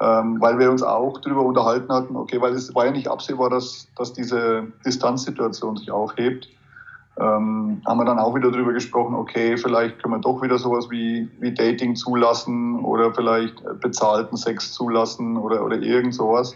ähm, 0.00 0.40
weil 0.40 0.58
wir 0.58 0.70
uns 0.70 0.82
auch 0.82 1.18
darüber 1.20 1.42
unterhalten 1.42 1.92
hatten, 1.92 2.16
okay, 2.16 2.40
weil 2.40 2.52
es 2.52 2.74
war 2.74 2.86
ja 2.86 2.92
nicht 2.92 3.08
absehbar, 3.08 3.48
dass, 3.48 3.88
dass 3.96 4.12
diese 4.12 4.64
Distanzsituation 4.84 5.76
sich 5.76 5.90
aufhebt. 5.90 6.48
Ähm, 7.18 7.80
haben 7.86 7.98
wir 7.98 8.04
dann 8.04 8.18
auch 8.18 8.34
wieder 8.34 8.50
darüber 8.50 8.74
gesprochen, 8.74 9.14
okay, 9.14 9.56
vielleicht 9.56 10.02
können 10.02 10.14
wir 10.14 10.20
doch 10.20 10.42
wieder 10.42 10.58
sowas 10.58 10.90
wie, 10.90 11.30
wie 11.40 11.54
Dating 11.54 11.96
zulassen 11.96 12.84
oder 12.84 13.14
vielleicht 13.14 13.62
bezahlten 13.80 14.36
Sex 14.36 14.74
zulassen 14.74 15.38
oder, 15.38 15.64
oder 15.64 15.78
irgend 15.78 16.14
sowas. 16.14 16.54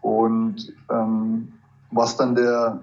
Und 0.00 0.72
ähm, 0.90 1.52
was 1.90 2.16
dann 2.16 2.36
der, 2.36 2.78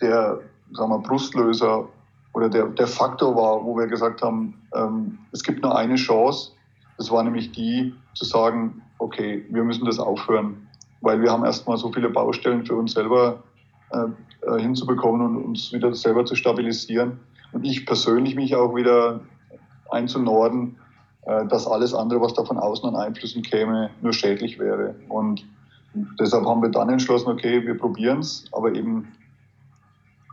der 0.00 0.38
sagen 0.72 0.90
wir, 0.90 0.98
Brustlöser 0.98 1.88
oder 2.32 2.48
der, 2.48 2.66
der 2.66 2.86
Faktor 2.86 3.34
war, 3.34 3.64
wo 3.64 3.76
wir 3.76 3.86
gesagt 3.86 4.22
haben, 4.22 4.54
ähm, 4.74 5.18
es 5.32 5.42
gibt 5.42 5.62
nur 5.62 5.76
eine 5.76 5.96
Chance, 5.96 6.52
das 6.96 7.10
war 7.10 7.22
nämlich 7.22 7.52
die, 7.52 7.94
zu 8.14 8.24
sagen, 8.24 8.82
okay, 8.98 9.44
wir 9.50 9.64
müssen 9.64 9.84
das 9.86 9.98
aufhören, 9.98 10.68
weil 11.00 11.22
wir 11.22 11.30
haben 11.30 11.44
erstmal 11.44 11.78
so 11.78 11.90
viele 11.90 12.10
Baustellen 12.10 12.66
für 12.66 12.76
uns 12.76 12.92
selber 12.92 13.42
äh, 13.90 14.04
äh, 14.46 14.60
hinzubekommen 14.60 15.20
und 15.22 15.44
uns 15.44 15.72
wieder 15.72 15.94
selber 15.94 16.24
zu 16.24 16.34
stabilisieren. 16.34 17.20
Und 17.52 17.64
ich 17.64 17.86
persönlich 17.86 18.36
mich 18.36 18.54
auch 18.54 18.74
wieder 18.74 19.20
einzunorden, 19.90 20.76
äh, 21.22 21.46
dass 21.46 21.66
alles 21.66 21.94
andere, 21.94 22.20
was 22.20 22.34
da 22.34 22.44
von 22.44 22.58
außen 22.58 22.88
an 22.88 22.96
Einflüssen 22.96 23.42
käme, 23.42 23.90
nur 24.02 24.12
schädlich 24.12 24.58
wäre. 24.58 24.94
Und 25.08 25.44
deshalb 26.18 26.44
haben 26.44 26.62
wir 26.62 26.70
dann 26.70 26.88
entschlossen, 26.88 27.28
okay, 27.28 27.66
wir 27.66 27.76
probieren 27.76 28.20
es, 28.20 28.44
aber 28.52 28.74
eben 28.74 29.08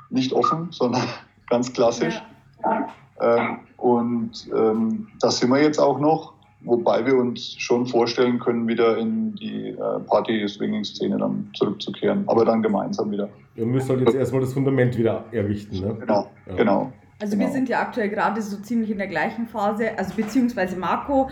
nicht 0.10 0.34
offen, 0.34 0.68
sondern 0.72 1.04
ganz 1.50 1.72
klassisch. 1.74 2.22
Ja. 2.64 2.88
Ähm, 3.20 3.60
und 3.78 4.50
ähm, 4.56 5.08
das 5.20 5.40
sind 5.40 5.50
wir 5.50 5.62
jetzt 5.62 5.80
auch 5.80 6.00
noch, 6.00 6.34
wobei 6.62 7.06
wir 7.06 7.16
uns 7.16 7.56
schon 7.58 7.86
vorstellen 7.86 8.40
können, 8.40 8.68
wieder 8.68 8.98
in 8.98 9.36
die 9.36 9.70
äh, 9.70 10.00
Party-Swinging-Szene 10.08 11.18
dann 11.18 11.50
zurückzukehren, 11.56 12.24
aber 12.28 12.46
dann 12.46 12.62
gemeinsam 12.62 13.12
wieder. 13.12 13.30
Ihr 13.56 13.66
müsst 13.66 13.90
halt 13.90 14.02
jetzt 14.02 14.16
erstmal 14.16 14.42
das 14.42 14.54
Fundament 14.54 14.98
wieder 14.98 15.26
errichten. 15.32 15.80
Ne? 15.80 15.96
Genau, 16.00 16.30
ja. 16.48 16.56
genau. 16.56 16.94
Also 17.20 17.36
genau. 17.36 17.48
wir 17.48 17.54
sind 17.54 17.70
ja 17.70 17.82
aktuell 17.82 18.10
gerade 18.10 18.42
so 18.42 18.58
ziemlich 18.58 18.92
in 18.92 19.00
der 19.00 19.08
gleichen 19.08 19.48
Phase, 19.48 19.98
also 19.98 20.14
beziehungsweise 20.16 20.78
Marco 20.78 21.30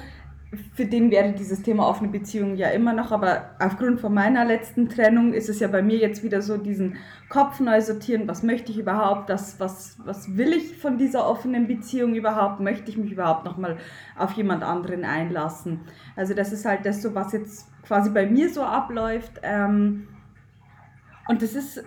für 0.73 0.85
den 0.85 1.11
wäre 1.11 1.33
dieses 1.33 1.61
Thema 1.63 1.87
offene 1.87 2.09
Beziehung 2.09 2.55
ja 2.55 2.69
immer 2.69 2.93
noch, 2.93 3.11
aber 3.11 3.55
aufgrund 3.59 3.99
von 3.99 4.13
meiner 4.13 4.45
letzten 4.45 4.89
Trennung 4.89 5.33
ist 5.33 5.49
es 5.49 5.59
ja 5.59 5.67
bei 5.67 5.81
mir 5.81 5.97
jetzt 5.97 6.23
wieder 6.23 6.41
so, 6.41 6.57
diesen 6.57 6.97
Kopf 7.29 7.59
neu 7.59 7.81
sortieren, 7.81 8.27
was 8.27 8.43
möchte 8.43 8.71
ich 8.71 8.77
überhaupt, 8.77 9.29
das, 9.29 9.59
was, 9.59 9.97
was 10.05 10.37
will 10.37 10.53
ich 10.53 10.77
von 10.77 10.97
dieser 10.97 11.27
offenen 11.27 11.67
Beziehung 11.67 12.15
überhaupt, 12.15 12.59
möchte 12.59 12.89
ich 12.89 12.97
mich 12.97 13.11
überhaupt 13.11 13.45
nochmal 13.45 13.77
auf 14.17 14.33
jemand 14.33 14.63
anderen 14.63 15.03
einlassen. 15.03 15.81
Also 16.15 16.33
das 16.33 16.53
ist 16.53 16.65
halt 16.65 16.85
das 16.85 17.01
so, 17.01 17.15
was 17.15 17.33
jetzt 17.33 17.67
quasi 17.83 18.09
bei 18.09 18.25
mir 18.25 18.49
so 18.49 18.63
abläuft. 18.63 19.41
Ähm, 19.43 20.07
und 21.27 21.41
das 21.41 21.55
ist 21.55 21.83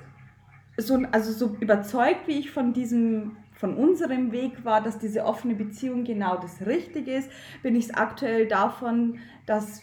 so, 0.76 1.02
also 1.12 1.32
so 1.32 1.56
überzeugt, 1.60 2.26
wie 2.26 2.38
ich 2.38 2.50
von 2.50 2.72
diesem 2.72 3.36
von 3.58 3.74
unserem 3.74 4.30
Weg 4.30 4.64
war, 4.64 4.80
dass 4.80 4.98
diese 4.98 5.24
offene 5.24 5.54
Beziehung 5.54 6.04
genau 6.04 6.36
das 6.36 6.64
Richtige 6.64 7.12
ist, 7.12 7.28
bin 7.62 7.74
ich 7.74 7.86
es 7.86 7.94
aktuell 7.94 8.46
davon, 8.46 9.18
dass 9.46 9.82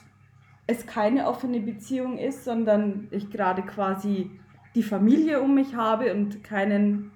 es 0.65 0.87
keine 0.87 1.27
offene 1.27 1.59
Beziehung 1.59 2.17
ist, 2.17 2.45
sondern 2.45 3.09
ich 3.11 3.29
gerade 3.29 3.63
quasi 3.63 4.31
die 4.75 4.83
Familie 4.83 5.41
um 5.41 5.55
mich 5.55 5.75
habe 5.75 6.13
und 6.13 6.43
keinen 6.43 7.11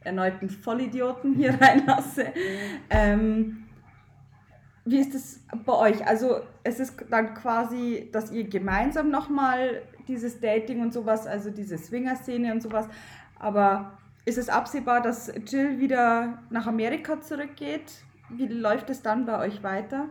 erneuten 0.00 0.50
Vollidioten 0.50 1.34
hier 1.34 1.58
reinlasse. 1.60 2.26
Ähm, 2.90 3.64
wie 4.84 4.98
ist 4.98 5.14
es 5.14 5.42
bei 5.64 5.72
euch? 5.72 6.06
Also 6.06 6.40
es 6.62 6.80
ist 6.80 7.02
dann 7.10 7.32
quasi, 7.32 8.10
dass 8.12 8.30
ihr 8.30 8.44
gemeinsam 8.44 9.10
nochmal 9.10 9.80
dieses 10.06 10.38
Dating 10.38 10.82
und 10.82 10.92
sowas, 10.92 11.26
also 11.26 11.50
diese 11.50 11.78
Swinger-Szene 11.78 12.52
und 12.52 12.62
sowas, 12.62 12.86
aber 13.38 13.96
ist 14.24 14.38
es 14.38 14.48
absehbar, 14.48 15.02
dass 15.02 15.32
Jill 15.46 15.78
wieder 15.78 16.38
nach 16.50 16.66
Amerika 16.66 17.20
zurückgeht? 17.20 17.92
Wie 18.30 18.46
läuft 18.46 18.90
es 18.90 19.02
dann 19.02 19.26
bei 19.26 19.38
euch 19.38 19.62
weiter? 19.62 20.06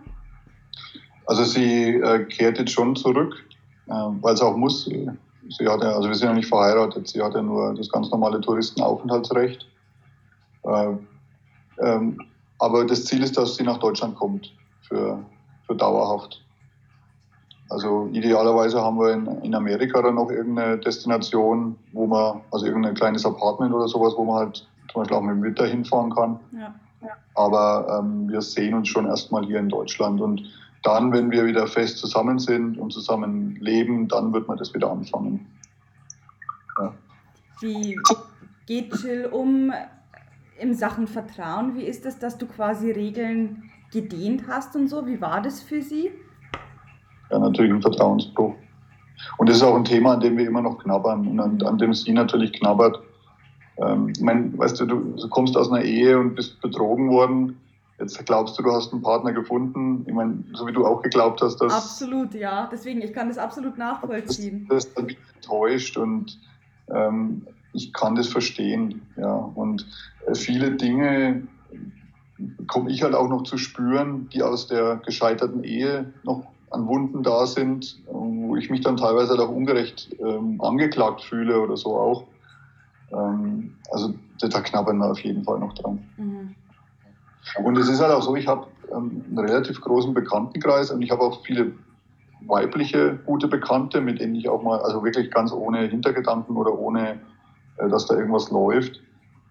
Also 1.26 1.44
sie 1.44 1.96
äh, 1.96 2.26
kehrt 2.26 2.60
jetzt 2.60 2.72
schon 2.72 2.96
zurück, 2.96 3.34
äh, 3.88 3.92
weil 3.92 4.38
sie 4.38 4.46
auch 4.46 4.56
muss. 4.56 4.86
Sie, 4.86 5.10
sie 5.50 5.68
hat 5.68 5.82
ja, 5.82 5.90
also 5.96 6.08
wir 6.08 6.16
sind 6.16 6.28
ja 6.28 6.34
nicht 6.34 6.50
verheiratet, 6.50 7.08
sie 7.08 7.22
hat 7.22 7.34
ja 7.34 7.42
nur 7.42 7.74
das 7.74 7.90
ganz 7.90 8.10
normale 8.12 8.40
Touristenaufenthaltsrecht. 8.42 9.66
Äh, 10.64 10.94
ähm, 11.80 12.20
aber 12.60 12.86
das 12.86 13.06
Ziel 13.06 13.24
ist, 13.24 13.38
dass 13.38 13.56
sie 13.56 13.64
nach 13.64 13.80
Deutschland 13.80 14.16
kommt 14.16 14.54
für, 14.82 15.20
für 15.66 15.76
dauerhaft. 15.76 16.44
Also 17.70 18.10
idealerweise 18.12 18.82
haben 18.82 19.00
wir 19.00 19.14
in, 19.14 19.26
in 19.42 19.56
Amerika 19.56 20.02
dann 20.02 20.16
noch 20.16 20.30
irgendeine 20.30 20.78
Destination, 20.78 21.76
wo 21.92 22.06
man, 22.06 22.42
also 22.52 22.66
irgendein 22.66 22.94
kleines 22.94 23.26
Apartment 23.26 23.74
oder 23.74 23.88
sowas, 23.88 24.14
wo 24.18 24.26
man 24.26 24.36
halt 24.36 24.68
zum 24.92 25.02
Beispiel 25.02 25.18
auch 25.18 25.22
mit 25.22 25.36
dem 25.36 25.44
Winter 25.44 25.66
hinfahren 25.66 26.14
kann. 26.14 26.40
Ja, 26.52 26.76
ja. 27.02 27.10
Aber 27.36 28.00
ähm, 28.00 28.30
wir 28.30 28.42
sehen 28.42 28.74
uns 28.74 28.90
schon 28.90 29.06
erstmal 29.06 29.46
hier 29.46 29.60
in 29.60 29.70
Deutschland 29.70 30.22
und 30.22 30.44
dann, 30.84 31.14
wenn 31.14 31.32
wir 31.32 31.46
wieder 31.46 31.66
fest 31.66 31.98
zusammen 31.98 32.40
sind 32.40 32.78
und 32.78 32.92
zusammen 32.92 33.56
leben, 33.56 34.08
dann 34.10 34.34
wird 34.34 34.48
man 34.48 34.58
das 34.58 34.74
wieder 34.74 34.92
anfangen. 34.92 35.48
Ja. 36.78 36.94
Wie 37.62 37.98
geht 38.66 38.94
Jill 39.02 39.28
um 39.32 39.72
in 40.60 40.76
Sachen 40.76 41.08
Vertrauen? 41.08 41.76
Wie 41.76 41.84
ist 41.84 42.06
es, 42.06 42.20
dass 42.20 42.38
du 42.38 42.46
quasi 42.46 42.92
Regeln 42.92 43.72
gedehnt 43.92 44.44
hast 44.48 44.76
und 44.76 44.90
so? 44.90 45.08
Wie 45.08 45.22
war 45.22 45.42
das 45.42 45.62
für 45.62 45.82
sie? 45.82 46.12
Ja, 47.30 47.40
natürlich 47.40 47.72
ein 47.72 47.82
Vertrauensbruch. 47.82 48.54
Und 49.38 49.50
das 49.50 49.58
ist 49.58 49.64
auch 49.64 49.76
ein 49.76 49.86
Thema, 49.86 50.14
an 50.14 50.20
dem 50.20 50.38
wir 50.38 50.48
immer 50.48 50.62
noch 50.62 50.80
knabbern 50.80 51.28
und 51.28 51.40
an, 51.40 51.62
an 51.62 51.78
dem 51.78 51.94
sie 51.94 52.12
natürlich 52.12 52.54
knabbert. 52.54 53.00
Ähm, 53.78 54.10
ich 54.10 54.22
meine, 54.22 54.58
weißt 54.58 54.80
du, 54.82 54.86
du 54.86 55.30
kommst 55.30 55.58
aus 55.58 55.72
einer 55.72 55.84
Ehe 55.84 56.20
und 56.20 56.36
bist 56.36 56.62
betrogen 56.62 57.10
worden. 57.10 57.58
Jetzt 58.00 58.26
glaubst 58.26 58.58
du, 58.58 58.64
du 58.64 58.72
hast 58.72 58.92
einen 58.92 59.02
Partner 59.02 59.34
gefunden. 59.34 60.04
Ich 60.08 60.14
meine, 60.14 60.44
so 60.54 60.68
wie 60.68 60.74
du 60.74 60.86
auch 60.86 61.02
geglaubt 61.02 61.42
hast, 61.42 61.58
dass. 61.58 61.74
Absolut, 61.74 62.34
ja. 62.34 62.68
Deswegen, 62.72 63.02
ich 63.02 63.14
kann 63.14 63.30
das 63.30 63.38
absolut 63.38 63.78
nachvollziehen. 63.78 64.68
Das, 64.70 64.86
das 64.86 64.94
dann 64.96 65.16
enttäuscht 65.36 65.98
und 65.98 66.40
ähm, 66.90 67.48
ich 67.74 67.94
kann 67.94 68.16
das 68.16 68.28
verstehen. 68.28 69.02
Ja. 69.16 69.34
Und 69.34 69.86
äh, 70.26 70.36
viele 70.36 70.72
Dinge 70.72 71.48
komme 72.68 72.92
ich 72.92 73.04
halt 73.04 73.16
auch 73.16 73.30
noch 73.30 73.44
zu 73.44 73.58
spüren, 73.58 74.28
die 74.34 74.42
aus 74.44 74.68
der 74.68 74.98
gescheiterten 74.98 75.64
Ehe 75.64 76.14
noch 76.24 76.44
an 76.74 76.88
Wunden 76.88 77.24
da 77.24 77.46
sind, 77.46 78.00
wo 78.08 78.56
ich 78.56 78.70
mich 78.70 78.82
dann 78.82 78.98
teilweise 78.98 79.32
halt 79.32 79.42
auch 79.42 79.50
ungerecht 79.50 80.10
ähm, 80.20 80.60
angeklagt 80.60 81.22
fühle 81.22 81.62
oder 81.62 81.78
so 81.78 81.96
auch. 81.98 82.24
Ähm, 83.12 83.76
also 83.92 84.14
da 84.40 84.60
knabbern 84.60 84.98
wir 84.98 85.12
auf 85.12 85.20
jeden 85.20 85.44
Fall 85.44 85.60
noch 85.60 85.74
dran. 85.74 86.04
Mhm. 86.18 86.56
Und 87.64 87.78
es 87.78 87.88
ist 87.88 88.02
halt 88.02 88.12
auch 88.12 88.24
so, 88.24 88.36
ich 88.36 88.48
habe 88.48 88.68
ähm, 88.92 89.24
einen 89.30 89.40
relativ 89.40 89.80
großen 89.82 90.14
Bekanntenkreis 90.14 90.92
und 90.92 91.02
ich 91.02 91.12
habe 91.12 91.22
auch 91.22 91.44
viele 91.44 91.74
weibliche 92.48 93.20
gute 93.26 93.48
Bekannte, 93.48 94.02
mit 94.02 94.20
denen 94.20 94.36
ich 94.36 94.50
auch 94.50 94.64
mal, 94.64 94.80
also 94.80 95.04
wirklich 95.04 95.32
ganz 95.32 95.54
ohne 95.54 95.88
Hintergedanken 95.88 96.58
oder 96.58 96.78
ohne, 96.78 97.20
äh, 97.78 97.88
dass 97.88 98.08
da 98.08 98.16
irgendwas 98.16 98.50
läuft. 98.50 99.00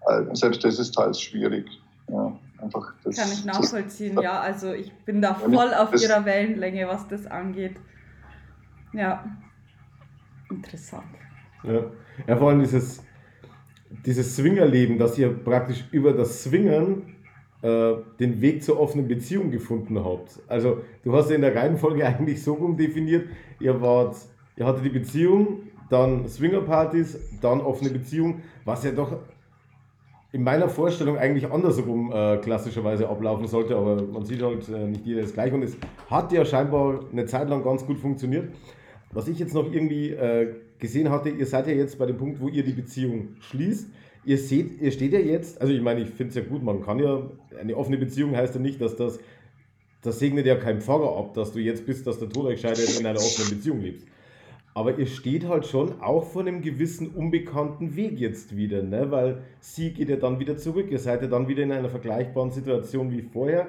Äh, 0.07 0.35
selbst 0.35 0.63
das 0.63 0.77
ist 0.77 0.91
teils 0.91 1.21
schwierig. 1.21 1.65
Ja 2.09 2.33
einfach 2.63 2.93
das. 3.03 3.15
Kann 3.15 3.31
ich 3.31 3.45
nachvollziehen, 3.45 4.19
ja. 4.21 4.39
Also 4.39 4.73
ich 4.73 4.91
bin 5.05 5.21
da 5.21 5.33
voll 5.33 5.73
auf 5.73 5.93
ihrer 5.93 6.25
Wellenlänge, 6.25 6.87
was 6.87 7.07
das 7.07 7.27
angeht. 7.27 7.75
Ja. 8.93 9.25
Interessant. 10.49 11.05
Ja, 11.63 11.83
ja 12.27 12.37
vor 12.37 12.49
allem 12.49 12.59
dieses, 12.59 13.03
dieses 14.05 14.35
Swingerleben, 14.35 14.97
dass 14.97 15.17
ihr 15.17 15.33
praktisch 15.33 15.85
über 15.91 16.13
das 16.13 16.43
Swingern 16.43 17.13
äh, 17.61 17.93
den 18.19 18.41
Weg 18.41 18.63
zur 18.63 18.79
offenen 18.79 19.07
Beziehung 19.07 19.49
gefunden 19.49 20.03
habt. 20.03 20.39
Also 20.47 20.81
du 21.03 21.13
hast 21.13 21.29
ja 21.29 21.35
in 21.35 21.41
der 21.41 21.55
Reihenfolge 21.55 22.05
eigentlich 22.05 22.43
so 22.43 22.53
rum 22.53 22.77
definiert, 22.77 23.27
ihr 23.59 23.81
wart, 23.81 24.17
ihr 24.55 24.65
hattet 24.65 24.85
die 24.85 24.89
Beziehung, 24.89 25.63
dann 25.89 26.27
Swingerpartys, 26.27 27.39
dann 27.41 27.61
offene 27.61 27.91
Beziehung, 27.91 28.41
was 28.65 28.83
ja 28.83 28.91
doch 28.91 29.17
in 30.33 30.43
meiner 30.43 30.67
Vorstellung 30.67 31.17
eigentlich 31.17 31.49
andersrum 31.49 32.11
äh, 32.11 32.37
klassischerweise 32.37 33.07
ablaufen 33.07 33.47
sollte, 33.47 33.75
aber 33.75 34.01
man 34.01 34.25
sieht 34.25 34.41
halt 34.41 34.67
äh, 34.67 34.87
nicht 34.87 35.05
jeder 35.05 35.21
ist 35.21 35.35
gleich 35.35 35.53
und 35.53 35.61
es 35.61 35.77
hat 36.09 36.31
ja 36.31 36.43
scheinbar 36.43 37.01
eine 37.11 37.25
Zeit 37.27 37.49
lang 37.49 37.63
ganz 37.63 37.85
gut 37.85 37.99
funktioniert. 37.99 38.49
Was 39.11 39.27
ich 39.27 39.37
jetzt 39.37 39.53
noch 39.53 39.71
irgendwie 39.71 40.09
äh, 40.09 40.55
gesehen 40.79 41.11
hatte, 41.11 41.29
ihr 41.29 41.45
seid 41.45 41.67
ja 41.67 41.73
jetzt 41.73 41.99
bei 41.99 42.07
dem 42.07 42.17
Punkt, 42.17 42.41
wo 42.41 42.49
ihr 42.49 42.63
die 42.63 42.71
Beziehung 42.71 43.35
schließt. 43.41 43.89
Ihr 44.25 44.37
seht, 44.39 44.81
ihr 44.81 44.91
steht 44.91 45.13
ja 45.13 45.19
jetzt, 45.19 45.61
also 45.61 45.71
ich 45.71 45.81
meine, 45.81 46.01
ich 46.01 46.09
finde 46.09 46.29
es 46.29 46.35
ja 46.35 46.41
gut, 46.41 46.63
man 46.63 46.81
kann 46.81 46.97
ja, 46.97 47.29
eine 47.59 47.77
offene 47.77 47.97
Beziehung 47.97 48.35
heißt 48.35 48.55
ja 48.55 48.61
nicht, 48.61 48.81
dass 48.81 48.95
das, 48.95 49.19
das 50.01 50.17
segnet 50.17 50.47
ja 50.47 50.55
kein 50.55 50.81
Pfarrer 50.81 51.15
ab, 51.15 51.35
dass 51.35 51.51
du 51.51 51.59
jetzt 51.59 51.85
bist, 51.85 52.07
dass 52.07 52.17
der 52.17 52.29
Tod 52.29 52.45
euch 52.45 52.61
scheidet, 52.61 52.99
in 52.99 53.05
einer 53.05 53.19
offenen 53.19 53.51
Beziehung 53.51 53.81
lebst. 53.81 54.07
Aber 54.75 54.97
ihr 54.97 55.05
steht 55.05 55.47
halt 55.47 55.67
schon 55.67 56.01
auch 56.01 56.23
vor 56.23 56.41
einem 56.41 56.61
gewissen 56.61 57.09
unbekannten 57.09 57.95
Weg 57.95 58.19
jetzt 58.19 58.55
wieder, 58.55 58.81
ne? 58.81 59.11
weil 59.11 59.43
sie 59.59 59.91
geht 59.91 60.09
ja 60.09 60.15
dann 60.15 60.39
wieder 60.39 60.57
zurück. 60.57 60.87
Ihr 60.89 60.99
seid 60.99 61.21
ja 61.21 61.27
dann 61.27 61.47
wieder 61.47 61.63
in 61.63 61.71
einer 61.71 61.89
vergleichbaren 61.89 62.51
Situation 62.51 63.11
wie 63.11 63.21
vorher. 63.21 63.67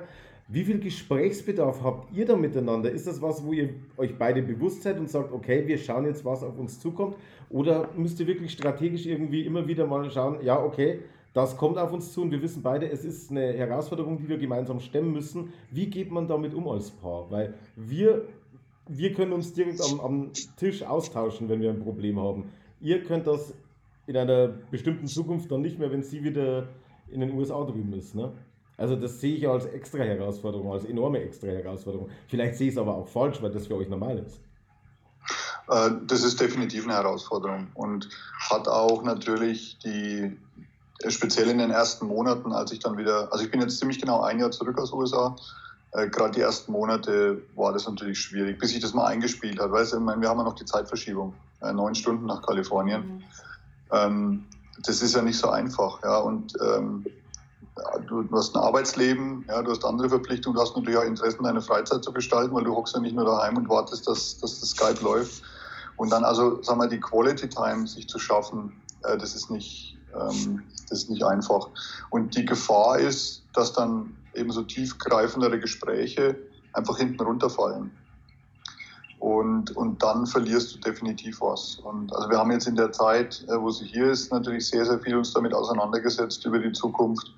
Wie 0.49 0.65
viel 0.65 0.79
Gesprächsbedarf 0.79 1.83
habt 1.83 2.15
ihr 2.15 2.27
da 2.27 2.37
miteinander? 2.37 2.91
Ist 2.91 3.07
das 3.07 3.21
was, 3.21 3.45
wo 3.45 3.53
ihr 3.53 3.71
euch 3.97 4.17
beide 4.19 4.43
bewusst 4.43 4.83
seid 4.83 4.99
und 4.99 5.09
sagt, 5.09 5.33
okay, 5.33 5.67
wir 5.67 5.79
schauen 5.79 6.07
jetzt, 6.07 6.25
was 6.25 6.43
auf 6.43 6.59
uns 6.59 6.81
zukommt? 6.81 7.17
Oder 7.51 7.89
müsst 7.97 8.21
ihr 8.21 8.27
wirklich 8.27 8.53
strategisch 8.53 9.07
irgendwie 9.07 9.47
immer 9.47 9.67
wieder 9.67 9.87
mal 9.87 10.11
schauen, 10.11 10.39
ja, 10.43 10.63
okay, 10.63 11.01
das 11.35 11.57
kommt 11.57 11.79
auf 11.79 11.93
uns 11.93 12.13
zu 12.13 12.23
und 12.23 12.31
wir 12.31 12.41
wissen 12.43 12.63
beide, 12.63 12.89
es 12.89 13.05
ist 13.05 13.31
eine 13.31 13.53
Herausforderung, 13.55 14.19
die 14.19 14.29
wir 14.29 14.39
gemeinsam 14.39 14.79
stemmen 14.79 15.13
müssen. 15.13 15.53
Wie 15.71 15.87
geht 15.87 16.13
man 16.13 16.29
damit 16.29 16.55
um 16.55 16.69
als 16.69 16.91
Paar? 16.93 17.29
Weil 17.31 17.55
wir 17.75 18.27
wir 18.87 19.13
können 19.15 19.33
uns 19.33 19.53
direkt 19.53 19.81
am, 19.81 20.01
am 20.01 20.33
Tisch 20.57 20.83
austauschen, 20.83 21.49
wenn 21.49 21.61
wir 21.61 21.71
ein 21.71 21.83
Problem 21.83 22.19
haben. 22.21 22.51
Ihr 22.81 23.03
könnt 23.03 23.27
das 23.27 23.55
in 24.07 24.17
einer 24.17 24.49
bestimmten 24.49 25.07
Zukunft 25.07 25.51
dann 25.51 25.63
nicht 25.63 25.79
mehr, 25.79 25.91
wenn 25.91 26.03
sie 26.03 26.23
wieder 26.23 26.69
in 27.11 27.21
den 27.21 27.33
USA 27.33 27.65
drüben 27.65 27.93
ist. 27.95 28.15
Ne? 28.15 28.33
Also 28.77 28.97
das 28.97 29.21
sehe 29.21 29.37
ich 29.37 29.49
als 29.49 29.67
extra 29.67 29.99
Herausforderung, 29.99 30.73
als 30.73 30.85
enorme 30.85 31.21
extra 31.21 31.49
Herausforderung. 31.49 32.09
Vielleicht 32.29 32.57
sehe 32.57 32.69
ich 32.69 32.75
es 32.75 32.79
aber 32.79 32.95
auch 32.95 33.09
falsch, 33.09 33.41
weil 33.41 33.53
das 33.53 33.67
für 33.67 33.77
euch 33.77 33.89
normal 33.89 34.19
ist. 34.19 34.41
Äh, 35.69 35.91
das 36.07 36.25
ist 36.25 36.41
definitiv 36.41 36.85
eine 36.85 36.95
Herausforderung 36.95 37.69
und 37.75 38.09
hat 38.51 38.69
auch 38.69 39.03
natürlich 39.03 39.79
die, 39.79 40.37
speziell 41.09 41.49
in 41.49 41.59
den 41.59 41.71
ersten 41.71 42.07
Monaten, 42.07 42.53
als 42.53 42.73
ich 42.73 42.81
dann 42.81 42.99
wieder, 42.99 43.33
also 43.33 43.45
ich 43.45 43.51
bin 43.51 43.61
jetzt 43.61 43.79
ziemlich 43.79 44.01
genau 44.01 44.23
ein 44.23 44.41
Jahr 44.41 44.51
zurück 44.51 44.79
aus 44.79 44.93
USA, 44.93 45.37
äh, 45.95 46.09
gerade 46.09 46.33
die 46.33 46.41
ersten 46.41 46.73
Monate 46.73 47.41
war 47.55 47.73
das 47.73 47.87
natürlich 47.87 48.19
schwierig, 48.19 48.59
bis 48.59 48.71
sich 48.71 48.81
das 48.81 48.95
mal 48.95 49.07
eingespielt 49.07 49.61
hat. 49.61 49.71
Weißt 49.71 49.93
du, 49.93 49.99
ich 49.99 50.03
meine, 50.03 50.21
wir 50.21 50.29
haben 50.29 50.39
ja 50.39 50.45
noch 50.45 50.57
die 50.57 50.65
Zeitverschiebung, 50.65 51.35
äh, 51.63 51.73
neun 51.73 51.95
Stunden 51.95 52.27
nach 52.27 52.43
Kalifornien. 52.43 53.07
Mhm. 53.07 53.23
Ähm, 53.93 54.45
das 54.85 55.03
ist 55.03 55.15
ja 55.15 55.23
nicht 55.23 55.39
so 55.39 55.51
einfach. 55.51 56.03
Ja, 56.03 56.19
und 56.19 56.53
ähm, 56.61 57.07
du, 58.09 58.23
du, 58.23 58.37
hast 58.37 58.57
ein 58.57 58.63
Arbeitsleben, 58.63 59.45
ja, 59.49 59.63
du 59.63 59.71
hast 59.71 59.85
andere 59.85 60.09
Verpflichtungen, 60.09 60.57
du 60.57 60.63
hast 60.63 60.77
natürlich 60.77 60.99
auch 60.99 61.05
Interessen, 61.05 61.45
deine 61.45 61.61
Freizeit 61.61 62.03
zu 62.03 62.13
gestalten, 62.13 62.55
weil 62.55 62.65
du 62.65 62.75
hockst 62.75 62.95
ja 62.95 63.01
nicht 63.01 63.15
nur 63.15 63.25
daheim 63.25 63.57
und 63.57 63.69
wartest, 63.69 64.09
dass, 64.09 64.39
dass 64.39 64.59
das 64.59 64.71
Skype 64.71 65.01
läuft. 65.01 65.43
Und 65.97 66.11
dann 66.11 66.25
also, 66.25 66.61
sagen 66.63 66.81
wir, 66.81 66.89
die 66.89 66.99
Quality 66.99 67.49
Time 67.49 67.87
sich 67.87 68.09
zu 68.09 68.19
schaffen, 68.19 68.73
äh, 69.05 69.17
das 69.17 69.37
ist 69.37 69.49
nicht, 69.49 69.97
ähm, 70.13 70.65
das 70.89 71.03
ist 71.03 71.11
nicht 71.11 71.25
einfach. 71.25 71.69
Und 72.11 72.37
die 72.37 72.45
Gefahr 72.45 72.99
ist, 72.99 73.45
dass 73.53 73.73
dann 73.73 74.17
eben 74.35 74.51
so 74.51 74.63
tiefgreifendere 74.63 75.59
Gespräche 75.59 76.37
einfach 76.73 76.99
hinten 76.99 77.23
runterfallen. 77.23 77.91
Und, 79.21 79.75
und 79.77 80.03
dann 80.03 80.27
verlierst 80.27 80.75
du 80.75 80.81
definitiv 80.81 81.41
was. 81.41 81.77
Und 81.77 82.15
also 82.15 82.29
wir 82.29 82.39
haben 82.39 82.51
jetzt 82.51 82.67
in 82.67 82.77
der 82.77 82.93
Zeit, 82.93 83.43
äh, 83.49 83.59
wo 83.59 83.71
sie 83.71 83.87
hier 83.87 84.11
ist, 84.11 84.31
natürlich 84.31 84.69
sehr, 84.69 84.85
sehr 84.85 84.99
viel 84.99 85.17
uns 85.17 85.33
damit 85.33 85.55
auseinandergesetzt 85.55 86.45
über 86.45 86.59
die 86.59 86.73
Zukunft. 86.73 87.33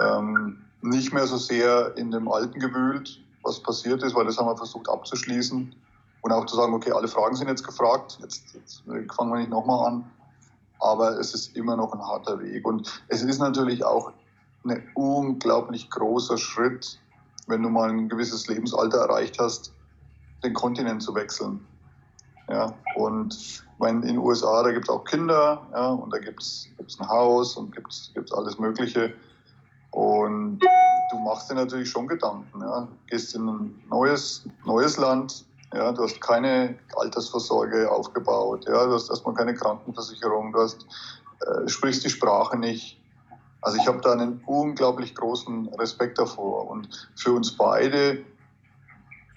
Ähm, 0.00 0.58
nicht 0.80 1.12
mehr 1.12 1.26
so 1.26 1.36
sehr 1.36 1.96
in 1.96 2.10
dem 2.10 2.30
Alten 2.30 2.58
gewühlt, 2.60 3.20
was 3.42 3.60
passiert 3.60 4.02
ist, 4.02 4.14
weil 4.14 4.26
das 4.26 4.38
haben 4.38 4.46
wir 4.46 4.56
versucht 4.56 4.88
abzuschließen 4.88 5.74
und 6.22 6.32
auch 6.32 6.46
zu 6.46 6.56
sagen, 6.56 6.72
okay, 6.72 6.92
alle 6.92 7.08
Fragen 7.08 7.34
sind 7.34 7.48
jetzt 7.48 7.64
gefragt, 7.64 8.18
jetzt, 8.22 8.54
jetzt 8.54 8.84
fangen 9.14 9.32
wir 9.32 9.38
nicht 9.38 9.50
nochmal 9.50 9.88
an. 9.88 10.10
Aber 10.78 11.18
es 11.18 11.34
ist 11.34 11.56
immer 11.56 11.76
noch 11.76 11.92
ein 11.92 12.00
harter 12.00 12.40
Weg. 12.40 12.66
Und 12.66 13.02
es 13.08 13.22
ist 13.22 13.38
natürlich 13.38 13.84
auch 13.84 14.12
ein 14.64 14.88
unglaublich 14.94 15.90
großer 15.90 16.38
Schritt, 16.38 16.98
wenn 17.46 17.62
du 17.62 17.68
mal 17.68 17.90
ein 17.90 18.08
gewisses 18.08 18.46
Lebensalter 18.46 18.98
erreicht 18.98 19.38
hast, 19.38 19.72
den 20.44 20.54
Kontinent 20.54 21.02
zu 21.02 21.14
wechseln. 21.14 21.66
Ja, 22.48 22.74
und 22.96 23.64
in 23.80 24.02
den 24.02 24.18
USA, 24.18 24.62
da 24.62 24.70
gibt 24.70 24.84
es 24.84 24.90
auch 24.90 25.04
Kinder, 25.04 25.66
ja, 25.72 25.88
und 25.88 26.12
da 26.12 26.18
gibt 26.18 26.42
es 26.42 26.68
ein 26.98 27.08
Haus 27.08 27.56
und 27.56 27.74
gibt 27.74 27.90
es 27.90 28.32
alles 28.32 28.58
Mögliche. 28.58 29.14
Und 29.90 30.60
du 31.10 31.18
machst 31.18 31.50
dir 31.50 31.54
natürlich 31.54 31.90
schon 31.90 32.08
Gedanken. 32.08 32.60
Ja. 32.60 32.88
Gehst 33.08 33.34
in 33.34 33.46
ein 33.46 33.82
neues, 33.88 34.44
neues 34.64 34.96
Land, 34.96 35.44
ja, 35.74 35.92
du 35.92 36.02
hast 36.02 36.20
keine 36.20 36.78
Altersvorsorge 36.96 37.90
aufgebaut, 37.90 38.64
ja, 38.66 38.86
du 38.86 38.94
hast 38.94 39.10
erstmal 39.10 39.34
keine 39.34 39.54
Krankenversicherung, 39.54 40.52
du 40.52 40.60
hast, 40.60 40.86
äh, 41.40 41.68
sprichst 41.68 42.04
die 42.04 42.10
Sprache 42.10 42.58
nicht. 42.58 43.01
Also 43.62 43.78
ich 43.78 43.86
habe 43.86 44.00
da 44.02 44.12
einen 44.12 44.42
unglaublich 44.46 45.14
großen 45.14 45.68
Respekt 45.78 46.18
davor. 46.18 46.68
Und 46.68 47.08
für 47.14 47.32
uns 47.32 47.56
beide 47.56 48.18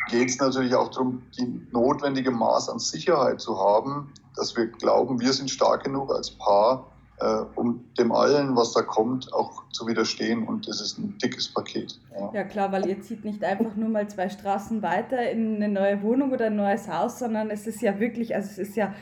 geht 0.09 0.29
es 0.29 0.39
natürlich 0.39 0.75
auch 0.75 0.89
darum, 0.89 1.21
die 1.37 1.61
notwendige 1.71 2.31
Maß 2.31 2.69
an 2.69 2.79
Sicherheit 2.79 3.39
zu 3.39 3.59
haben, 3.59 4.11
dass 4.35 4.57
wir 4.57 4.67
glauben, 4.67 5.19
wir 5.19 5.31
sind 5.31 5.49
stark 5.49 5.83
genug 5.83 6.11
als 6.11 6.31
Paar, 6.31 6.91
äh, 7.19 7.43
um 7.55 7.85
dem 7.97 8.11
allen, 8.11 8.55
was 8.55 8.73
da 8.73 8.81
kommt, 8.81 9.31
auch 9.31 9.63
zu 9.71 9.87
widerstehen. 9.87 10.47
Und 10.47 10.67
das 10.67 10.81
ist 10.81 10.97
ein 10.97 11.17
dickes 11.19 11.47
Paket. 11.47 11.99
Ja. 12.19 12.31
ja. 12.33 12.43
klar, 12.43 12.71
weil 12.71 12.87
ihr 12.87 13.01
zieht 13.01 13.23
nicht 13.23 13.43
einfach 13.43 13.75
nur 13.75 13.89
mal 13.89 14.07
zwei 14.07 14.29
Straßen 14.29 14.81
weiter 14.81 15.29
in 15.31 15.55
eine 15.55 15.69
neue 15.69 16.01
Wohnung 16.01 16.31
oder 16.31 16.47
ein 16.47 16.55
neues 16.55 16.89
Haus, 16.89 17.19
sondern 17.19 17.51
es 17.51 17.67
ist 17.67 17.81
ja 17.81 17.99
wirklich, 17.99 18.35
also 18.35 18.49
es 18.49 18.57
ist 18.57 18.75
ja 18.75 18.93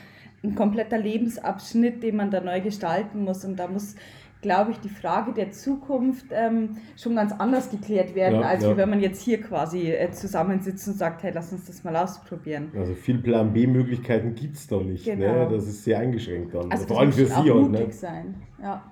ein 0.44 0.54
kompletter 0.54 0.98
Lebensabschnitt, 0.98 2.02
den 2.02 2.16
man 2.16 2.30
da 2.30 2.40
neu 2.40 2.60
gestalten 2.60 3.24
muss. 3.24 3.44
Und 3.44 3.56
da 3.56 3.66
muss 3.66 3.96
glaube 4.44 4.72
ich, 4.72 4.80
die 4.80 4.90
Frage 4.90 5.32
der 5.32 5.52
Zukunft 5.52 6.26
ähm, 6.30 6.76
schon 6.98 7.16
ganz 7.16 7.32
anders 7.32 7.70
geklärt 7.70 8.14
werden, 8.14 8.40
ja, 8.40 8.46
als 8.46 8.62
ja. 8.62 8.76
wenn 8.76 8.90
man 8.90 9.00
jetzt 9.00 9.22
hier 9.22 9.40
quasi 9.40 9.90
äh, 9.90 10.10
zusammensitzt 10.12 10.86
und 10.86 10.98
sagt, 10.98 11.22
hey, 11.22 11.32
lass 11.34 11.50
uns 11.50 11.64
das 11.64 11.82
mal 11.82 11.96
ausprobieren. 11.96 12.70
Also 12.76 12.94
viel 12.94 13.18
Plan 13.18 13.54
B-Möglichkeiten 13.54 14.34
gibt 14.34 14.56
es 14.56 14.66
da 14.66 14.76
nicht. 14.76 15.06
Ne? 15.06 15.16
Genau. 15.16 15.48
Ne? 15.48 15.56
Das 15.56 15.66
ist 15.66 15.82
sehr 15.82 15.98
eingeschränkt 15.98 16.54
dann. 16.54 16.70
Also 16.70 16.86
Vor 16.86 17.00
allem 17.00 17.12
für 17.12 17.24
Sie 17.24 17.50
auch 17.50 17.68
ne? 17.68 17.90
sein. 17.90 18.34
Ja. 18.62 18.82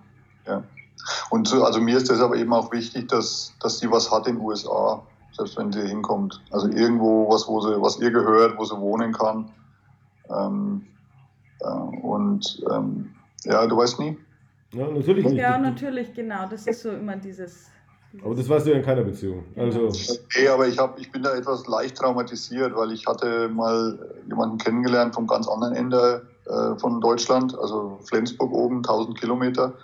ja. 0.46 0.64
Und 1.28 1.46
so, 1.46 1.62
also 1.62 1.80
mir 1.80 1.98
ist 1.98 2.08
das 2.08 2.20
aber 2.20 2.36
eben 2.36 2.52
auch 2.54 2.72
wichtig, 2.72 3.08
dass, 3.08 3.54
dass 3.60 3.78
sie 3.78 3.90
was 3.90 4.10
hat 4.10 4.26
in 4.26 4.36
den 4.36 4.44
USA, 4.44 5.02
selbst 5.32 5.58
wenn 5.58 5.70
sie 5.70 5.86
hinkommt. 5.86 6.40
Also 6.50 6.68
irgendwo 6.68 7.28
was, 7.28 7.46
wo 7.46 7.60
sie, 7.60 7.78
was 7.82 8.00
ihr 8.00 8.10
gehört, 8.10 8.56
wo 8.56 8.64
sie 8.64 8.78
wohnen 8.80 9.12
kann. 9.12 9.50
Ähm, 10.30 10.86
äh, 11.60 11.66
und 11.66 12.64
ähm, 12.70 13.10
ja, 13.44 13.66
du 13.66 13.76
weißt 13.76 14.00
nie. 14.00 14.16
Ja, 14.72 14.88
natürlich 14.88 15.24
nicht. 15.24 15.36
Ja, 15.36 15.58
natürlich, 15.58 16.14
genau. 16.14 16.48
Das 16.48 16.66
ist 16.66 16.82
so 16.82 16.90
immer 16.90 17.16
dieses. 17.16 17.70
dieses 18.12 18.24
aber 18.24 18.34
das 18.34 18.48
weißt 18.48 18.66
du 18.66 18.70
ja 18.70 18.76
in 18.78 18.84
keiner 18.84 19.02
Beziehung. 19.02 19.44
Genau. 19.54 19.86
Also. 19.86 20.16
Nee, 20.36 20.48
aber 20.48 20.66
ich, 20.66 20.78
hab, 20.78 20.98
ich 20.98 21.10
bin 21.12 21.22
da 21.22 21.34
etwas 21.34 21.66
leicht 21.66 21.96
traumatisiert, 21.96 22.74
weil 22.74 22.92
ich 22.92 23.06
hatte 23.06 23.48
mal 23.48 23.98
jemanden 24.26 24.58
kennengelernt 24.58 25.14
vom 25.14 25.26
ganz 25.26 25.46
anderen 25.46 25.74
Ende 25.74 26.26
äh, 26.46 26.76
von 26.78 27.00
Deutschland, 27.00 27.56
also 27.58 27.98
Flensburg 28.04 28.52
oben, 28.52 28.78
1000 28.78 29.18
Kilometer. 29.18 29.74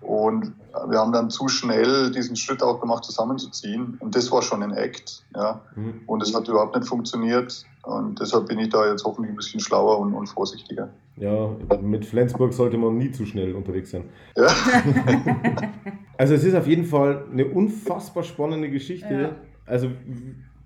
Und 0.00 0.52
wir 0.88 0.98
haben 0.98 1.12
dann 1.12 1.30
zu 1.30 1.48
schnell 1.48 2.10
diesen 2.10 2.36
Schritt 2.36 2.62
auch 2.62 2.80
gemacht, 2.80 3.04
zusammenzuziehen. 3.04 3.96
Und 4.00 4.14
das 4.14 4.30
war 4.30 4.42
schon 4.42 4.62
ein 4.62 4.72
Act. 4.72 5.24
Ja. 5.34 5.62
Mhm. 5.76 6.02
Und 6.06 6.22
es 6.22 6.34
hat 6.34 6.48
überhaupt 6.48 6.76
nicht 6.76 6.86
funktioniert. 6.86 7.64
Und 7.84 8.18
deshalb 8.18 8.46
bin 8.48 8.58
ich 8.58 8.70
da 8.70 8.90
jetzt 8.90 9.04
hoffentlich 9.04 9.32
ein 9.32 9.36
bisschen 9.36 9.60
schlauer 9.60 9.98
und, 9.98 10.14
und 10.14 10.26
vorsichtiger. 10.26 10.88
Ja, 11.16 11.50
mit 11.82 12.06
Flensburg 12.06 12.52
sollte 12.54 12.78
man 12.78 12.96
nie 12.96 13.12
zu 13.12 13.26
schnell 13.26 13.54
unterwegs 13.54 13.90
sein. 13.90 14.04
Ja. 14.36 14.48
also 16.18 16.34
es 16.34 16.44
ist 16.44 16.54
auf 16.54 16.66
jeden 16.66 16.84
Fall 16.84 17.24
eine 17.30 17.46
unfassbar 17.46 18.22
spannende 18.22 18.70
Geschichte. 18.70 19.14
Ja. 19.14 19.36
Also 19.66 19.90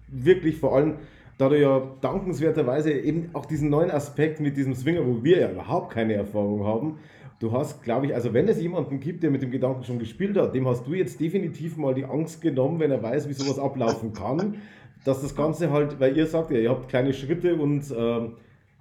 wirklich 0.08 0.58
vor 0.58 0.76
allem, 0.76 0.94
da 1.38 1.48
du 1.48 1.60
ja 1.60 1.82
dankenswerterweise 2.00 2.92
eben 2.92 3.30
auch 3.32 3.46
diesen 3.46 3.68
neuen 3.68 3.90
Aspekt 3.90 4.40
mit 4.40 4.56
diesem 4.56 4.74
Swinger, 4.74 5.04
wo 5.06 5.22
wir 5.22 5.40
ja 5.40 5.50
überhaupt 5.50 5.92
keine 5.92 6.14
Erfahrung 6.14 6.64
haben, 6.64 6.98
du 7.40 7.52
hast, 7.52 7.82
glaube 7.82 8.06
ich, 8.06 8.14
also 8.14 8.32
wenn 8.32 8.48
es 8.48 8.60
jemanden 8.60 9.00
gibt, 9.00 9.22
der 9.22 9.30
mit 9.30 9.42
dem 9.42 9.50
Gedanken 9.50 9.84
schon 9.84 9.98
gespielt 9.98 10.36
hat, 10.36 10.54
dem 10.54 10.66
hast 10.66 10.86
du 10.86 10.94
jetzt 10.94 11.20
definitiv 11.20 11.76
mal 11.76 11.94
die 11.94 12.04
Angst 12.04 12.40
genommen, 12.40 12.80
wenn 12.80 12.90
er 12.90 13.02
weiß, 13.02 13.28
wie 13.28 13.34
sowas 13.34 13.58
ablaufen 13.58 14.12
kann, 14.12 14.56
dass 15.04 15.22
das 15.22 15.34
Ganze 15.34 15.70
halt, 15.70 16.00
weil 16.00 16.16
ihr 16.16 16.26
sagt 16.26 16.50
ja, 16.50 16.58
ihr 16.58 16.70
habt 16.70 16.88
kleine 16.88 17.12
Schritte 17.12 17.56
und 17.56 17.90
äh, 17.90 18.28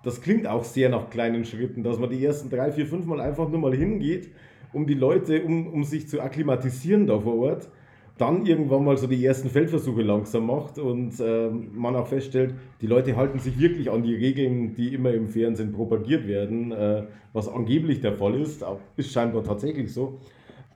das 0.04 0.22
klingt 0.22 0.48
auch 0.48 0.64
sehr 0.64 0.90
nach 0.90 1.10
kleinen 1.10 1.46
Schritten, 1.46 1.84
dass 1.84 2.00
man 2.00 2.10
die 2.10 2.24
ersten 2.24 2.50
drei, 2.50 2.72
vier, 2.72 2.86
fünf 2.86 3.06
Mal 3.06 3.20
einfach 3.20 3.50
nur 3.50 3.60
mal 3.60 3.76
hingeht, 3.76 4.30
um 4.74 4.86
die 4.86 4.94
Leute, 4.94 5.44
um, 5.44 5.68
um 5.68 5.84
sich 5.84 6.08
zu 6.08 6.22
akklimatisieren 6.22 7.08
da 7.08 7.20
vor 7.20 7.38
Ort 7.38 7.70
dann 8.18 8.46
irgendwann 8.46 8.84
mal 8.84 8.98
so 8.98 9.08
die 9.08 9.24
ersten 9.24 9.50
Feldversuche 9.50 10.02
langsam 10.02 10.48
macht 10.48 10.80
und 10.80 11.20
äh, 11.20 11.50
man 11.50 11.96
auch 11.96 12.08
feststellt, 12.08 12.56
die 12.82 12.88
Leute 12.88 13.16
halten 13.16 13.40
sich 13.40 13.60
wirklich 13.60 13.92
an 13.92 14.04
die 14.04 14.16
Regeln, 14.16 14.74
die 14.74 14.94
immer 14.94 15.12
im 15.14 15.28
Fernsehen 15.28 15.72
propagiert 15.72 16.28
werden, 16.28 16.72
äh, 16.72 17.04
was 17.34 17.48
angeblich 17.48 18.02
der 18.02 18.14
Fall 18.14 18.40
ist, 18.40 18.66
ist 18.96 19.12
scheinbar 19.12 19.44
tatsächlich 19.44 19.94
so. 19.94 20.20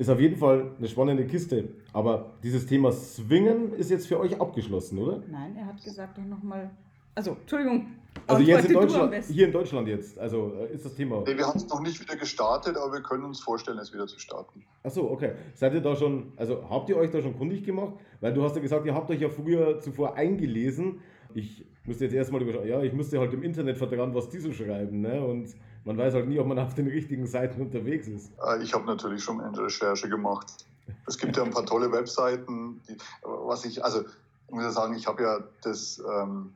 Ist 0.01 0.09
auf 0.09 0.19
jeden 0.19 0.35
Fall 0.35 0.71
eine 0.79 0.87
spannende 0.87 1.27
Kiste. 1.27 1.75
Aber 1.93 2.31
dieses 2.41 2.65
Thema 2.65 2.91
Swingen 2.91 3.71
ist 3.73 3.91
jetzt 3.91 4.07
für 4.07 4.19
euch 4.19 4.41
abgeschlossen, 4.41 4.97
oder? 4.97 5.21
Nein, 5.29 5.55
er 5.55 5.67
hat 5.67 5.83
gesagt 5.83 6.17
doch 6.17 6.25
nochmal. 6.25 6.71
Also, 7.13 7.37
Entschuldigung, 7.39 7.85
also 8.25 8.41
jetzt 8.41 8.65
in 8.65 8.73
Deutschland, 8.73 9.13
hier 9.25 9.45
in 9.45 9.51
Deutschland 9.51 9.87
jetzt, 9.87 10.17
also 10.17 10.53
äh, 10.55 10.73
ist 10.73 10.85
das 10.85 10.95
Thema. 10.95 11.21
Nee, 11.27 11.37
wir 11.37 11.45
haben 11.45 11.55
es 11.55 11.67
noch 11.67 11.81
nicht 11.81 12.01
wieder 12.01 12.15
gestartet, 12.15 12.77
aber 12.77 12.93
wir 12.93 13.03
können 13.03 13.25
uns 13.25 13.41
vorstellen, 13.41 13.77
es 13.77 13.93
wieder 13.93 14.07
zu 14.07 14.17
starten. 14.17 14.63
Achso, 14.81 15.03
okay. 15.03 15.33
Seid 15.53 15.75
ihr 15.75 15.81
da 15.81 15.95
schon, 15.95 16.33
also 16.35 16.67
habt 16.67 16.89
ihr 16.89 16.97
euch 16.97 17.11
da 17.11 17.21
schon 17.21 17.37
kundig 17.37 17.63
gemacht? 17.63 17.93
Weil 18.21 18.33
du 18.33 18.41
hast 18.41 18.55
ja 18.55 18.61
gesagt, 18.63 18.87
ihr 18.87 18.95
habt 18.95 19.11
euch 19.11 19.21
ja 19.21 19.29
früher 19.29 19.81
zuvor 19.81 20.15
eingelesen. 20.15 21.01
Ich 21.35 21.63
müsste 21.85 22.05
jetzt 22.05 22.15
erstmal 22.15 22.41
überschauen, 22.41 22.67
ja, 22.67 22.81
ich 22.81 22.93
musste 22.93 23.19
halt 23.19 23.33
im 23.33 23.43
Internet 23.43 23.77
vertrauen, 23.77 24.15
was 24.15 24.29
die 24.29 24.39
so 24.39 24.51
schreiben, 24.51 25.01
ne? 25.01 25.23
Und 25.23 25.53
man 25.85 25.97
weiß 25.97 26.13
halt 26.13 26.27
nie, 26.27 26.39
ob 26.39 26.47
man 26.47 26.59
auf 26.59 26.75
den 26.75 26.87
richtigen 26.87 27.27
Seiten 27.27 27.61
unterwegs 27.61 28.07
ist. 28.07 28.31
Äh, 28.45 28.61
ich 28.63 28.73
habe 28.73 28.85
natürlich 28.85 29.23
schon 29.23 29.41
eine 29.41 29.57
Recherche 29.57 30.09
gemacht. 30.09 30.65
Es 31.07 31.17
gibt 31.17 31.37
ja 31.37 31.43
ein 31.43 31.51
paar 31.51 31.65
tolle 31.65 31.91
Webseiten, 31.91 32.81
die, 32.87 32.97
was 33.23 33.65
ich, 33.65 33.83
also 33.83 34.01
ich 34.01 34.53
muss 34.53 34.63
ja 34.63 34.71
sagen, 34.71 34.95
ich 34.95 35.07
habe 35.07 35.23
ja 35.23 35.39
das. 35.61 36.01
Ähm, 36.11 36.53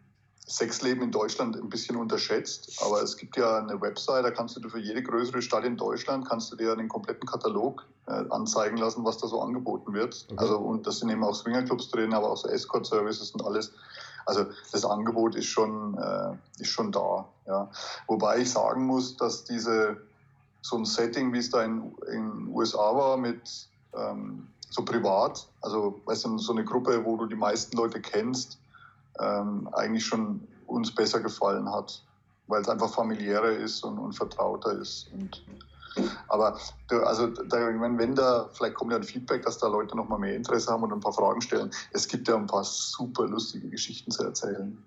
Sexleben 0.47 1.01
in 1.01 1.11
Deutschland 1.11 1.55
ein 1.55 1.69
bisschen 1.69 1.95
unterschätzt, 1.95 2.79
aber 2.85 3.01
es 3.01 3.17
gibt 3.17 3.35
ja 3.35 3.57
eine 3.57 3.81
Website, 3.81 4.25
da 4.25 4.29
kannst 4.29 4.55
du 4.55 4.69
für 4.69 4.79
jede 4.79 5.01
größere 5.01 5.41
Stadt 5.41 5.65
in 5.65 5.75
Deutschland 5.75 6.27
kannst 6.27 6.51
du 6.51 6.55
dir 6.55 6.75
den 6.75 6.87
kompletten 6.87 7.27
Katalog 7.27 7.83
äh, 8.05 8.23
anzeigen 8.29 8.77
lassen, 8.77 9.03
was 9.03 9.17
da 9.17 9.27
so 9.27 9.41
angeboten 9.41 9.93
wird. 9.93 10.27
Okay. 10.29 10.37
Also 10.37 10.59
und 10.59 10.85
das 10.85 10.99
sind 10.99 11.09
eben 11.09 11.23
auch 11.23 11.33
Swingerclubs 11.33 11.89
drin, 11.89 12.13
aber 12.13 12.29
auch 12.29 12.37
so 12.37 12.47
Escort-Services 12.47 13.31
und 13.31 13.43
alles. 13.43 13.73
Also 14.25 14.45
das 14.71 14.85
Angebot 14.85 15.35
ist 15.35 15.45
schon 15.45 15.97
äh, 15.97 16.61
ist 16.61 16.69
schon 16.69 16.91
da. 16.91 17.27
Ja. 17.45 17.69
Wobei 18.07 18.39
ich 18.39 18.51
sagen 18.51 18.85
muss, 18.85 19.17
dass 19.17 19.43
diese 19.43 19.97
so 20.61 20.77
ein 20.77 20.85
Setting, 20.85 21.31
wie 21.31 21.37
es 21.37 21.51
da 21.51 21.63
in 21.63 21.93
den 22.11 22.47
USA 22.51 22.95
war 22.95 23.17
mit 23.17 23.69
ähm, 23.93 24.47
so 24.69 24.83
privat, 24.83 25.47
also 25.61 26.01
weißt 26.05 26.25
du, 26.25 26.37
so 26.39 26.53
eine 26.53 26.65
Gruppe, 26.65 27.05
wo 27.05 27.17
du 27.17 27.27
die 27.27 27.35
meisten 27.35 27.77
Leute 27.77 28.01
kennst 28.01 28.57
ähm, 29.19 29.69
eigentlich 29.73 30.05
schon 30.05 30.47
uns 30.67 30.93
besser 30.93 31.19
gefallen 31.19 31.71
hat, 31.71 32.03
weil 32.47 32.61
es 32.61 32.69
einfach 32.69 32.93
familiärer 32.93 33.51
ist 33.51 33.83
und, 33.83 33.97
und 33.99 34.13
vertrauter 34.13 34.73
ist. 34.73 35.11
Und 35.13 35.43
Aber 36.27 36.59
also 36.89 37.27
da, 37.27 37.69
ich 37.69 37.77
meine, 37.77 37.97
wenn 37.97 38.15
da, 38.15 38.49
vielleicht 38.53 38.75
kommt 38.75 38.91
ja 38.91 38.97
ein 38.97 39.03
Feedback, 39.03 39.43
dass 39.43 39.57
da 39.57 39.67
Leute 39.67 39.95
noch 39.95 40.07
mal 40.07 40.17
mehr 40.17 40.35
Interesse 40.35 40.71
haben 40.71 40.83
und 40.83 40.93
ein 40.93 40.99
paar 40.99 41.13
Fragen 41.13 41.41
stellen. 41.41 41.71
Es 41.91 42.07
gibt 42.07 42.27
ja 42.27 42.35
ein 42.35 42.47
paar 42.47 42.63
super 42.63 43.27
lustige 43.27 43.69
Geschichten 43.69 44.11
zu 44.11 44.23
erzählen. 44.23 44.77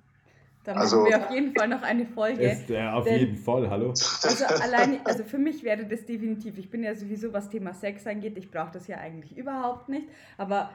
Da 0.65 0.75
machen 0.75 0.83
also, 0.83 1.05
wir 1.07 1.19
auf 1.19 1.31
jeden 1.31 1.55
Fall 1.55 1.69
noch 1.69 1.83
eine 1.83 2.05
Folge. 2.05 2.43
Ist, 2.43 2.69
äh, 2.69 2.87
auf 2.89 3.05
denn, 3.05 3.19
jeden 3.19 3.37
Fall, 3.37 3.71
hallo. 3.71 3.91
Also 3.91 4.45
alleine, 4.45 5.01
also 5.05 5.25
für 5.25 5.39
mich 5.39 5.63
wäre 5.63 5.87
das 5.87 6.05
definitiv, 6.05 6.59
ich 6.59 6.69
bin 6.69 6.83
ja 6.83 6.95
sowieso, 6.95 7.33
was 7.33 7.49
Thema 7.49 7.73
Sex 7.73 8.07
angeht, 8.07 8.37
ich 8.37 8.51
brauche 8.51 8.73
das 8.73 8.87
ja 8.87 8.99
eigentlich 8.99 9.37
überhaupt 9.37 9.89
nicht. 9.89 10.09
Aber 10.37 10.71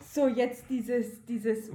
so 0.00 0.26
jetzt 0.28 0.64
dieses, 0.70 1.24
dieses 1.26 1.70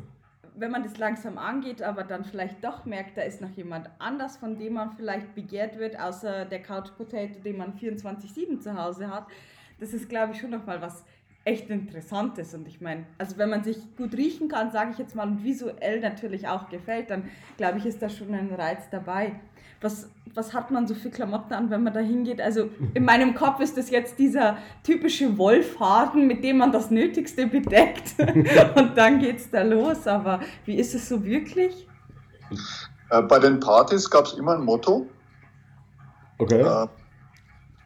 wenn 0.56 0.72
man 0.72 0.84
das 0.84 0.98
langsam 0.98 1.38
angeht, 1.38 1.82
aber 1.82 2.04
dann 2.04 2.24
vielleicht 2.24 2.64
doch 2.64 2.86
merkt, 2.86 3.18
da 3.18 3.22
ist 3.22 3.42
noch 3.42 3.52
jemand 3.52 3.90
anders, 4.00 4.38
von 4.38 4.58
dem 4.58 4.74
man 4.74 4.92
vielleicht 4.92 5.36
begehrt 5.36 5.78
wird, 5.78 6.00
außer 6.00 6.46
der 6.46 6.62
Couch 6.62 6.90
Potato, 6.98 7.40
den 7.40 7.58
man 7.58 7.74
24-7 7.74 8.60
zu 8.60 8.78
Hause 8.78 9.10
hat. 9.10 9.28
Das 9.80 9.94
ist, 9.94 10.10
glaube 10.10 10.34
ich, 10.34 10.40
schon 10.40 10.52
nochmal 10.52 10.82
was 10.82 11.04
echt 11.46 11.70
Interessantes. 11.70 12.54
Und 12.54 12.68
ich 12.68 12.82
meine, 12.82 13.06
also 13.18 13.38
wenn 13.38 13.50
man 13.50 13.64
sich 13.64 13.78
gut 13.96 14.16
riechen 14.16 14.50
kann, 14.50 14.72
sage 14.72 14.92
ich 14.92 14.98
jetzt 14.98 15.16
mal, 15.16 15.28
und 15.28 15.44
visuell 15.44 16.00
natürlich 16.00 16.48
auch 16.48 16.70
gefällt, 16.70 17.10
dann 17.10 17.30
glaube 17.58 17.78
ich, 17.78 17.86
ist 17.86 18.02
da 18.02 18.10
schon 18.10 18.34
ein 18.34 18.54
Reiz 18.54 18.90
dabei. 18.90 19.34
Was, 19.82 20.10
was 20.34 20.54
hat 20.54 20.72
man 20.72 20.88
so 20.88 20.94
für 20.94 21.10
Klamotten 21.10 21.54
an, 21.54 21.70
wenn 21.70 21.84
man 21.84 21.94
da 21.94 22.00
hingeht? 22.00 22.42
Also 22.42 22.70
in 22.94 23.06
meinem 23.06 23.34
Kopf 23.34 23.60
ist 23.60 23.78
das 23.78 23.90
jetzt 23.90 24.20
dieser 24.20 24.58
typische 24.84 25.38
Wolfhaken, 25.38 26.28
mit 26.28 26.44
dem 26.44 26.58
man 26.58 26.72
das 26.72 26.92
Nötigste 26.92 27.48
bedeckt. 27.48 28.16
und 28.76 28.98
dann 28.98 29.20
geht 29.20 29.38
es 29.38 29.50
da 29.50 29.62
los. 29.64 30.08
Aber 30.08 30.42
wie 30.66 30.76
ist 30.76 30.94
es 30.96 31.08
so 31.08 31.24
wirklich? 31.24 31.88
Äh, 33.10 33.22
bei 33.24 33.40
den 33.40 33.60
Partys 33.60 34.10
gab 34.10 34.26
es 34.26 34.34
immer 34.34 34.56
ein 34.56 34.64
Motto. 34.64 35.08
Okay. 36.38 36.62
Äh, 36.62 36.88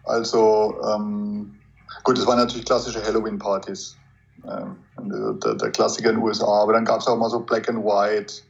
also 0.05 0.75
ähm, 0.83 1.55
Gut, 2.03 2.17
das 2.17 2.25
waren 2.25 2.37
natürlich 2.37 2.65
klassische 2.65 3.01
Halloween-Partys. 3.01 3.97
Ähm, 4.45 4.75
der, 5.41 5.53
der, 5.53 5.71
Klassiker 5.71 6.09
in 6.09 6.17
den 6.17 6.23
USA. 6.23 6.63
Aber 6.63 6.73
dann 6.73 6.83
gab 6.83 6.99
es 6.99 7.07
auch 7.07 7.15
mal 7.15 7.29
so 7.29 7.39
Black 7.39 7.69
and 7.69 7.83
White, 7.83 8.43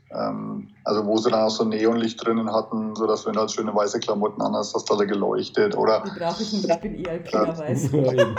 also 0.84 1.06
wo 1.06 1.18
sie 1.18 1.32
dann 1.32 1.42
auch 1.42 1.50
so 1.50 1.64
Neonlicht 1.64 2.24
drinnen 2.24 2.52
hatten, 2.52 2.96
sodass 2.96 3.26
wenn 3.26 3.34
du 3.34 3.40
halt 3.40 3.52
schöne 3.52 3.74
weiße 3.74 4.00
Klamotten 4.00 4.42
an 4.42 4.54
hast, 4.54 4.76
hast 4.76 4.90
du 4.90 4.96
da 4.96 5.06
geleuchtet. 5.06 5.76
Oder, 5.76 6.04
Die 6.06 6.20
brauche 6.20 6.44
ich 6.44 6.54
nicht, 6.54 6.70
ich 6.70 6.80
bin 6.80 6.96
eh 6.96 7.10
alpinerweise. 7.10 7.92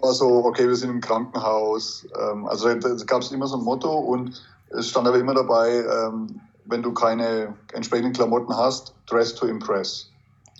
war 0.00 0.12
so, 0.12 0.44
okay, 0.44 0.66
wir 0.66 0.76
sind 0.76 0.90
im 0.90 1.00
Krankenhaus. 1.00 2.06
Ähm, 2.18 2.46
also 2.46 2.72
da 2.74 2.94
gab 3.06 3.22
es 3.22 3.30
immer 3.32 3.46
so 3.46 3.58
ein 3.58 3.64
Motto 3.64 3.92
und 3.92 4.40
es 4.70 4.88
stand 4.88 5.06
aber 5.06 5.18
immer 5.18 5.34
dabei, 5.34 5.84
ähm, 5.84 6.40
wenn 6.64 6.82
du 6.82 6.92
keine 6.92 7.54
entsprechenden 7.72 8.12
Klamotten 8.12 8.56
hast, 8.56 8.94
dress 9.06 9.34
to 9.34 9.46
impress. 9.46 10.10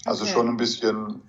Also 0.04 0.24
okay. 0.24 0.32
schon 0.32 0.48
ein 0.48 0.56
bisschen 0.56 1.22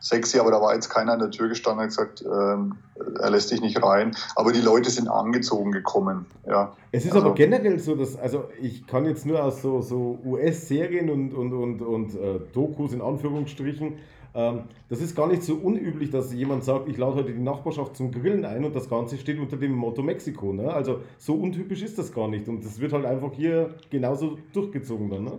sexy, 0.00 0.38
aber 0.38 0.50
da 0.50 0.60
war 0.60 0.74
jetzt 0.74 0.88
keiner 0.88 1.12
an 1.12 1.18
der 1.18 1.30
Tür 1.30 1.48
gestanden 1.48 1.84
und 1.84 1.88
gesagt, 1.88 2.24
ähm, 2.24 2.76
er 3.20 3.30
lässt 3.30 3.50
dich 3.50 3.60
nicht 3.60 3.82
rein. 3.82 4.12
Aber 4.34 4.52
die 4.52 4.60
Leute 4.60 4.90
sind 4.90 5.08
angezogen 5.08 5.72
gekommen. 5.72 6.26
Ja. 6.46 6.72
Es 6.92 7.04
ist 7.04 7.12
also, 7.12 7.26
aber 7.26 7.34
generell 7.34 7.78
so, 7.78 7.94
dass, 7.94 8.16
also 8.16 8.44
ich 8.60 8.86
kann 8.86 9.04
jetzt 9.04 9.26
nur 9.26 9.42
aus 9.42 9.62
so, 9.62 9.80
so 9.80 10.18
US-Serien 10.24 11.10
und, 11.10 11.34
und, 11.34 11.52
und, 11.52 11.82
und 11.82 12.14
äh, 12.14 12.40
Dokus 12.52 12.92
in 12.92 13.02
Anführungsstrichen, 13.02 13.98
ähm, 14.32 14.64
das 14.88 15.00
ist 15.00 15.16
gar 15.16 15.26
nicht 15.26 15.42
so 15.42 15.54
unüblich, 15.54 16.10
dass 16.10 16.32
jemand 16.32 16.64
sagt, 16.64 16.88
ich 16.88 16.96
lade 16.96 17.16
heute 17.16 17.32
die 17.32 17.40
Nachbarschaft 17.40 17.96
zum 17.96 18.12
Grillen 18.12 18.44
ein 18.44 18.64
und 18.64 18.76
das 18.76 18.88
Ganze 18.88 19.18
steht 19.18 19.38
unter 19.38 19.56
dem 19.56 19.72
Motto 19.72 20.02
Mexiko. 20.02 20.52
Ne? 20.52 20.72
Also 20.72 21.00
so 21.18 21.34
untypisch 21.34 21.82
ist 21.82 21.98
das 21.98 22.12
gar 22.12 22.28
nicht 22.28 22.48
und 22.48 22.64
das 22.64 22.80
wird 22.80 22.92
halt 22.92 23.06
einfach 23.06 23.32
hier 23.32 23.74
genauso 23.90 24.38
durchgezogen 24.52 25.10
dann. 25.10 25.24
Ne? 25.24 25.38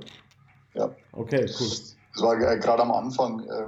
Ja. 0.74 0.90
Okay, 1.14 1.46
cool. 1.60 1.68
Das 2.14 2.22
war 2.22 2.36
äh, 2.36 2.58
gerade 2.60 2.82
am 2.84 2.92
Anfang. 2.92 3.40
Äh, 3.42 3.68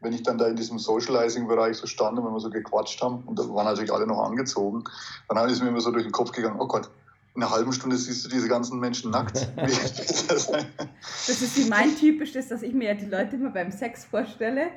wenn 0.00 0.12
ich 0.12 0.22
dann 0.22 0.38
da 0.38 0.46
in 0.46 0.56
diesem 0.56 0.78
Socializing-Bereich 0.78 1.76
so 1.76 1.86
stand 1.86 2.18
und 2.18 2.24
wenn 2.24 2.32
wir 2.32 2.40
so 2.40 2.50
gequatscht 2.50 3.02
haben, 3.02 3.22
und 3.26 3.38
da 3.38 3.42
waren 3.48 3.66
natürlich 3.66 3.92
alle 3.92 4.06
noch 4.06 4.22
angezogen, 4.22 4.84
dann 5.28 5.48
ist 5.48 5.62
mir 5.62 5.68
immer 5.68 5.80
so 5.80 5.90
durch 5.90 6.04
den 6.04 6.12
Kopf 6.12 6.32
gegangen, 6.32 6.60
oh 6.60 6.68
Gott, 6.68 6.90
in 7.34 7.42
einer 7.42 7.52
halben 7.52 7.72
Stunde 7.72 7.96
siehst 7.96 8.24
du 8.24 8.28
diese 8.28 8.48
ganzen 8.48 8.80
Menschen 8.80 9.12
nackt. 9.12 9.48
das 9.56 10.48
ist 11.28 11.56
wie 11.56 11.68
mein 11.68 11.94
typisches, 11.96 12.48
dass 12.48 12.62
ich 12.62 12.74
mir 12.74 12.88
ja 12.88 12.94
die 12.94 13.06
Leute 13.06 13.36
immer 13.36 13.50
beim 13.50 13.70
Sex 13.70 14.04
vorstelle. 14.04 14.70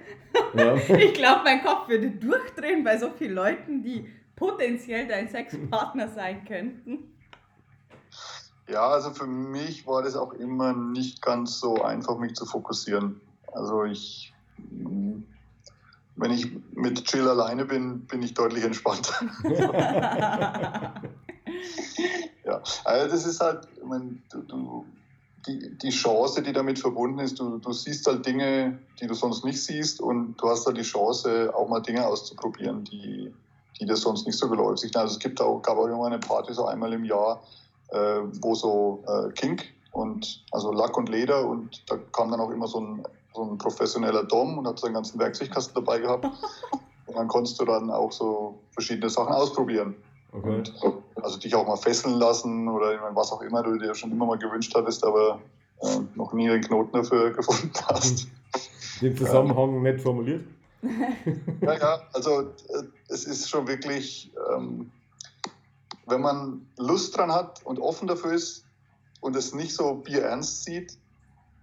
Ja. 0.53 0.75
Ich 0.97 1.13
glaube, 1.13 1.41
mein 1.43 1.63
Kopf 1.63 1.87
würde 1.87 2.11
durchdrehen 2.11 2.83
bei 2.83 2.99
so 2.99 3.09
vielen 3.17 3.33
Leuten, 3.33 3.81
die 3.81 4.07
potenziell 4.35 5.07
dein 5.07 5.27
Sexpartner 5.27 6.09
sein 6.09 6.45
könnten. 6.45 7.15
Ja, 8.67 8.89
also 8.89 9.09
für 9.11 9.27
mich 9.27 9.87
war 9.87 10.03
das 10.03 10.15
auch 10.15 10.33
immer 10.33 10.73
nicht 10.73 11.21
ganz 11.21 11.59
so 11.59 11.81
einfach, 11.81 12.19
mich 12.19 12.35
zu 12.35 12.45
fokussieren. 12.45 13.19
Also 13.53 13.85
ich 13.85 14.30
wenn 16.15 16.31
ich 16.31 16.47
mit 16.73 17.03
Chill 17.05 17.27
alleine 17.27 17.65
bin, 17.65 18.05
bin 18.05 18.21
ich 18.21 18.33
deutlich 18.33 18.63
entspannter. 18.63 19.13
ja, 22.45 22.61
also 22.83 23.07
das 23.07 23.25
ist 23.25 23.39
halt, 23.39 23.67
ich 23.75 23.83
meine, 23.83 24.17
du, 24.31 24.41
du, 24.41 24.85
die, 25.47 25.77
die 25.77 25.89
Chance, 25.89 26.43
die 26.43 26.53
damit 26.53 26.79
verbunden 26.79 27.19
ist, 27.19 27.39
du, 27.39 27.57
du 27.57 27.71
siehst 27.73 28.05
halt 28.07 28.25
Dinge, 28.25 28.79
die 28.99 29.07
du 29.07 29.13
sonst 29.13 29.43
nicht 29.43 29.63
siehst 29.63 29.99
und 29.99 30.35
du 30.37 30.47
hast 30.49 30.65
halt 30.67 30.77
die 30.77 30.83
Chance, 30.83 31.51
auch 31.55 31.67
mal 31.67 31.79
Dinge 31.79 32.05
auszuprobieren, 32.05 32.83
die, 32.83 33.33
die 33.79 33.85
dir 33.85 33.95
sonst 33.95 34.27
nicht 34.27 34.37
so 34.37 34.47
geläufig 34.47 34.81
sind. 34.81 34.97
Also 34.97 35.13
es 35.13 35.19
gibt 35.19 35.41
auch, 35.41 35.61
gab 35.61 35.77
auch 35.77 35.87
immer 35.87 36.05
eine 36.05 36.19
Party 36.19 36.53
so 36.53 36.65
einmal 36.65 36.93
im 36.93 37.05
Jahr, 37.05 37.41
äh, 37.89 38.19
wo 38.41 38.53
so 38.53 39.03
äh, 39.07 39.31
Kink 39.31 39.65
und 39.91 40.45
also 40.51 40.71
Lack 40.71 40.95
und 40.97 41.09
Leder 41.09 41.47
und 41.47 41.83
da 41.89 41.97
kam 42.11 42.29
dann 42.29 42.39
auch 42.39 42.51
immer 42.51 42.67
so 42.67 42.79
ein 42.79 43.03
so 43.33 43.43
ein 43.43 43.57
professioneller 43.57 44.23
Dom 44.23 44.57
und 44.57 44.67
habe 44.67 44.79
seinen 44.79 44.93
ganzen 44.93 45.19
Werkzeugkasten 45.19 45.73
dabei 45.75 45.99
gehabt. 45.99 46.25
und 47.05 47.15
dann 47.15 47.27
konntest 47.27 47.59
du 47.59 47.65
dann 47.65 47.89
auch 47.89 48.11
so 48.11 48.59
verschiedene 48.71 49.09
Sachen 49.09 49.33
ausprobieren. 49.33 49.95
Okay. 50.31 50.49
Und, 50.49 50.73
also 51.21 51.37
dich 51.37 51.53
auch 51.55 51.67
mal 51.67 51.77
fesseln 51.77 52.15
lassen 52.15 52.67
oder 52.67 52.97
was 53.13 53.31
auch 53.31 53.41
immer 53.41 53.63
du 53.63 53.77
dir 53.77 53.93
schon 53.93 54.11
immer 54.11 54.25
mal 54.25 54.37
gewünscht 54.37 54.73
hattest, 54.75 55.05
aber 55.05 55.39
äh, 55.81 55.99
noch 56.15 56.33
nie 56.33 56.47
den 56.47 56.61
Knoten 56.61 56.93
dafür 56.93 57.31
gefunden 57.35 57.71
hast. 57.87 58.27
Den 59.01 59.15
Zusammenhang 59.17 59.75
ja. 59.75 59.81
nett 59.81 60.01
formuliert? 60.01 60.45
ja, 61.61 61.77
ja, 61.77 62.01
also 62.13 62.41
äh, 62.41 62.83
es 63.09 63.25
ist 63.25 63.49
schon 63.49 63.67
wirklich, 63.67 64.31
ähm, 64.53 64.91
wenn 66.07 66.21
man 66.21 66.65
Lust 66.77 67.15
dran 67.15 67.31
hat 67.31 67.63
und 67.65 67.79
offen 67.79 68.07
dafür 68.07 68.33
ist 68.33 68.65
und 69.19 69.35
es 69.35 69.53
nicht 69.53 69.75
so 69.75 69.95
bierernst 69.95 70.63
sieht, 70.63 70.97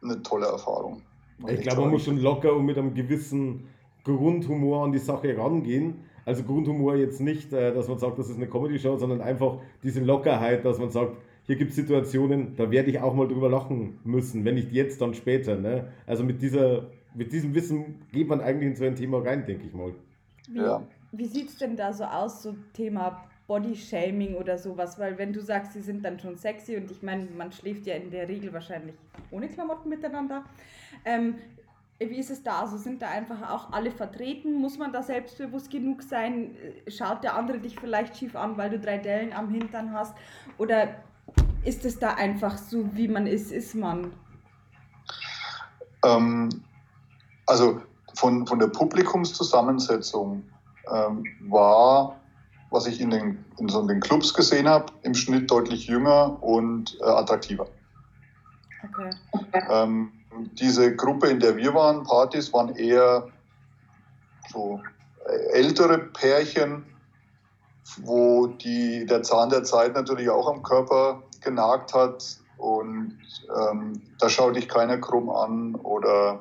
eine 0.03 0.23
tolle 0.23 0.47
Erfahrung. 0.47 1.03
Ich 1.47 1.61
glaube, 1.61 1.83
man 1.83 1.91
muss 1.91 2.05
schon 2.05 2.19
locker 2.21 2.55
und 2.55 2.67
mit 2.67 2.77
einem 2.77 2.95
gewissen 2.95 3.69
Grundhumor 4.05 4.85
an 4.85 4.93
die 4.93 4.99
Sache 4.99 5.37
rangehen. 5.37 6.01
Also 6.25 6.43
Grundhumor 6.43 6.97
jetzt 6.97 7.21
nicht, 7.21 7.53
äh, 7.53 7.73
dass 7.73 7.89
man 7.89 7.99
sagt, 7.99 8.19
das 8.19 8.29
ist 8.29 8.37
eine 8.37 8.49
Comedy-Show, 8.49 8.97
sondern 8.97 9.21
einfach 9.21 9.59
diese 9.83 10.01
Lockerheit, 10.01 10.65
dass 10.65 10.79
man 10.79 10.91
sagt, 10.91 11.17
hier 11.45 11.57
gibt 11.57 11.71
es 11.71 11.77
Situationen, 11.77 12.55
da 12.57 12.71
werde 12.71 12.91
ich 12.91 13.01
auch 13.01 13.15
mal 13.15 13.27
drüber 13.27 13.49
lachen 13.49 13.99
müssen, 14.05 14.45
wenn 14.45 14.57
nicht 14.57 14.71
jetzt, 14.73 15.01
dann 15.01 15.15
später. 15.15 15.57
Ne? 15.57 15.89
Also 16.07 16.25
mit, 16.25 16.43
dieser, 16.43 16.91
mit 17.15 17.33
diesem 17.33 17.55
Wissen 17.55 18.03
geht 18.13 18.29
man 18.29 18.43
eigentlich 18.43 18.69
in 18.69 18.77
so 18.77 18.85
ein 18.85 18.97
Thema 18.97 19.21
rein, 19.21 19.47
denke 19.47 19.67
ich 19.67 19.73
mal. 19.73 19.95
Wie, 20.51 20.59
ja. 20.59 20.83
wie 21.13 21.25
sieht 21.25 21.49
es 21.49 21.57
denn 21.57 21.77
da 21.77 21.95
so 21.95 22.05
aus, 22.05 22.43
so 22.43 22.55
Thema 22.75 23.25
Body-Shaming 23.49 24.37
oder 24.37 24.59
sowas? 24.59 24.99
Weil 24.99 25.19
wenn 25.19 25.33
du 25.33 25.41
sagst, 25.41 25.73
sie 25.73 25.81
sind 25.81 26.05
dann 26.05 26.21
schon 26.21 26.37
sexy 26.37 26.77
und 26.77 26.91
ich 26.91 27.03
meine, 27.03 27.27
man 27.37 27.51
schläft 27.51 27.87
ja 27.87 27.97
in 27.97 28.11
der 28.13 28.29
Regel 28.29 28.53
wahrscheinlich 28.53 28.95
ohne 29.33 29.49
Klamotten 29.49 29.89
miteinander. 29.89 30.45
Ähm, 31.05 31.37
wie 31.99 32.19
ist 32.19 32.31
es 32.31 32.45
da? 32.45 32.61
Also 32.61 32.77
sind 32.77 33.03
da 33.03 33.09
einfach 33.09 33.51
auch 33.51 33.73
alle 33.73 33.91
vertreten? 33.91 34.61
Muss 34.61 34.79
man 34.79 34.93
da 34.93 35.03
selbstbewusst 35.03 35.71
genug 35.71 36.03
sein? 36.03 36.55
Schaut 36.87 37.25
der 37.25 37.35
andere 37.35 37.59
dich 37.59 37.81
vielleicht 37.81 38.17
schief 38.17 38.37
an, 38.37 38.57
weil 38.57 38.71
du 38.71 38.79
drei 38.79 38.99
Dellen 38.99 39.33
am 39.33 39.51
Hintern 39.51 39.93
hast? 39.93 40.15
Oder 40.59 40.95
ist 41.65 41.85
es 41.85 41.99
da 41.99 42.15
einfach 42.15 42.57
so, 42.57 42.95
wie 42.95 43.09
man 43.09 43.27
ist, 43.27 43.51
ist 43.51 43.75
man? 43.75 44.13
Ähm, 46.05 46.49
also 47.47 47.83
von, 48.15 48.47
von 48.47 48.59
der 48.61 48.69
Publikumszusammensetzung 48.69 50.45
ähm, 50.93 51.25
war, 51.49 52.21
was 52.71 52.87
ich 52.87 53.01
in 53.01 53.11
den, 53.11 53.45
in 53.59 53.69
so 53.69 53.87
den 53.87 54.01
Clubs 54.01 54.35
gesehen 54.35 54.69
habe, 54.69 54.93
im 55.03 55.15
Schnitt 55.15 55.51
deutlich 55.51 55.87
jünger 55.87 56.43
und 56.43 56.99
äh, 57.01 57.05
attraktiver. 57.05 57.67
Okay. 58.85 59.11
Ähm, 59.71 60.13
diese 60.53 60.95
Gruppe, 60.95 61.29
in 61.29 61.41
der 61.41 61.57
wir 61.57 61.75
waren, 61.75 62.05
Partys, 62.05 62.53
waren 62.53 62.75
eher 62.77 63.29
so 64.51 64.81
ältere 65.53 65.99
Pärchen, 65.99 66.85
wo 68.03 68.47
die, 68.47 69.07
der 69.07 69.23
Zahn 69.23 69.51
der 69.51 69.65
Zeit 69.65 69.95
natürlich 69.95 70.29
auch 70.31 70.49
am 70.49 70.63
Körper 70.63 71.23
genagt 71.41 71.95
hat 71.95 72.39
und 72.57 73.19
ähm, 73.57 74.03
da 74.19 74.29
schaut 74.29 74.57
dich 74.57 74.69
keiner 74.69 74.99
krumm 74.99 75.31
an 75.31 75.75
oder 75.77 76.41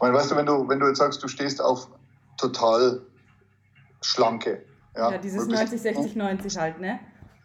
meine, 0.00 0.14
weißt 0.14 0.30
du, 0.30 0.36
wenn 0.36 0.46
du, 0.46 0.68
wenn 0.68 0.80
du 0.80 0.86
jetzt 0.86 0.98
sagst, 0.98 1.22
du 1.22 1.28
stehst 1.28 1.60
auf 1.60 1.88
total 2.36 3.02
schlanke. 4.00 4.64
Ja, 4.96 5.12
ja 5.12 5.18
dieses 5.18 5.46
90, 5.46 5.80
60, 5.80 6.16
90 6.16 6.58
halt, 6.58 6.80
ne? 6.80 7.00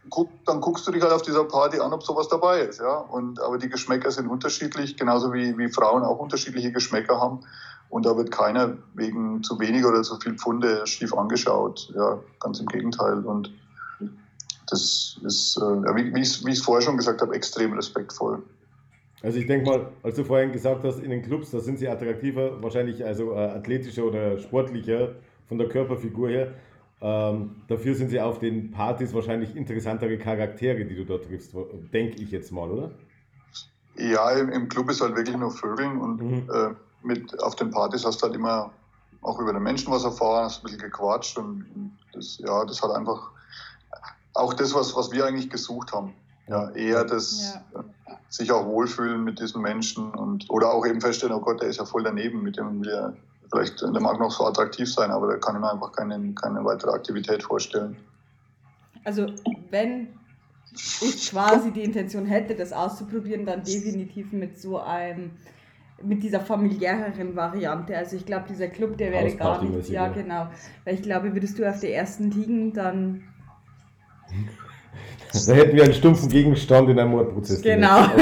guck, 0.09 0.29
dann 0.45 0.61
guckst 0.61 0.87
du 0.87 0.91
dich 0.91 1.01
halt 1.01 1.11
auf 1.11 1.21
dieser 1.21 1.43
Party 1.45 1.79
an, 1.79 1.93
ob 1.93 2.03
sowas 2.03 2.27
dabei 2.27 2.61
ist. 2.61 2.79
Ja? 2.79 2.97
Und, 2.97 3.41
aber 3.41 3.57
die 3.57 3.69
Geschmäcker 3.69 4.11
sind 4.11 4.27
unterschiedlich, 4.27 4.97
genauso 4.97 5.33
wie, 5.33 5.57
wie 5.57 5.69
Frauen 5.69 6.03
auch 6.03 6.19
unterschiedliche 6.19 6.71
Geschmäcker 6.71 7.19
haben. 7.19 7.41
Und 7.89 8.05
da 8.05 8.17
wird 8.17 8.31
keiner 8.31 8.77
wegen 8.95 9.43
zu 9.43 9.59
wenig 9.59 9.85
oder 9.85 10.01
zu 10.01 10.17
viel 10.19 10.35
Pfunde 10.35 10.85
schief 10.87 11.13
angeschaut. 11.13 11.91
Ja, 11.95 12.19
ganz 12.39 12.59
im 12.59 12.65
Gegenteil. 12.67 13.25
Und 13.25 13.53
das 14.69 15.19
ist, 15.23 15.57
äh, 15.57 15.95
wie, 15.95 16.13
wie 16.13 16.21
ich 16.21 16.45
es 16.45 16.61
vorher 16.61 16.81
schon 16.81 16.97
gesagt 16.97 17.21
habe, 17.21 17.35
extrem 17.35 17.73
respektvoll. 17.73 18.41
Also 19.21 19.37
ich 19.37 19.47
denke 19.47 19.69
mal, 19.69 19.89
als 20.01 20.15
du 20.15 20.25
vorhin 20.25 20.51
gesagt 20.51 20.83
hast, 20.83 20.99
in 20.99 21.11
den 21.11 21.21
Clubs, 21.21 21.51
da 21.51 21.59
sind 21.59 21.77
sie 21.77 21.87
attraktiver, 21.87 22.61
wahrscheinlich 22.61 23.05
also 23.05 23.33
äh, 23.33 23.51
athletischer 23.51 24.03
oder 24.03 24.39
sportlicher 24.39 25.11
von 25.47 25.59
der 25.59 25.69
Körperfigur 25.69 26.29
her. 26.29 26.53
Ähm, 27.05 27.57
dafür 27.67 27.95
sind 27.95 28.11
sie 28.11 28.21
auf 28.21 28.39
den 28.39 28.71
Partys 28.71 29.13
wahrscheinlich 29.13 29.57
interessantere 29.57 30.17
Charaktere, 30.17 30.85
die 30.85 30.95
du 30.95 31.03
dort 31.03 31.25
triffst, 31.25 31.53
denke 31.91 32.21
ich 32.21 32.31
jetzt 32.31 32.49
mal, 32.53 32.71
oder? 32.71 32.91
Ja, 33.97 34.31
im, 34.31 34.49
im, 34.49 34.69
Club 34.69 34.89
ist 34.89 35.01
halt 35.01 35.13
wirklich 35.17 35.35
nur 35.35 35.51
Vögeln 35.51 35.99
und 35.99 36.21
mhm. 36.21 36.49
äh, 36.49 36.69
mit 37.05 37.43
auf 37.43 37.57
den 37.57 37.71
Partys 37.71 38.05
hast 38.05 38.21
du 38.21 38.27
halt 38.27 38.35
immer 38.35 38.71
auch 39.21 39.37
über 39.37 39.51
den 39.51 39.63
Menschen 39.63 39.91
was 39.91 40.05
erfahren, 40.05 40.45
hast 40.45 40.59
ein 40.59 40.63
bisschen 40.63 40.79
gequatscht 40.79 41.37
und 41.37 41.65
das, 42.13 42.37
ja, 42.37 42.63
das 42.63 42.81
hat 42.81 42.91
einfach 42.91 43.31
auch 44.33 44.53
das, 44.53 44.73
was, 44.73 44.95
was 44.95 45.11
wir 45.11 45.25
eigentlich 45.25 45.49
gesucht 45.49 45.91
haben. 45.91 46.13
Ja, 46.47 46.71
eher 46.71 47.03
das 47.03 47.53
ja. 47.73 47.83
sich 48.29 48.49
auch 48.53 48.65
wohlfühlen 48.65 49.25
mit 49.25 49.39
diesen 49.39 49.61
Menschen 49.61 50.11
und 50.11 50.49
oder 50.49 50.71
auch 50.71 50.85
eben 50.85 51.01
feststellen, 51.01 51.35
oh 51.35 51.41
Gott, 51.41 51.61
der 51.61 51.67
ist 51.67 51.79
ja 51.79 51.85
voll 51.85 52.03
daneben, 52.03 52.43
mit 52.43 52.57
dem 52.57 52.81
wir 52.81 53.17
vielleicht, 53.51 53.81
der 53.81 54.01
mag 54.01 54.19
noch 54.19 54.31
so 54.31 54.45
attraktiv 54.45 54.91
sein, 54.91 55.11
aber 55.11 55.27
da 55.27 55.37
kann 55.37 55.55
ich 55.55 55.61
mir 55.61 55.71
einfach 55.71 55.91
keine, 55.91 56.33
keine 56.33 56.63
weitere 56.65 56.91
Aktivität 56.91 57.43
vorstellen. 57.43 57.97
Also 59.03 59.27
wenn 59.69 60.07
ich 61.01 61.29
quasi 61.29 61.71
die 61.71 61.83
Intention 61.83 62.25
hätte, 62.25 62.55
das 62.55 62.73
auszuprobieren, 62.73 63.45
dann 63.45 63.63
definitiv 63.63 64.31
mit 64.31 64.59
so 64.59 64.79
einem 64.79 65.31
mit 66.01 66.23
dieser 66.23 66.39
familiäreren 66.39 67.35
Variante. 67.35 67.95
Also 67.97 68.15
ich 68.15 68.25
glaube, 68.25 68.45
dieser 68.49 68.67
Club, 68.67 68.97
der 68.97 69.11
wäre 69.11 69.31
gar 69.35 69.63
nicht. 69.63 69.89
Ja, 69.89 70.07
genau. 70.09 70.47
Weil 70.83 70.95
ich 70.95 71.01
glaube, 71.01 71.33
würdest 71.33 71.57
du 71.57 71.69
auf 71.69 71.79
der 71.79 71.95
ersten 71.95 72.31
liegen, 72.31 72.73
dann 72.73 73.23
da 75.47 75.53
hätten 75.53 75.75
wir 75.75 75.83
einen 75.83 75.93
stumpfen 75.93 76.29
Gegenstand 76.29 76.89
in 76.89 76.99
einem 76.99 77.11
Mordprozess. 77.11 77.61
Genau. 77.61 78.05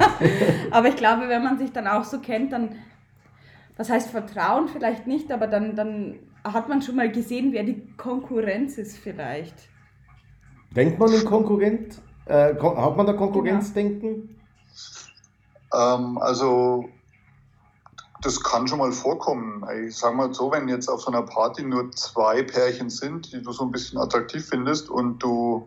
Okay. 0.00 0.32
aber 0.70 0.88
ich 0.88 0.96
glaube, 0.96 1.28
wenn 1.28 1.42
man 1.42 1.58
sich 1.58 1.72
dann 1.72 1.86
auch 1.86 2.04
so 2.04 2.20
kennt, 2.20 2.52
dann, 2.52 2.70
was 3.80 3.88
heißt 3.88 4.10
Vertrauen 4.10 4.68
vielleicht 4.68 5.06
nicht, 5.06 5.32
aber 5.32 5.46
dann, 5.46 5.74
dann 5.74 6.18
hat 6.44 6.68
man 6.68 6.82
schon 6.82 6.96
mal 6.96 7.10
gesehen, 7.10 7.54
wer 7.54 7.64
die 7.64 7.90
Konkurrenz 7.96 8.76
ist 8.76 8.98
vielleicht. 8.98 9.54
Denkt 10.76 10.98
man 10.98 11.10
in 11.14 11.24
Konkurrent? 11.24 12.02
Äh, 12.26 12.56
hat 12.56 12.96
man 12.98 13.06
da 13.06 13.14
Konkurrenzdenken? 13.14 14.38
Genau. 15.70 15.96
Ähm, 15.96 16.18
also 16.18 16.90
das 18.20 18.42
kann 18.42 18.68
schon 18.68 18.80
mal 18.80 18.92
vorkommen. 18.92 19.64
Ich 19.86 19.96
sage 19.96 20.14
mal 20.14 20.34
so, 20.34 20.52
wenn 20.52 20.68
jetzt 20.68 20.90
auf 20.90 21.00
so 21.00 21.10
einer 21.10 21.22
Party 21.22 21.62
nur 21.62 21.90
zwei 21.92 22.42
Pärchen 22.42 22.90
sind, 22.90 23.32
die 23.32 23.42
du 23.42 23.50
so 23.50 23.64
ein 23.64 23.70
bisschen 23.70 23.98
attraktiv 23.98 24.46
findest 24.46 24.90
und 24.90 25.22
du, 25.22 25.66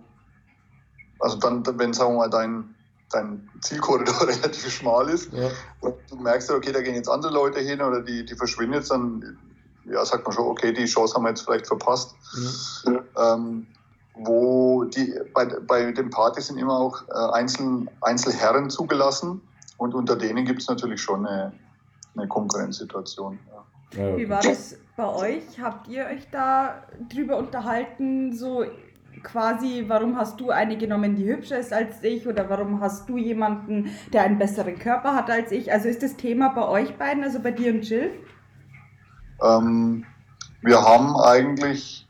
also 1.20 1.40
dann, 1.40 1.66
wenn 1.80 1.94
sagen 1.94 2.14
wir 2.14 2.20
mal 2.20 2.30
dein, 2.30 2.76
dein 3.14 3.50
Zielkorridor 3.62 4.22
relativ 4.28 4.70
schmal 4.70 5.10
ist 5.10 5.32
ja. 5.34 5.50
und 5.82 5.96
du 6.10 6.16
merkst, 6.18 6.50
okay, 6.52 6.72
da 6.72 6.82
gehen 6.82 6.96
jetzt 6.96 7.10
andere 7.10 7.34
Leute 7.34 7.60
hin 7.60 7.82
oder 7.82 8.02
die, 8.02 8.26
die 8.26 8.36
verschwinden 8.36 8.76
jetzt, 8.76 8.92
dann 8.92 9.38
ja, 9.86 10.04
sagt 10.06 10.26
man 10.26 10.34
schon, 10.34 10.48
okay, 10.48 10.72
die 10.74 10.86
Chance 10.86 11.16
haben 11.16 11.24
wir 11.24 11.30
jetzt 11.30 11.42
vielleicht 11.42 11.68
verpasst. 11.68 12.16
Mhm. 12.86 13.00
Ähm, 13.18 13.68
wo 14.16 14.84
die 14.84 15.20
bei, 15.34 15.46
bei 15.46 15.92
den 15.92 16.10
Partys 16.10 16.48
sind 16.48 16.58
immer 16.58 16.78
auch 16.78 17.02
äh, 17.10 17.34
Einzel, 17.34 17.88
Einzelherren 18.02 18.70
zugelassen 18.70 19.42
und 19.78 19.96
unter 19.96 20.16
denen 20.16 20.46
gibt 20.46 20.62
es 20.62 20.68
natürlich 20.68 21.02
schon 21.02 21.26
eine, 21.26 21.52
eine 22.16 22.28
Konkurrenzsituation. 22.28 23.40
Ja. 23.96 24.18
Wie 24.18 24.30
war 24.30 24.42
das 24.42 24.76
bei 24.96 25.08
euch? 25.08 25.44
Habt 25.62 25.88
ihr 25.88 26.06
euch 26.06 26.28
da 26.32 26.84
drüber 27.10 27.38
unterhalten, 27.38 28.36
so 28.36 28.64
quasi, 29.22 29.86
warum 29.88 30.18
hast 30.18 30.40
du 30.40 30.50
eine 30.50 30.78
genommen, 30.78 31.16
die 31.16 31.26
hübscher 31.26 31.60
ist 31.60 31.74
als 31.74 32.04
ich 32.04 32.28
oder 32.28 32.50
warum 32.50 32.82
hast 32.82 33.08
du 33.10 33.18
jemanden, 33.18 33.92
der 34.12 34.24
einen 34.24 34.40
besseren 34.40 34.80
Körper 34.80 35.16
hat 35.16 35.30
als 35.30 35.52
ich? 35.52 35.72
Also 35.72 35.88
ist 35.88 36.02
das 36.02 36.16
Thema 36.16 36.50
bei 36.50 36.68
euch 36.68 36.98
beiden, 36.98 37.24
also 37.24 37.40
bei 37.40 37.52
dir 37.52 37.74
und 37.74 37.88
Jill? 37.88 38.12
Ähm, 39.42 40.06
wir 40.62 40.82
haben 40.82 41.16
eigentlich 41.18 42.08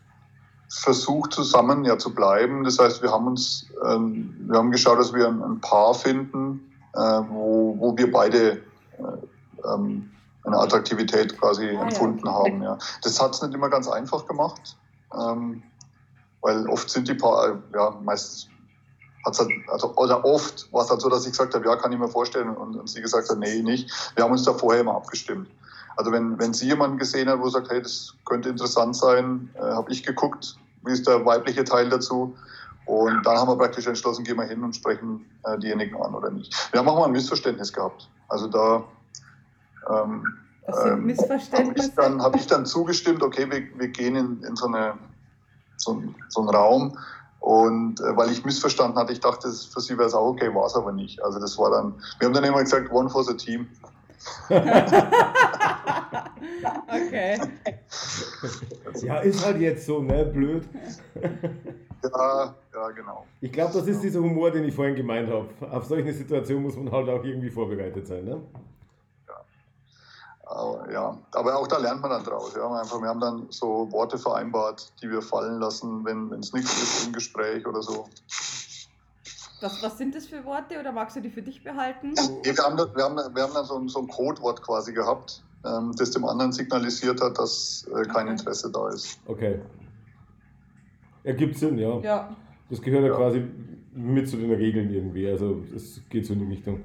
versucht 0.69 1.33
zusammen 1.33 1.85
ja 1.85 1.97
zu 1.97 2.13
bleiben. 2.13 2.63
Das 2.63 2.79
heißt, 2.79 3.01
wir 3.01 3.11
haben 3.11 3.27
uns, 3.27 3.67
ähm, 3.85 4.35
wir 4.47 4.57
haben 4.57 4.71
geschaut, 4.71 4.99
dass 4.99 5.13
wir 5.13 5.27
ein, 5.27 5.41
ein 5.41 5.59
Paar 5.61 5.93
finden, 5.93 6.71
äh, 6.93 6.99
wo, 6.99 7.75
wo 7.77 7.97
wir 7.97 8.11
beide 8.11 8.61
äh, 8.97 9.71
ähm, 9.73 10.09
eine 10.43 10.57
Attraktivität 10.57 11.39
quasi 11.39 11.69
ah, 11.69 11.83
empfunden 11.83 12.25
ja, 12.25 12.33
haben. 12.33 12.61
Ja. 12.61 12.77
Das 13.01 13.21
hat 13.21 13.33
es 13.33 13.41
nicht 13.41 13.53
immer 13.53 13.69
ganz 13.69 13.87
einfach 13.87 14.25
gemacht, 14.25 14.77
ähm, 15.17 15.63
weil 16.43 16.67
oft 16.67 16.89
sind 16.89 17.07
die 17.07 17.15
Paar, 17.15 17.57
ja, 17.73 17.97
meistens 18.03 18.49
hat 19.25 19.39
halt, 19.39 19.51
also, 19.69 19.95
oder 19.95 20.23
oft 20.25 20.71
war 20.71 20.83
es 20.83 20.89
halt 20.89 21.01
so, 21.01 21.09
dass 21.09 21.25
ich 21.25 21.31
gesagt 21.31 21.55
habe, 21.55 21.65
ja, 21.65 21.75
kann 21.77 21.91
ich 21.91 21.99
mir 21.99 22.09
vorstellen, 22.09 22.49
und, 22.49 22.75
und, 22.75 22.89
sie 22.89 23.01
gesagt 23.01 23.29
hat, 23.29 23.39
nee, 23.39 23.61
nicht. 23.61 23.89
Wir 24.15 24.25
haben 24.25 24.31
uns 24.31 24.43
da 24.43 24.53
vorher 24.53 24.81
immer 24.81 24.95
abgestimmt. 24.95 25.49
Also 25.95 26.11
wenn, 26.11 26.37
wenn 26.39 26.53
sie 26.53 26.67
jemanden 26.67 26.97
gesehen 26.97 27.29
hat, 27.29 27.39
wo 27.39 27.47
sagt, 27.47 27.69
hey, 27.69 27.81
das 27.81 28.13
könnte 28.25 28.49
interessant 28.49 28.95
sein, 28.95 29.49
äh, 29.55 29.61
habe 29.61 29.91
ich 29.91 30.03
geguckt, 30.03 30.57
wie 30.83 30.91
ist 30.91 31.07
der 31.07 31.25
weibliche 31.25 31.63
Teil 31.63 31.89
dazu. 31.89 32.35
Und 32.85 33.25
dann 33.25 33.37
haben 33.37 33.47
wir 33.47 33.57
praktisch 33.57 33.87
entschlossen, 33.87 34.25
gehen 34.25 34.35
wir 34.35 34.43
hin 34.43 34.61
und 34.63 34.75
sprechen 34.75 35.25
äh, 35.45 35.57
diejenigen 35.57 35.95
an 36.01 36.13
oder 36.13 36.29
nicht. 36.29 36.53
Wir 36.71 36.79
haben 36.79 36.89
auch 36.89 36.99
mal 36.99 37.05
ein 37.05 37.11
Missverständnis 37.11 37.71
gehabt. 37.71 38.09
Also 38.27 38.47
da 38.47 38.83
ähm, 39.89 40.25
ähm? 40.67 41.17
Habe 41.53 41.73
ich, 41.75 41.95
dann, 41.95 42.21
hab 42.21 42.35
ich 42.35 42.47
dann 42.47 42.65
zugestimmt, 42.65 43.21
okay, 43.21 43.49
wir, 43.49 43.79
wir 43.79 43.87
gehen 43.89 44.15
in, 44.15 44.43
in 44.43 44.55
so, 44.55 44.67
eine, 44.67 44.93
so, 45.83 46.01
so 46.29 46.41
einen 46.41 46.49
Raum. 46.49 46.97
Und 47.39 47.99
äh, 47.99 48.15
weil 48.15 48.31
ich 48.31 48.45
missverstanden 48.45 48.97
hatte, 48.97 49.11
ich 49.11 49.19
dachte, 49.19 49.49
für 49.49 49.81
sie 49.81 49.97
wäre 49.97 50.07
es 50.07 50.13
auch 50.13 50.27
okay, 50.27 50.53
war 50.55 50.65
es 50.65 50.75
aber 50.75 50.93
nicht. 50.93 51.21
Also 51.23 51.39
das 51.39 51.57
war 51.57 51.71
dann, 51.71 51.93
wir 52.19 52.27
haben 52.27 52.33
dann 52.33 52.45
immer 52.45 52.63
gesagt, 52.63 52.91
one 52.91 53.09
for 53.09 53.23
the 53.23 53.35
team. 53.35 53.67
okay. 56.87 57.39
Ja, 59.01 59.19
ist 59.19 59.43
halt 59.45 59.59
jetzt 59.59 59.85
so, 59.85 60.01
ne? 60.01 60.25
Blöd. 60.25 60.63
Ja, 62.03 62.55
ja, 62.73 62.89
genau. 62.91 63.25
Ich 63.41 63.51
glaube, 63.51 63.73
das 63.73 63.87
ist 63.87 64.01
dieser 64.03 64.19
Humor, 64.19 64.51
den 64.51 64.65
ich 64.65 64.75
vorhin 64.75 64.95
gemeint 64.95 65.29
habe. 65.29 65.47
Auf 65.71 65.85
solche 65.85 66.13
Situationen 66.13 66.63
muss 66.63 66.75
man 66.75 66.91
halt 66.91 67.09
auch 67.09 67.23
irgendwie 67.23 67.49
vorbereitet 67.49 68.07
sein, 68.07 68.25
ne? 68.25 68.41
Aber, 70.45 70.91
ja, 70.91 71.17
aber 71.31 71.57
auch 71.57 71.67
da 71.67 71.77
lernt 71.77 72.01
man 72.01 72.11
dann 72.11 72.23
draus. 72.23 72.53
Ja. 72.55 72.69
Einfach, 72.79 73.01
wir 73.01 73.07
haben 73.07 73.21
dann 73.21 73.47
so 73.49 73.89
Worte 73.91 74.17
vereinbart, 74.17 74.91
die 75.01 75.09
wir 75.09 75.21
fallen 75.21 75.59
lassen, 75.59 76.03
wenn 76.03 76.31
es 76.39 76.51
nichts 76.53 76.81
ist 76.81 77.07
im 77.07 77.13
Gespräch 77.13 77.65
oder 77.65 77.81
so. 77.81 78.05
Was, 79.61 79.81
was 79.81 79.97
sind 79.97 80.13
das 80.13 80.25
für 80.25 80.43
Worte 80.43 80.77
oder 80.77 80.91
magst 80.91 81.15
du 81.15 81.21
die 81.21 81.29
für 81.29 81.41
dich 81.41 81.63
behalten? 81.63 82.13
Nee, 82.43 82.55
wir, 82.55 82.63
haben 82.63 82.75
da, 82.75 82.93
wir, 82.93 83.03
haben, 83.05 83.15
wir 83.15 83.43
haben 83.43 83.53
dann 83.53 83.63
so 83.63 83.77
ein, 83.77 83.87
so 83.87 83.99
ein 83.99 84.07
Codewort 84.09 84.61
quasi 84.61 84.91
gehabt, 84.91 85.41
ähm, 85.65 85.93
das 85.97 86.11
dem 86.11 86.25
anderen 86.25 86.51
signalisiert 86.51 87.21
hat, 87.21 87.37
dass 87.37 87.87
äh, 87.87 88.03
kein 88.03 88.23
okay. 88.25 88.31
Interesse 88.31 88.69
da 88.69 88.89
ist. 88.89 89.19
Okay. 89.25 89.61
Ergibt 91.23 91.57
Sinn, 91.57 91.77
ja. 91.77 91.97
Ja. 91.99 92.35
Das 92.69 92.81
gehört 92.81 93.03
ja, 93.03 93.11
ja 93.11 93.15
quasi 93.15 93.47
mit 93.93 94.27
zu 94.27 94.35
den 94.35 94.51
Regeln 94.51 94.93
irgendwie. 94.93 95.29
Also 95.29 95.63
es 95.73 96.01
geht 96.09 96.25
so 96.25 96.33
in 96.33 96.39
die 96.39 96.55
Richtung. 96.55 96.81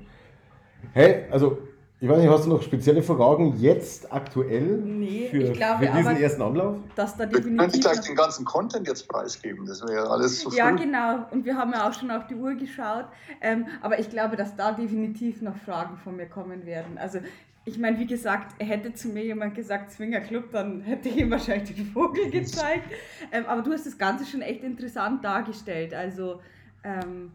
Hey, 0.93 1.27
also 1.33 1.59
ich 2.01 2.09
weiß 2.09 2.19
nicht, 2.19 2.31
hast 2.31 2.45
du 2.47 2.51
noch 2.51 2.63
spezielle 2.63 3.03
Fragen 3.03 3.57
jetzt 3.59 4.13
aktuell 4.13 4.79
nee, 4.85 5.29
für, 5.31 5.39
ich 5.39 5.53
glaube, 5.55 5.85
für 5.87 5.93
diesen 5.93 6.17
ersten 6.17 6.43
Anlauf? 6.43 6.77
Dass 6.95 7.17
da 7.17 7.27
definitiv 7.27 7.59
wir 7.59 7.69
können 7.69 7.81
gleich 7.81 8.01
den 8.01 8.15
ganzen 8.15 8.45
Content 8.45 8.87
jetzt 8.87 9.09
preisgeben, 9.09 9.67
das 9.67 9.83
wäre 9.83 9.95
ja 9.95 10.05
alles 10.05 10.39
zu 10.41 10.51
Ja, 10.55 10.69
früh. 10.69 10.85
genau. 10.85 11.27
Und 11.33 11.45
wir 11.45 11.57
haben 11.57 11.73
ja 11.73 11.89
auch 11.89 11.93
schon 11.93 12.11
auf 12.11 12.27
die 12.29 12.37
Uhr 12.37 12.55
geschaut. 12.55 13.07
Ähm, 13.41 13.67
aber 13.83 13.99
ich 13.99 14.11
glaube, 14.11 14.37
dass 14.37 14.55
da 14.55 14.73
definitiv 14.73 15.43
noch 15.43 15.57
Fragen 15.57 15.97
von 15.97 16.17
mir 16.17 16.27
kommen 16.27 16.67
werden. 16.67 16.99
Also 16.99 17.19
ich 17.65 17.79
meine, 17.79 17.99
wie 17.99 18.07
gesagt, 18.07 18.55
hätte 18.65 18.95
zu 18.95 19.09
mir 19.09 19.25
jemand 19.25 19.55
gesagt, 19.55 19.91
Zwinger 19.91 20.21
Club, 20.21 20.53
dann 20.53 20.81
hätte 20.81 21.09
ich 21.09 21.17
ihm 21.19 21.31
wahrscheinlich 21.31 21.75
den 21.75 21.87
Vogel 21.87 22.31
gezeigt. 22.31 22.91
ähm, 23.33 23.45
aber 23.47 23.63
du 23.63 23.73
hast 23.73 23.87
das 23.87 23.99
Ganze 23.99 24.25
schon 24.25 24.41
echt 24.41 24.63
interessant 24.63 25.25
dargestellt. 25.25 25.93
Also 25.93 26.41
ähm, 26.85 27.33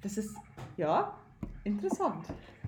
das 0.00 0.16
ist, 0.16 0.34
ja, 0.76 1.12
interessant. 1.64 2.24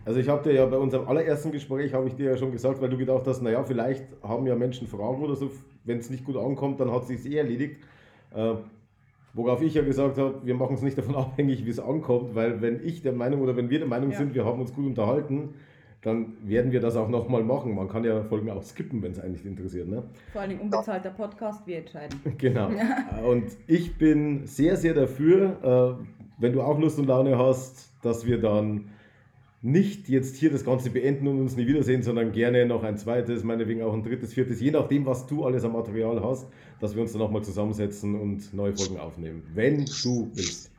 Also 0.08 0.20
ich 0.20 0.28
habe 0.30 0.42
dir 0.42 0.54
ja 0.54 0.64
bei 0.64 0.78
unserem 0.78 1.06
allerersten 1.06 1.52
Gespräch, 1.52 1.92
habe 1.92 2.08
ich 2.08 2.14
dir 2.14 2.30
ja 2.30 2.36
schon 2.38 2.50
gesagt, 2.50 2.80
weil 2.80 2.88
du 2.88 2.96
gedacht 2.96 3.26
hast, 3.26 3.42
naja, 3.42 3.62
vielleicht 3.62 4.04
haben 4.22 4.46
ja 4.46 4.56
Menschen 4.56 4.86
Fragen 4.86 5.22
oder 5.22 5.36
so, 5.36 5.50
wenn 5.84 5.98
es 5.98 6.08
nicht 6.08 6.24
gut 6.24 6.38
ankommt, 6.38 6.80
dann 6.80 6.90
hat 6.90 7.02
es 7.02 7.08
sich 7.08 7.30
eh 7.30 7.36
erledigt. 7.36 7.76
Äh, 8.34 8.54
worauf 9.34 9.60
ich 9.60 9.74
ja 9.74 9.82
gesagt 9.82 10.16
habe, 10.16 10.40
wir 10.44 10.54
machen 10.54 10.76
es 10.76 10.80
nicht 10.80 10.96
davon 10.96 11.14
abhängig, 11.14 11.66
wie 11.66 11.68
es 11.68 11.78
ankommt, 11.78 12.34
weil 12.34 12.62
wenn 12.62 12.82
ich 12.82 13.02
der 13.02 13.12
Meinung 13.12 13.42
oder 13.42 13.54
wenn 13.54 13.68
wir 13.68 13.80
der 13.80 13.86
Meinung 13.86 14.12
ja. 14.12 14.16
sind, 14.16 14.34
wir 14.34 14.46
haben 14.46 14.62
uns 14.62 14.72
gut 14.72 14.86
unterhalten, 14.86 15.50
dann 16.00 16.38
werden 16.42 16.72
wir 16.72 16.80
das 16.80 16.96
auch 16.96 17.10
nochmal 17.10 17.44
machen. 17.44 17.74
Man 17.74 17.90
kann 17.90 18.02
ja 18.02 18.22
Folgen 18.22 18.48
auch 18.48 18.62
skippen, 18.62 19.02
wenn 19.02 19.12
es 19.12 19.20
eigentlich 19.20 19.44
interessiert. 19.44 19.88
Ne? 19.88 20.04
Vor 20.32 20.40
allem 20.40 20.58
unbezahlter 20.58 21.10
Podcast, 21.10 21.66
wir 21.66 21.80
entscheiden. 21.80 22.18
Genau. 22.38 22.70
Und 23.28 23.44
ich 23.66 23.98
bin 23.98 24.46
sehr, 24.46 24.78
sehr 24.78 24.94
dafür, 24.94 25.98
äh, 26.00 26.04
wenn 26.38 26.54
du 26.54 26.62
auch 26.62 26.78
Lust 26.78 26.98
und 26.98 27.08
Laune 27.08 27.36
hast, 27.36 27.92
dass 28.02 28.24
wir 28.24 28.40
dann 28.40 28.86
nicht 29.60 30.08
jetzt 30.08 30.36
hier 30.36 30.50
das 30.50 30.64
Ganze 30.64 30.90
beenden 30.90 31.26
und 31.26 31.40
uns 31.40 31.56
nie 31.56 31.66
wiedersehen, 31.66 32.02
sondern 32.02 32.32
gerne 32.32 32.64
noch 32.66 32.84
ein 32.84 32.96
zweites, 32.96 33.42
meinetwegen 33.42 33.82
auch 33.82 33.92
ein 33.92 34.04
drittes, 34.04 34.32
viertes, 34.32 34.60
je 34.60 34.70
nachdem, 34.70 35.04
was 35.04 35.26
du 35.26 35.44
alles 35.44 35.64
am 35.64 35.72
Material 35.72 36.22
hast, 36.22 36.46
dass 36.80 36.94
wir 36.94 37.02
uns 37.02 37.12
dann 37.12 37.20
nochmal 37.20 37.42
zusammensetzen 37.42 38.20
und 38.20 38.54
neue 38.54 38.76
Folgen 38.76 38.98
aufnehmen, 38.98 39.42
wenn 39.54 39.84
du 40.02 40.30
willst. 40.34 40.70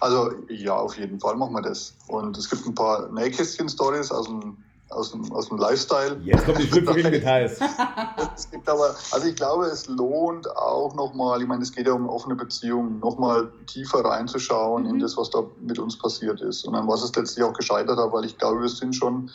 Also 0.00 0.30
ja, 0.48 0.76
auf 0.76 0.96
jeden 0.96 1.20
Fall 1.20 1.36
machen 1.36 1.54
wir 1.54 1.62
das. 1.62 1.96
Und 2.06 2.36
es 2.36 2.48
gibt 2.48 2.66
ein 2.66 2.74
paar 2.74 3.12
Nähkästchen-Stories 3.12 4.10
aus 4.10 4.26
dem 4.26 4.56
aus 4.90 5.12
dem, 5.12 5.30
aus 5.32 5.48
dem 5.48 5.58
Lifestyle. 5.58 6.18
Jetzt 6.24 6.44
kommt 6.44 6.58
die 6.58 6.66
schlüpfrigen 6.66 7.12
Details. 7.12 7.60
es 8.34 8.50
gibt 8.50 8.68
aber, 8.68 8.94
also 9.12 9.28
ich 9.28 9.36
glaube, 9.36 9.66
es 9.66 9.88
lohnt 9.88 10.48
auch 10.56 10.94
nochmal, 10.94 11.42
ich 11.42 11.48
meine, 11.48 11.62
es 11.62 11.72
geht 11.72 11.86
ja 11.86 11.92
um 11.92 12.08
offene 12.08 12.34
Beziehungen, 12.34 12.98
nochmal 13.00 13.52
tiefer 13.66 14.04
reinzuschauen 14.04 14.84
mhm. 14.84 14.90
in 14.90 14.98
das, 15.00 15.16
was 15.16 15.30
da 15.30 15.44
mit 15.60 15.78
uns 15.78 15.98
passiert 15.98 16.40
ist 16.40 16.64
und 16.64 16.74
an 16.74 16.88
was 16.88 17.02
es 17.02 17.14
letztlich 17.14 17.44
auch 17.44 17.52
gescheitert 17.52 17.98
hat, 17.98 18.12
weil 18.12 18.24
ich 18.24 18.38
glaube, 18.38 18.62
wir 18.62 18.68
sind 18.68 18.94
schon 18.94 19.30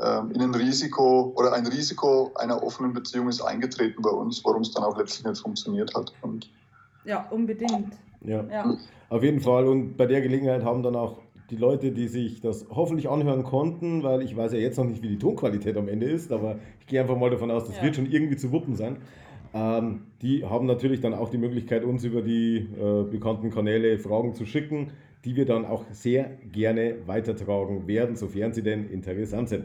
ähm, 0.00 0.32
in 0.32 0.40
ein 0.40 0.54
Risiko 0.54 1.32
oder 1.36 1.52
ein 1.52 1.66
Risiko 1.66 2.32
einer 2.34 2.62
offenen 2.62 2.92
Beziehung 2.92 3.28
ist 3.28 3.40
eingetreten 3.40 4.02
bei 4.02 4.10
uns, 4.10 4.44
warum 4.44 4.62
es 4.62 4.72
dann 4.72 4.84
auch 4.84 4.96
letztlich 4.96 5.24
nicht 5.24 5.40
funktioniert 5.40 5.94
hat. 5.94 6.12
Und 6.22 6.50
ja, 7.04 7.26
unbedingt. 7.30 7.94
Ja. 8.22 8.42
ja, 8.44 8.76
auf 9.10 9.22
jeden 9.22 9.40
Fall. 9.40 9.66
Und 9.66 9.96
bei 9.96 10.06
der 10.06 10.22
Gelegenheit 10.22 10.64
haben 10.64 10.82
dann 10.82 10.96
auch 10.96 11.18
die 11.54 11.60
Leute, 11.60 11.92
die 11.92 12.08
sich 12.08 12.40
das 12.40 12.66
hoffentlich 12.70 13.08
anhören 13.08 13.44
konnten, 13.44 14.02
weil 14.02 14.22
ich 14.22 14.36
weiß 14.36 14.52
ja 14.52 14.58
jetzt 14.58 14.76
noch 14.76 14.84
nicht, 14.84 15.02
wie 15.02 15.08
die 15.08 15.18
Tonqualität 15.18 15.76
am 15.76 15.88
Ende 15.88 16.06
ist, 16.06 16.32
aber 16.32 16.56
ich 16.80 16.86
gehe 16.86 17.00
einfach 17.00 17.16
mal 17.16 17.30
davon 17.30 17.50
aus, 17.50 17.66
das 17.66 17.76
ja. 17.76 17.82
wird 17.82 17.96
schon 17.96 18.10
irgendwie 18.10 18.36
zu 18.36 18.52
wuppen 18.52 18.74
sein. 18.74 18.96
Ähm, 19.54 20.00
die 20.20 20.44
haben 20.44 20.66
natürlich 20.66 21.00
dann 21.00 21.14
auch 21.14 21.28
die 21.28 21.38
Möglichkeit, 21.38 21.84
uns 21.84 22.04
über 22.04 22.22
die 22.22 22.56
äh, 22.56 23.04
bekannten 23.08 23.50
Kanäle 23.50 23.98
Fragen 23.98 24.34
zu 24.34 24.44
schicken, 24.44 24.88
die 25.24 25.36
wir 25.36 25.46
dann 25.46 25.64
auch 25.64 25.84
sehr 25.92 26.30
gerne 26.52 26.96
weitertragen 27.06 27.86
werden, 27.86 28.16
sofern 28.16 28.52
sie 28.52 28.62
denn 28.62 28.90
interessant 28.90 29.48
sind. 29.48 29.64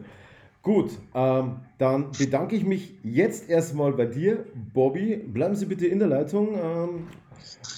Gut, 0.62 0.92
ähm, 1.16 1.58
dann 1.78 2.12
bedanke 2.18 2.56
ich 2.56 2.66
mich 2.66 2.94
jetzt 3.04 3.50
erstmal 3.50 3.94
bei 3.94 4.06
dir, 4.06 4.46
Bobby. 4.74 5.16
Bleiben 5.16 5.56
Sie 5.56 5.66
bitte 5.66 5.88
in 5.88 6.00
der 6.00 6.10
Leitung. 6.10 6.50
Ähm, 6.54 7.08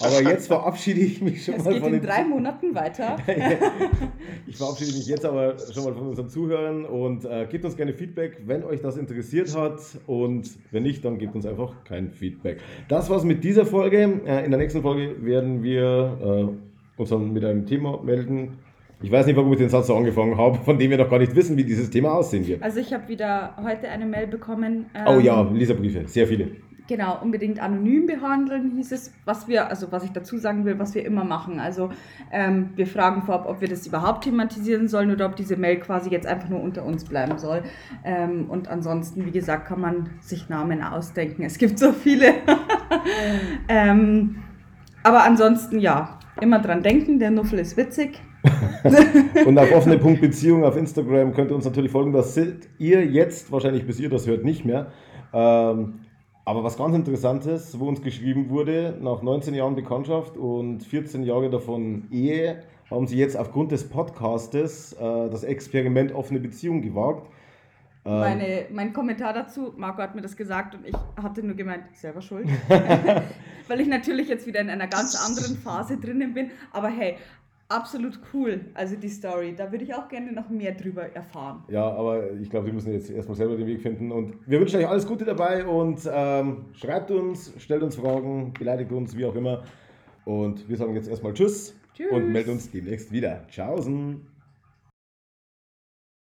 aber 0.00 0.22
jetzt 0.28 0.48
verabschiede 0.48 1.00
ich 1.00 1.20
mich 1.20 1.44
schon 1.44 1.54
es 1.54 1.64
mal 1.64 1.74
geht 1.74 1.82
von 1.82 1.94
in 1.94 2.02
drei 2.02 2.24
Monaten 2.24 2.74
weiter. 2.74 3.16
ich 4.46 4.56
verabschiede 4.56 4.92
mich 4.96 5.06
jetzt 5.06 5.24
aber 5.24 5.56
schon 5.72 5.84
mal 5.84 5.94
von 5.94 6.08
unseren 6.08 6.28
Zuhörern 6.28 6.84
und 6.84 7.24
äh, 7.24 7.46
gebt 7.48 7.64
uns 7.64 7.76
gerne 7.76 7.92
Feedback, 7.92 8.40
wenn 8.46 8.64
euch 8.64 8.80
das 8.80 8.96
interessiert 8.96 9.56
hat. 9.56 9.80
Und 10.06 10.50
wenn 10.72 10.82
nicht, 10.82 11.04
dann 11.04 11.18
gebt 11.18 11.36
uns 11.36 11.46
einfach 11.46 11.84
kein 11.84 12.10
Feedback. 12.10 12.58
Das 12.88 13.10
war's 13.10 13.22
mit 13.22 13.44
dieser 13.44 13.64
Folge. 13.64 14.20
Äh, 14.26 14.44
in 14.44 14.50
der 14.50 14.58
nächsten 14.58 14.82
Folge 14.82 15.24
werden 15.24 15.62
wir 15.62 16.52
äh, 16.98 17.00
uns 17.00 17.10
dann 17.10 17.32
mit 17.32 17.44
einem 17.44 17.66
Thema 17.66 18.02
melden. 18.02 18.58
Ich 19.02 19.10
weiß 19.10 19.26
nicht, 19.26 19.36
warum 19.36 19.52
ich 19.52 19.58
den 19.58 19.68
Satz 19.68 19.88
so 19.88 19.96
angefangen 19.96 20.38
habe, 20.38 20.58
von 20.58 20.78
dem 20.78 20.90
wir 20.90 20.98
noch 20.98 21.10
gar 21.10 21.18
nicht 21.18 21.34
wissen, 21.34 21.56
wie 21.56 21.64
dieses 21.64 21.90
Thema 21.90 22.12
aussehen 22.12 22.46
wird. 22.46 22.62
Also 22.62 22.78
ich 22.78 22.92
habe 22.92 23.08
wieder 23.08 23.56
heute 23.62 23.88
eine 23.88 24.06
Mail 24.06 24.28
bekommen. 24.28 24.86
Ähm, 24.94 25.04
oh 25.08 25.18
ja, 25.18 25.42
Leserbriefe, 25.42 26.06
sehr 26.06 26.28
viele. 26.28 26.52
Genau, 26.88 27.20
unbedingt 27.20 27.60
anonym 27.60 28.06
behandeln 28.06 28.72
hieß 28.72 28.92
es, 28.92 29.12
was 29.24 29.48
wir, 29.48 29.68
also 29.68 29.90
was 29.92 30.04
ich 30.04 30.10
dazu 30.10 30.36
sagen 30.36 30.64
will, 30.64 30.78
was 30.78 30.94
wir 30.94 31.04
immer 31.04 31.24
machen. 31.24 31.58
Also 31.58 31.90
ähm, 32.30 32.70
wir 32.76 32.86
fragen 32.86 33.22
vorab, 33.22 33.48
ob 33.48 33.60
wir 33.60 33.68
das 33.68 33.86
überhaupt 33.86 34.24
thematisieren 34.24 34.88
sollen 34.88 35.10
oder 35.10 35.26
ob 35.26 35.36
diese 35.36 35.56
Mail 35.56 35.78
quasi 35.78 36.10
jetzt 36.10 36.26
einfach 36.26 36.48
nur 36.48 36.60
unter 36.60 36.84
uns 36.84 37.04
bleiben 37.04 37.38
soll. 37.38 37.62
Ähm, 38.04 38.50
und 38.50 38.68
ansonsten, 38.68 39.26
wie 39.26 39.30
gesagt, 39.30 39.66
kann 39.66 39.80
man 39.80 40.10
sich 40.20 40.48
Namen 40.48 40.82
ausdenken. 40.82 41.42
Es 41.44 41.58
gibt 41.58 41.78
so 41.78 41.92
viele. 41.92 42.34
ähm, 43.68 44.42
aber 45.02 45.24
ansonsten 45.24 45.78
ja, 45.78 46.18
immer 46.40 46.60
dran 46.60 46.82
denken, 46.82 47.18
der 47.18 47.30
Nuffel 47.30 47.58
ist 47.58 47.76
witzig. 47.76 48.20
Und 49.46 49.58
auf 49.58 49.72
offene 49.72 49.98
Punkt 49.98 50.20
Beziehung 50.20 50.64
auf 50.64 50.76
Instagram 50.76 51.32
könnt 51.32 51.50
ihr 51.50 51.54
uns 51.54 51.64
natürlich 51.64 51.92
folgen. 51.92 52.12
Das 52.12 52.34
seht 52.34 52.68
ihr 52.78 53.04
jetzt 53.04 53.52
wahrscheinlich, 53.52 53.86
bis 53.86 54.00
ihr 54.00 54.08
das 54.08 54.26
hört, 54.26 54.44
nicht 54.44 54.64
mehr. 54.64 54.88
Ähm, 55.32 56.00
aber 56.44 56.64
was 56.64 56.76
ganz 56.76 56.94
Interessantes, 56.94 57.78
wo 57.78 57.86
uns 57.86 58.02
geschrieben 58.02 58.50
wurde, 58.50 58.98
nach 59.00 59.22
19 59.22 59.54
Jahren 59.54 59.76
Bekanntschaft 59.76 60.36
und 60.36 60.82
14 60.82 61.22
Jahre 61.22 61.50
davon 61.50 62.08
Ehe, 62.10 62.62
haben 62.90 63.06
sie 63.06 63.16
jetzt 63.16 63.36
aufgrund 63.36 63.70
des 63.70 63.88
Podcastes 63.88 64.92
äh, 64.94 65.30
das 65.30 65.44
Experiment 65.44 66.12
offene 66.12 66.40
Beziehung 66.40 66.82
gewagt. 66.82 67.28
Ähm, 68.04 68.18
Meine, 68.18 68.66
mein 68.72 68.92
Kommentar 68.92 69.32
dazu, 69.32 69.72
Marco 69.76 70.02
hat 70.02 70.16
mir 70.16 70.20
das 70.20 70.36
gesagt 70.36 70.74
und 70.74 70.86
ich 70.86 70.94
hatte 71.22 71.44
nur 71.44 71.54
gemeint, 71.54 71.84
selber 71.94 72.20
schuld. 72.20 72.48
Weil 73.68 73.80
ich 73.80 73.86
natürlich 73.86 74.28
jetzt 74.28 74.46
wieder 74.46 74.60
in 74.60 74.70
einer 74.70 74.88
ganz 74.88 75.14
anderen 75.14 75.56
Phase 75.56 75.96
drinnen 75.96 76.34
bin. 76.34 76.50
Aber 76.72 76.88
hey, 76.88 77.16
absolut 77.72 78.18
cool, 78.32 78.60
also 78.74 78.96
die 78.96 79.08
Story. 79.08 79.54
Da 79.56 79.70
würde 79.72 79.84
ich 79.84 79.94
auch 79.94 80.08
gerne 80.08 80.32
noch 80.32 80.48
mehr 80.48 80.72
drüber 80.72 81.02
erfahren. 81.02 81.64
Ja, 81.68 81.84
aber 81.84 82.32
ich 82.32 82.50
glaube, 82.50 82.66
wir 82.66 82.72
müssen 82.72 82.92
jetzt 82.92 83.10
erstmal 83.10 83.36
selber 83.36 83.56
den 83.56 83.66
Weg 83.66 83.80
finden. 83.80 84.12
Und 84.12 84.34
wir 84.46 84.60
wünschen 84.60 84.78
euch 84.78 84.88
alles 84.88 85.06
Gute 85.06 85.24
dabei 85.24 85.64
und 85.64 86.08
ähm, 86.12 86.66
schreibt 86.74 87.10
uns, 87.10 87.52
stellt 87.58 87.82
uns 87.82 87.96
Fragen, 87.96 88.52
beleidigt 88.52 88.92
uns, 88.92 89.16
wie 89.16 89.24
auch 89.24 89.34
immer. 89.34 89.62
Und 90.24 90.68
wir 90.68 90.76
sagen 90.76 90.94
jetzt 90.94 91.08
erstmal 91.08 91.34
Tschüss, 91.34 91.74
Tschüss. 91.94 92.12
und 92.12 92.30
melden 92.30 92.50
uns 92.50 92.70
demnächst 92.70 93.10
wieder. 93.10 93.46
Tschaußen. 93.48 94.31